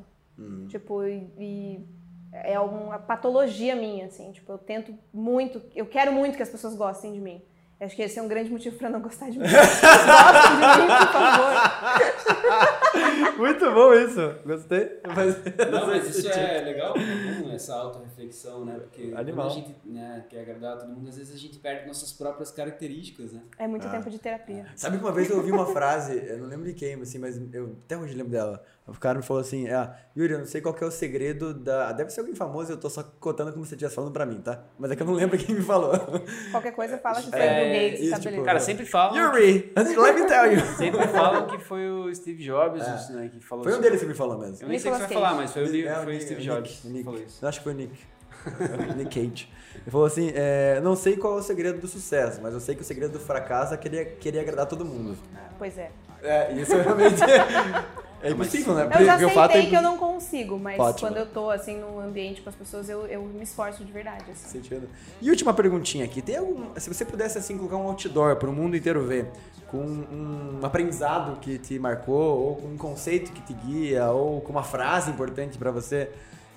Tipo, 0.68 1.04
e, 1.04 1.28
e 1.38 1.86
é 2.32 2.58
uma 2.60 2.98
patologia 2.98 3.74
minha, 3.74 4.06
assim. 4.06 4.30
Tipo, 4.32 4.52
eu 4.52 4.58
tento 4.58 4.94
muito. 5.12 5.60
Eu 5.74 5.86
quero 5.86 6.12
muito 6.12 6.36
que 6.36 6.42
as 6.42 6.48
pessoas 6.48 6.74
gostem 6.74 7.12
de 7.12 7.20
mim. 7.20 7.42
Acho 7.80 7.96
que 7.96 8.02
esse 8.02 8.18
é 8.18 8.22
um 8.22 8.28
grande 8.28 8.50
motivo 8.50 8.76
pra 8.76 8.90
não 8.90 9.00
gostar 9.00 9.30
de 9.30 9.38
mim. 9.38 9.46
Gostem 9.46 9.88
de 10.50 10.82
mim, 10.82 10.96
por 10.98 11.12
favor. 11.12 11.50
Muito 13.40 13.72
bom 13.72 13.94
isso. 13.94 14.34
Gostei. 14.44 15.00
Não, 15.02 15.86
mas 15.86 16.14
isso 16.14 16.28
é 16.28 16.60
legal, 16.60 16.94
é 16.94 17.40
bom 17.40 17.50
essa 17.50 17.74
autorreflexão, 17.74 18.66
né? 18.66 18.78
Porque 18.80 19.14
Animal. 19.16 19.46
quando 19.46 19.50
a 19.50 19.54
gente 19.54 19.74
né, 19.86 20.24
quer 20.28 20.40
agradar 20.42 20.78
todo 20.78 20.90
mundo, 20.90 21.08
às 21.08 21.16
vezes 21.16 21.34
a 21.34 21.38
gente 21.38 21.58
perde 21.58 21.86
nossas 21.86 22.12
próprias 22.12 22.50
características, 22.50 23.32
né? 23.32 23.40
É 23.58 23.66
muito 23.66 23.88
tempo 23.90 24.10
de 24.10 24.18
terapia. 24.18 24.66
Sabe 24.76 24.98
que 24.98 25.04
uma 25.04 25.12
vez 25.12 25.30
eu 25.30 25.38
ouvi 25.38 25.50
uma 25.50 25.66
frase, 25.66 26.22
eu 26.26 26.36
não 26.36 26.48
lembro 26.48 26.66
de 26.66 26.74
quem, 26.74 27.00
assim, 27.00 27.18
mas 27.18 27.40
eu 27.54 27.76
até 27.86 27.96
hoje 27.96 28.14
lembro 28.14 28.32
dela. 28.32 28.62
O 28.90 28.98
cara 28.98 29.18
me 29.18 29.24
falou 29.24 29.40
assim, 29.40 29.68
ah, 29.68 29.94
Yuri, 30.16 30.32
eu 30.32 30.38
não 30.40 30.46
sei 30.46 30.60
qual 30.60 30.74
que 30.74 30.82
é 30.82 30.86
o 30.86 30.90
segredo 30.90 31.54
da... 31.54 31.92
Deve 31.92 32.10
ser 32.10 32.20
alguém 32.20 32.34
famoso, 32.34 32.72
eu 32.72 32.76
tô 32.76 32.90
só 32.90 33.02
contando 33.20 33.52
como 33.52 33.64
você 33.64 33.74
estivesse 33.74 33.94
falando 33.94 34.12
pra 34.12 34.26
mim, 34.26 34.40
tá? 34.40 34.64
Mas 34.78 34.90
é 34.90 34.96
que 34.96 35.02
eu 35.02 35.06
não 35.06 35.14
lembro 35.14 35.38
quem 35.38 35.54
me 35.54 35.62
falou. 35.62 35.92
Qualquer 36.50 36.72
coisa 36.72 36.98
fala 36.98 37.22
que 37.22 37.30
foi 37.30 37.38
É, 37.38 37.44
o 37.44 37.70
Bill 37.70 37.90
Gates, 37.90 38.00
isso, 38.06 38.20
tipo. 38.20 38.42
Cara, 38.42 38.58
sempre 38.60 38.84
falam. 38.84 39.16
Yuri, 39.16 39.72
let 39.76 40.14
me 40.16 40.26
tell 40.26 40.52
you. 40.52 40.60
Sempre 40.76 41.06
falam 41.08 41.46
que 41.46 41.58
foi 41.58 41.88
o 41.88 42.12
Steve 42.14 42.42
Jobs 42.44 43.10
né, 43.10 43.30
que 43.32 43.40
falou 43.40 43.62
Foi 43.64 43.72
um 43.72 43.76
sobre- 43.76 43.88
deles 43.90 44.02
que 44.02 44.08
me 44.08 44.14
falou 44.14 44.38
mesmo. 44.38 44.58
Eu 44.64 44.68
nem 44.68 44.78
sei 44.78 44.90
o 44.90 44.94
que 44.94 45.00
você 45.00 45.06
vai 45.06 45.14
falar, 45.14 45.34
mas 45.34 45.52
foi 45.52 45.62
o, 45.62 45.88
É, 45.88 45.94
foi 46.04 46.16
o 46.16 46.20
Steve 46.20 46.42
Jobs 46.42 46.84
Nick, 46.84 46.98
que 46.98 47.04
falou 47.04 47.20
isso. 47.20 47.38
Eu 47.44 47.48
Acho 47.48 47.58
que 47.58 47.64
foi 47.64 47.72
o 47.72 47.76
Nick. 47.76 47.92
Nick 48.96 49.14
Cage. 49.28 49.48
Ele 49.74 49.90
falou 49.90 50.06
assim, 50.06 50.32
é, 50.34 50.80
não 50.80 50.96
sei 50.96 51.16
qual 51.16 51.36
é 51.36 51.40
o 51.40 51.42
segredo 51.42 51.78
do 51.80 51.86
sucesso, 51.86 52.40
mas 52.42 52.52
eu 52.54 52.60
sei 52.60 52.74
que 52.74 52.82
o 52.82 52.84
segredo 52.84 53.12
do 53.12 53.20
fracasso 53.20 53.72
é 53.72 53.76
querer, 53.76 54.16
querer 54.18 54.40
agradar 54.40 54.66
todo 54.66 54.84
mundo. 54.84 55.16
Pois 55.58 55.78
é. 55.78 55.90
É, 56.22 56.52
isso 56.52 56.76
realmente 56.76 57.16
é 58.22 58.30
impossível, 58.30 58.74
né? 58.74 58.84
Eu 58.84 59.04
já 59.04 59.14
aceitei 59.14 59.34
fato 59.34 59.56
é 59.56 59.66
que 59.66 59.74
eu 59.74 59.82
não 59.82 59.96
consigo, 59.96 60.58
mas 60.58 60.78
Ótimo. 60.78 61.08
quando 61.08 61.16
eu 61.16 61.26
tô, 61.26 61.50
assim, 61.50 61.78
num 61.78 61.98
ambiente 62.00 62.42
com 62.42 62.48
as 62.48 62.54
pessoas, 62.54 62.88
eu, 62.88 63.06
eu 63.06 63.22
me 63.22 63.42
esforço 63.42 63.84
de 63.84 63.92
verdade, 63.92 64.24
assim. 64.30 64.48
Sentido. 64.48 64.88
E 65.20 65.30
última 65.30 65.54
perguntinha 65.54 66.04
aqui. 66.04 66.20
Tem 66.20 66.36
algum. 66.36 66.78
Se 66.78 66.92
você 66.92 67.04
pudesse 67.04 67.38
assim 67.38 67.56
colocar 67.56 67.76
um 67.76 67.88
outdoor 67.88 68.36
para 68.36 68.50
o 68.50 68.52
mundo 68.52 68.76
inteiro 68.76 69.04
ver, 69.04 69.30
com 69.68 69.78
um 69.78 70.60
aprendizado 70.62 71.40
que 71.40 71.58
te 71.58 71.78
marcou, 71.78 72.40
ou 72.40 72.56
com 72.56 72.68
um 72.68 72.76
conceito 72.76 73.32
que 73.32 73.40
te 73.40 73.54
guia, 73.54 74.10
ou 74.10 74.40
com 74.40 74.52
uma 74.52 74.64
frase 74.64 75.10
importante 75.10 75.56
para 75.56 75.70
você, 75.70 76.10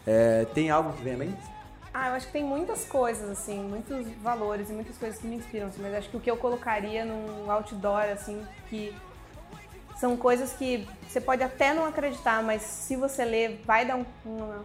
é, 0.05 0.45
tem 0.53 0.69
algo 0.69 0.91
que 0.93 1.03
vem 1.03 1.13
à 1.13 1.17
mente? 1.17 1.53
Ah, 1.93 2.09
eu 2.09 2.13
acho 2.15 2.25
que 2.25 2.33
tem 2.33 2.43
muitas 2.43 2.85
coisas, 2.85 3.29
assim, 3.29 3.59
muitos 3.59 4.07
valores 4.23 4.69
e 4.69 4.73
muitas 4.73 4.97
coisas 4.97 5.19
que 5.19 5.27
me 5.27 5.35
inspiram, 5.35 5.67
assim, 5.67 5.79
mas 5.79 5.93
acho 5.93 6.09
que 6.09 6.17
o 6.17 6.19
que 6.19 6.31
eu 6.31 6.35
colocaria 6.35 7.05
num 7.05 7.51
outdoor, 7.51 8.09
assim, 8.11 8.41
que 8.67 8.93
são 10.03 10.17
coisas 10.17 10.51
que 10.51 10.85
você 11.07 11.21
pode 11.21 11.41
até 11.41 11.73
não 11.73 11.85
acreditar, 11.85 12.43
mas 12.43 12.61
se 12.61 12.97
você 12.97 13.23
ler, 13.23 13.61
vai 13.65 13.85
dar 13.85 13.95
um, 13.95 14.05
um 14.25 14.59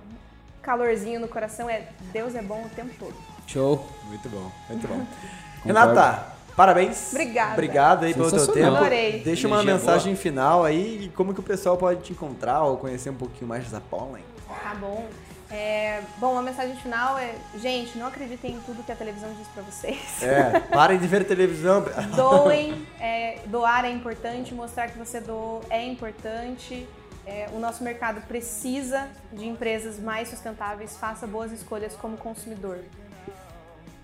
calorzinho 0.61 1.21
no 1.21 1.29
coração, 1.29 1.71
é 1.71 1.91
Deus 2.13 2.35
é 2.35 2.43
bom 2.43 2.65
o 2.65 2.69
tempo 2.71 2.91
todo. 2.99 3.15
Show. 3.47 3.87
Muito 4.09 4.29
bom, 4.29 4.51
muito 4.69 4.89
bom. 4.89 5.07
Renata, 5.65 6.33
parabéns. 6.57 7.13
Obrigada. 7.13 7.53
Obrigado 7.53 8.05
aí 8.05 8.15
pelo 8.15 8.33
teu 8.33 8.49
tempo. 8.49 8.79
Adorei. 8.79 9.23
Deixa 9.23 9.47
uma 9.47 9.63
Energia 9.63 9.75
mensagem 9.75 10.17
final 10.17 10.65
aí 10.65 11.05
e 11.05 11.09
como 11.11 11.33
que 11.33 11.39
o 11.39 11.45
pessoal 11.45 11.77
pode 11.77 12.03
te 12.03 12.13
encontrar 12.13 12.65
ou 12.65 12.77
conhecer 12.77 13.11
um 13.11 13.15
pouquinho 13.15 13.47
mais 13.47 13.71
da 13.71 13.81
Pollen. 13.81 14.25
Tá 14.49 14.75
bom. 14.75 15.07
É, 15.51 16.03
bom, 16.19 16.37
a 16.37 16.43
mensagem 16.43 16.77
final 16.77 17.19
é, 17.19 17.35
gente, 17.57 17.97
não 17.97 18.07
acreditem 18.07 18.57
em 18.57 18.61
tudo 18.61 18.83
que 18.83 18.93
a 18.93 18.97
televisão 18.97 19.33
diz 19.33 19.49
pra 19.49 19.63
vocês. 19.63 20.23
É, 20.23 20.61
parem 20.61 20.99
de 20.99 21.07
ver 21.07 21.25
televisão. 21.25 21.85
Doem, 22.15 22.87
é, 23.01 23.41
doar 23.47 23.85
é 23.87 23.91
importante, 23.91 24.53
mostrar 24.53 24.89
que 24.89 24.99
você 24.99 25.21
doou 25.21 25.63
é 25.71 25.85
importante. 25.87 26.87
É, 27.27 27.49
o 27.53 27.59
nosso 27.59 27.83
mercado 27.83 28.21
precisa 28.23 29.09
de 29.33 29.47
empresas 29.47 29.99
mais 29.99 30.29
sustentáveis, 30.29 30.97
faça 30.97 31.27
boas 31.27 31.53
escolhas 31.53 31.95
como 31.95 32.17
consumidor. 32.17 32.79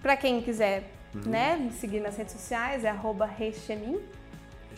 Para 0.02 0.16
quem 0.16 0.42
quiser 0.42 0.90
né, 1.14 1.56
me 1.56 1.72
seguir 1.72 2.00
nas 2.00 2.16
redes 2.16 2.32
sociais, 2.32 2.84
é 2.84 2.90
arroba 2.90 3.24
rechemin. 3.26 4.00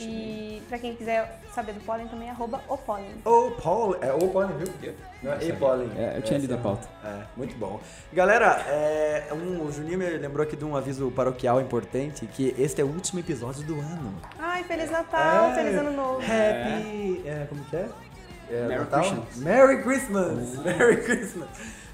E 0.05 0.63
para 0.69 0.79
quem 0.79 0.95
quiser 0.95 1.41
saber 1.55 1.73
do 1.73 1.81
pólen 1.81 2.09
também 2.09 2.29
é 2.29 2.31
arroba 2.31 2.61
o 2.69 2.77
pólen. 2.77 3.11
Ou 3.25 3.51
Pollen, 3.53 3.99
é 4.03 4.13
ou 4.13 4.29
Pollen, 4.29 4.57
viu? 4.59 4.95
Não 5.23 5.33
é 5.33 5.45
e 5.45 5.53
Pollen. 5.53 5.91
É, 5.97 6.19
eu 6.19 6.23
tinha 6.23 6.39
lido 6.39 6.55
a 6.55 6.59
pauta. 6.59 6.89
É, 7.05 7.23
muito 7.37 7.57
bom. 7.57 7.81
Galera, 8.13 8.63
é, 8.69 9.29
um, 9.33 9.65
o 9.65 9.73
Juninho 9.73 9.99
me 9.99 10.09
lembrou 10.11 10.45
aqui 10.45 10.57
de 10.57 10.65
um 10.65 10.77
aviso 10.77 11.11
paroquial 11.11 11.61
importante, 11.61 12.27
que 12.27 12.55
este 12.59 12.81
é 12.81 12.85
o 12.85 12.89
último 12.89 13.21
episódio 13.21 13.63
do 13.65 13.75
ano. 13.81 14.15
Ai, 14.39 14.65
Feliz 14.65 14.91
Natal, 14.91 15.51
É. 15.51 15.55
Feliz 15.55 15.75
Ano 15.79 15.93
Novo. 15.93 16.21
Happy... 16.21 17.23
É, 17.27 17.47
como 17.49 17.65
que 17.65 17.77
é? 17.77 17.89
É, 18.51 18.67
Merry 18.69 18.81
Natal? 18.81 19.01
Christmas. 19.01 19.37
Merry 19.37 19.83
Christmas! 19.83 20.59
Merry 20.65 20.97
Christmas! 21.03 21.49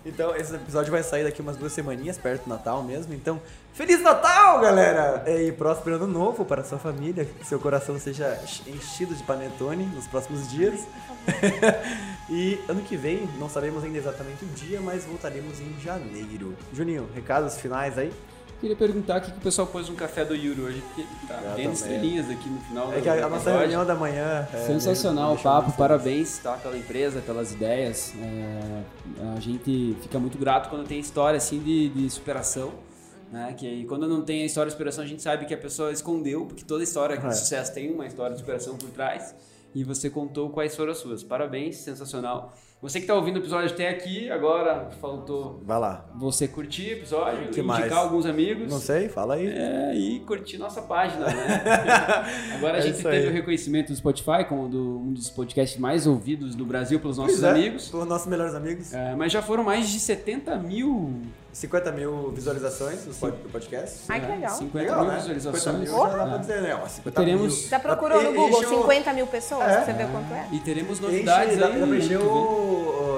Então, 0.05 0.34
esse 0.34 0.53
episódio 0.55 0.90
vai 0.90 1.03
sair 1.03 1.22
daqui 1.22 1.40
umas 1.40 1.57
duas 1.57 1.72
semaninhas, 1.72 2.18
perto 2.18 2.44
do 2.44 2.50
Natal 2.50 2.82
mesmo. 2.82 3.14
Então, 3.14 3.40
Feliz 3.82 4.00
Natal, 4.00 4.60
galera! 4.60 5.24
E 5.26 5.50
próspero 5.50 5.96
ano 5.96 6.06
novo 6.06 6.44
para 6.44 6.60
a 6.60 6.64
sua 6.64 6.78
família. 6.78 7.24
Que 7.24 7.44
seu 7.44 7.58
coração 7.58 7.98
seja 7.98 8.40
enchido 8.64 9.12
de 9.12 9.24
panetone 9.24 9.86
nos 9.86 10.06
próximos 10.06 10.48
dias. 10.48 10.86
e 12.30 12.60
ano 12.68 12.80
que 12.82 12.96
vem, 12.96 13.28
não 13.40 13.48
sabemos 13.48 13.82
ainda 13.82 13.98
exatamente 13.98 14.44
o 14.44 14.48
dia, 14.50 14.80
mas 14.80 15.04
voltaremos 15.04 15.58
em 15.60 15.74
janeiro. 15.80 16.56
Juninho, 16.72 17.08
recados 17.12 17.56
finais 17.56 17.98
aí? 17.98 18.12
Queria 18.60 18.76
perguntar 18.76 19.18
o 19.18 19.20
que 19.20 19.32
que 19.32 19.38
o 19.38 19.40
pessoal 19.40 19.66
pôs 19.66 19.88
no 19.88 19.96
café 19.96 20.24
do 20.24 20.36
Yuri 20.36 20.60
hoje, 20.60 20.82
porque 20.82 21.04
tá 21.26 21.42
Eu 21.58 21.72
estrelinhas 21.72 22.30
aqui 22.30 22.48
no 22.48 22.60
final 22.60 22.92
É 22.92 23.00
que 23.00 23.08
a, 23.08 23.26
a 23.26 23.28
nossa 23.28 23.50
reunião 23.50 23.84
da 23.84 23.96
manhã. 23.96 24.46
é, 24.54 24.58
Sensacional 24.58 25.34
o 25.34 25.38
papo, 25.38 25.72
parabéns 25.72 26.38
tá, 26.38 26.52
pela 26.52 26.78
empresa, 26.78 27.20
pelas 27.20 27.50
ideias. 27.50 28.14
É, 28.22 28.82
a 29.36 29.40
gente 29.40 29.96
fica 30.02 30.20
muito 30.20 30.38
grato 30.38 30.70
quando 30.70 30.86
tem 30.86 31.00
história 31.00 31.36
assim 31.36 31.58
de, 31.58 31.88
de 31.88 32.08
superação. 32.08 32.70
Né? 33.32 33.54
Que 33.56 33.84
quando 33.86 34.06
não 34.06 34.22
tem 34.22 34.42
a 34.42 34.46
história 34.46 34.68
de 34.68 34.72
superação, 34.72 35.02
a 35.02 35.06
gente 35.06 35.22
sabe 35.22 35.46
que 35.46 35.54
a 35.54 35.58
pessoa 35.58 35.90
escondeu, 35.90 36.44
porque 36.44 36.62
toda 36.64 36.84
história 36.84 37.16
de 37.16 37.26
É. 37.26 37.30
sucesso 37.30 37.72
tem 37.72 37.90
uma 37.90 38.06
história 38.06 38.34
de 38.34 38.40
superação 38.40 38.76
por 38.76 38.90
trás. 38.90 39.34
E 39.74 39.82
você 39.84 40.10
contou 40.10 40.50
quais 40.50 40.76
foram 40.76 40.92
as 40.92 40.98
suas. 40.98 41.22
Parabéns, 41.22 41.76
sensacional. 41.76 42.52
Você 42.82 42.98
que 42.98 43.04
está 43.04 43.14
ouvindo 43.14 43.36
o 43.36 43.38
episódio 43.38 43.70
até 43.72 43.88
aqui, 43.88 44.28
agora 44.28 44.90
faltou 45.00 45.62
Vai 45.64 45.78
lá. 45.80 46.04
você 46.14 46.46
curtir 46.46 46.90
o 46.90 46.92
episódio, 46.98 47.38
Que 47.48 47.60
indicar 47.60 47.64
mais? 47.64 47.92
alguns 47.92 48.26
amigos. 48.26 48.68
Não 48.70 48.78
sei, 48.80 49.08
fala 49.08 49.36
aí. 49.36 49.46
É, 49.46 49.94
e 49.94 50.20
curtir 50.20 50.58
nossa 50.58 50.82
página, 50.82 51.24
né? 51.24 51.62
Agora 52.56 52.74
a 52.74 52.78
É 52.78 52.82
gente 52.82 52.96
teve 53.02 53.16
aí. 53.16 53.28
o 53.28 53.32
reconhecimento 53.32 53.88
do 53.92 53.96
Spotify 53.96 54.44
como 54.46 54.68
do- 54.68 54.98
um 54.98 55.12
dos 55.12 55.30
podcasts 55.30 55.78
mais 55.80 56.06
ouvidos 56.06 56.54
do 56.54 56.66
Brasil 56.66 57.00
pelos 57.00 57.16
nossos 57.16 57.40
Pois 57.40 57.44
é, 57.44 57.50
amigos. 57.50 57.88
Por 57.88 58.04
nossos 58.04 58.26
melhores 58.26 58.54
amigos. 58.54 58.92
É, 58.92 59.14
mas 59.14 59.32
já 59.32 59.40
foram 59.40 59.62
mais 59.64 59.88
de 59.88 59.98
70 60.00 60.56
mil, 60.56 61.12
50 61.53 61.92
mil 61.92 62.30
visualizações 62.32 63.00
do 63.05 63.14
pod- 63.14 63.36
do 63.42 63.48
podcast. 63.50 63.98
Ai, 64.09 64.20
que 64.20 64.26
legal. 64.26 64.50
50 64.57 64.78
Legal, 64.78 65.00
mil 65.00 65.09
né? 65.12 65.18
visualizações. 65.18 65.62
50 65.62 65.78
mil 65.78 65.92
já 66.11 66.16
dá 66.16 66.26
pra 66.26 66.36
dizer, 66.38 66.62
né? 66.62 66.80
Ó, 66.82 66.88
50 66.88 67.20
teremos- 67.20 67.59
mil. 67.61 67.68
Já 67.68 67.78
procurou 67.80 68.22
no 68.22 68.32
Google 68.32 68.62
enche 68.62 68.74
o- 68.74 68.78
50 68.80 69.12
mil 69.12 69.26
pessoas 69.26 69.68
É. 69.68 69.74
pra 69.76 69.84
você 69.84 69.92
ver 69.92 70.09
quanto 70.11 70.32
é? 70.32 70.48
E 70.50 70.61
teremos 70.61 70.92
Enche, 70.98 71.03
novidades 71.03 71.59
dá, 71.59 71.66
aí. 71.66 71.78
dá 71.80 71.86
pra 71.86 71.96
encher 71.96 72.16
ano 72.16 72.24
o, 72.30 73.11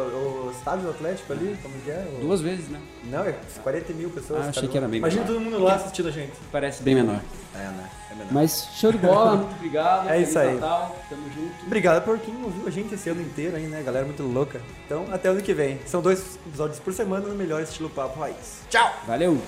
estádio 0.65 0.85
do 0.85 0.91
Atlético 0.91 1.33
ali, 1.35 1.59
como 1.63 1.75
que 1.85 1.91
é? 1.91 2.07
O- 2.17 2.21
Duas 2.21 2.41
vezes, 2.41 2.69
né? 2.71 2.81
Não, 3.05 3.21
é 3.23 3.35
40 3.63 3.93
mil 3.93 4.09
pessoas. 4.09 4.47
Ah, 4.47 4.49
achei 4.49 4.63
cara. 4.63 4.73
que 4.73 4.79
era 4.79 4.89
bem 4.89 4.99
Imagina 4.99 5.23
menor. 5.23 5.35
todo 5.37 5.45
mundo 5.45 5.63
lá 5.63 5.75
assistindo 5.75 6.09
a 6.09 6.11
gente. 6.11 6.33
Parece 6.51 6.83
bem 6.83 6.95
menor. 6.95 7.21
É, 7.55 7.59
né? 7.59 7.91
É 8.11 8.15
menor. 8.15 8.33
Mas 8.33 8.69
show 8.75 8.91
de 8.91 8.99
bola, 8.99 9.37
muito 9.37 9.55
obrigado. 9.57 10.09
É 10.09 10.21
isso 10.21 10.39
aí. 10.39 10.55
Natal, 10.55 10.97
tamo 11.11 11.23
junto. 11.35 11.67
Obrigado 11.67 12.03
por 12.05 12.19
quem 12.19 12.35
ouviu 12.43 12.67
a 12.67 12.71
gente 12.71 12.95
esse 12.95 13.11
ano 13.11 13.21
inteiro 13.21 13.57
aí, 13.57 13.65
né? 13.67 13.83
Galera 13.85 14.07
muito 14.07 14.23
louca. 14.23 14.61
Então, 14.87 15.05
até 15.13 15.29
ano 15.29 15.43
que 15.43 15.53
vem. 15.53 15.79
São 15.87 16.01
dois 16.01 16.39
episódios 16.47 16.79
por 16.81 16.93
semana 16.95 17.29
no 17.29 17.35
melhor 17.35 17.63
estilo 17.63 17.91
Papo 17.91 18.19
Raiz. 18.21 18.61
Tchau! 18.71 18.91
Valeu! 19.07 19.39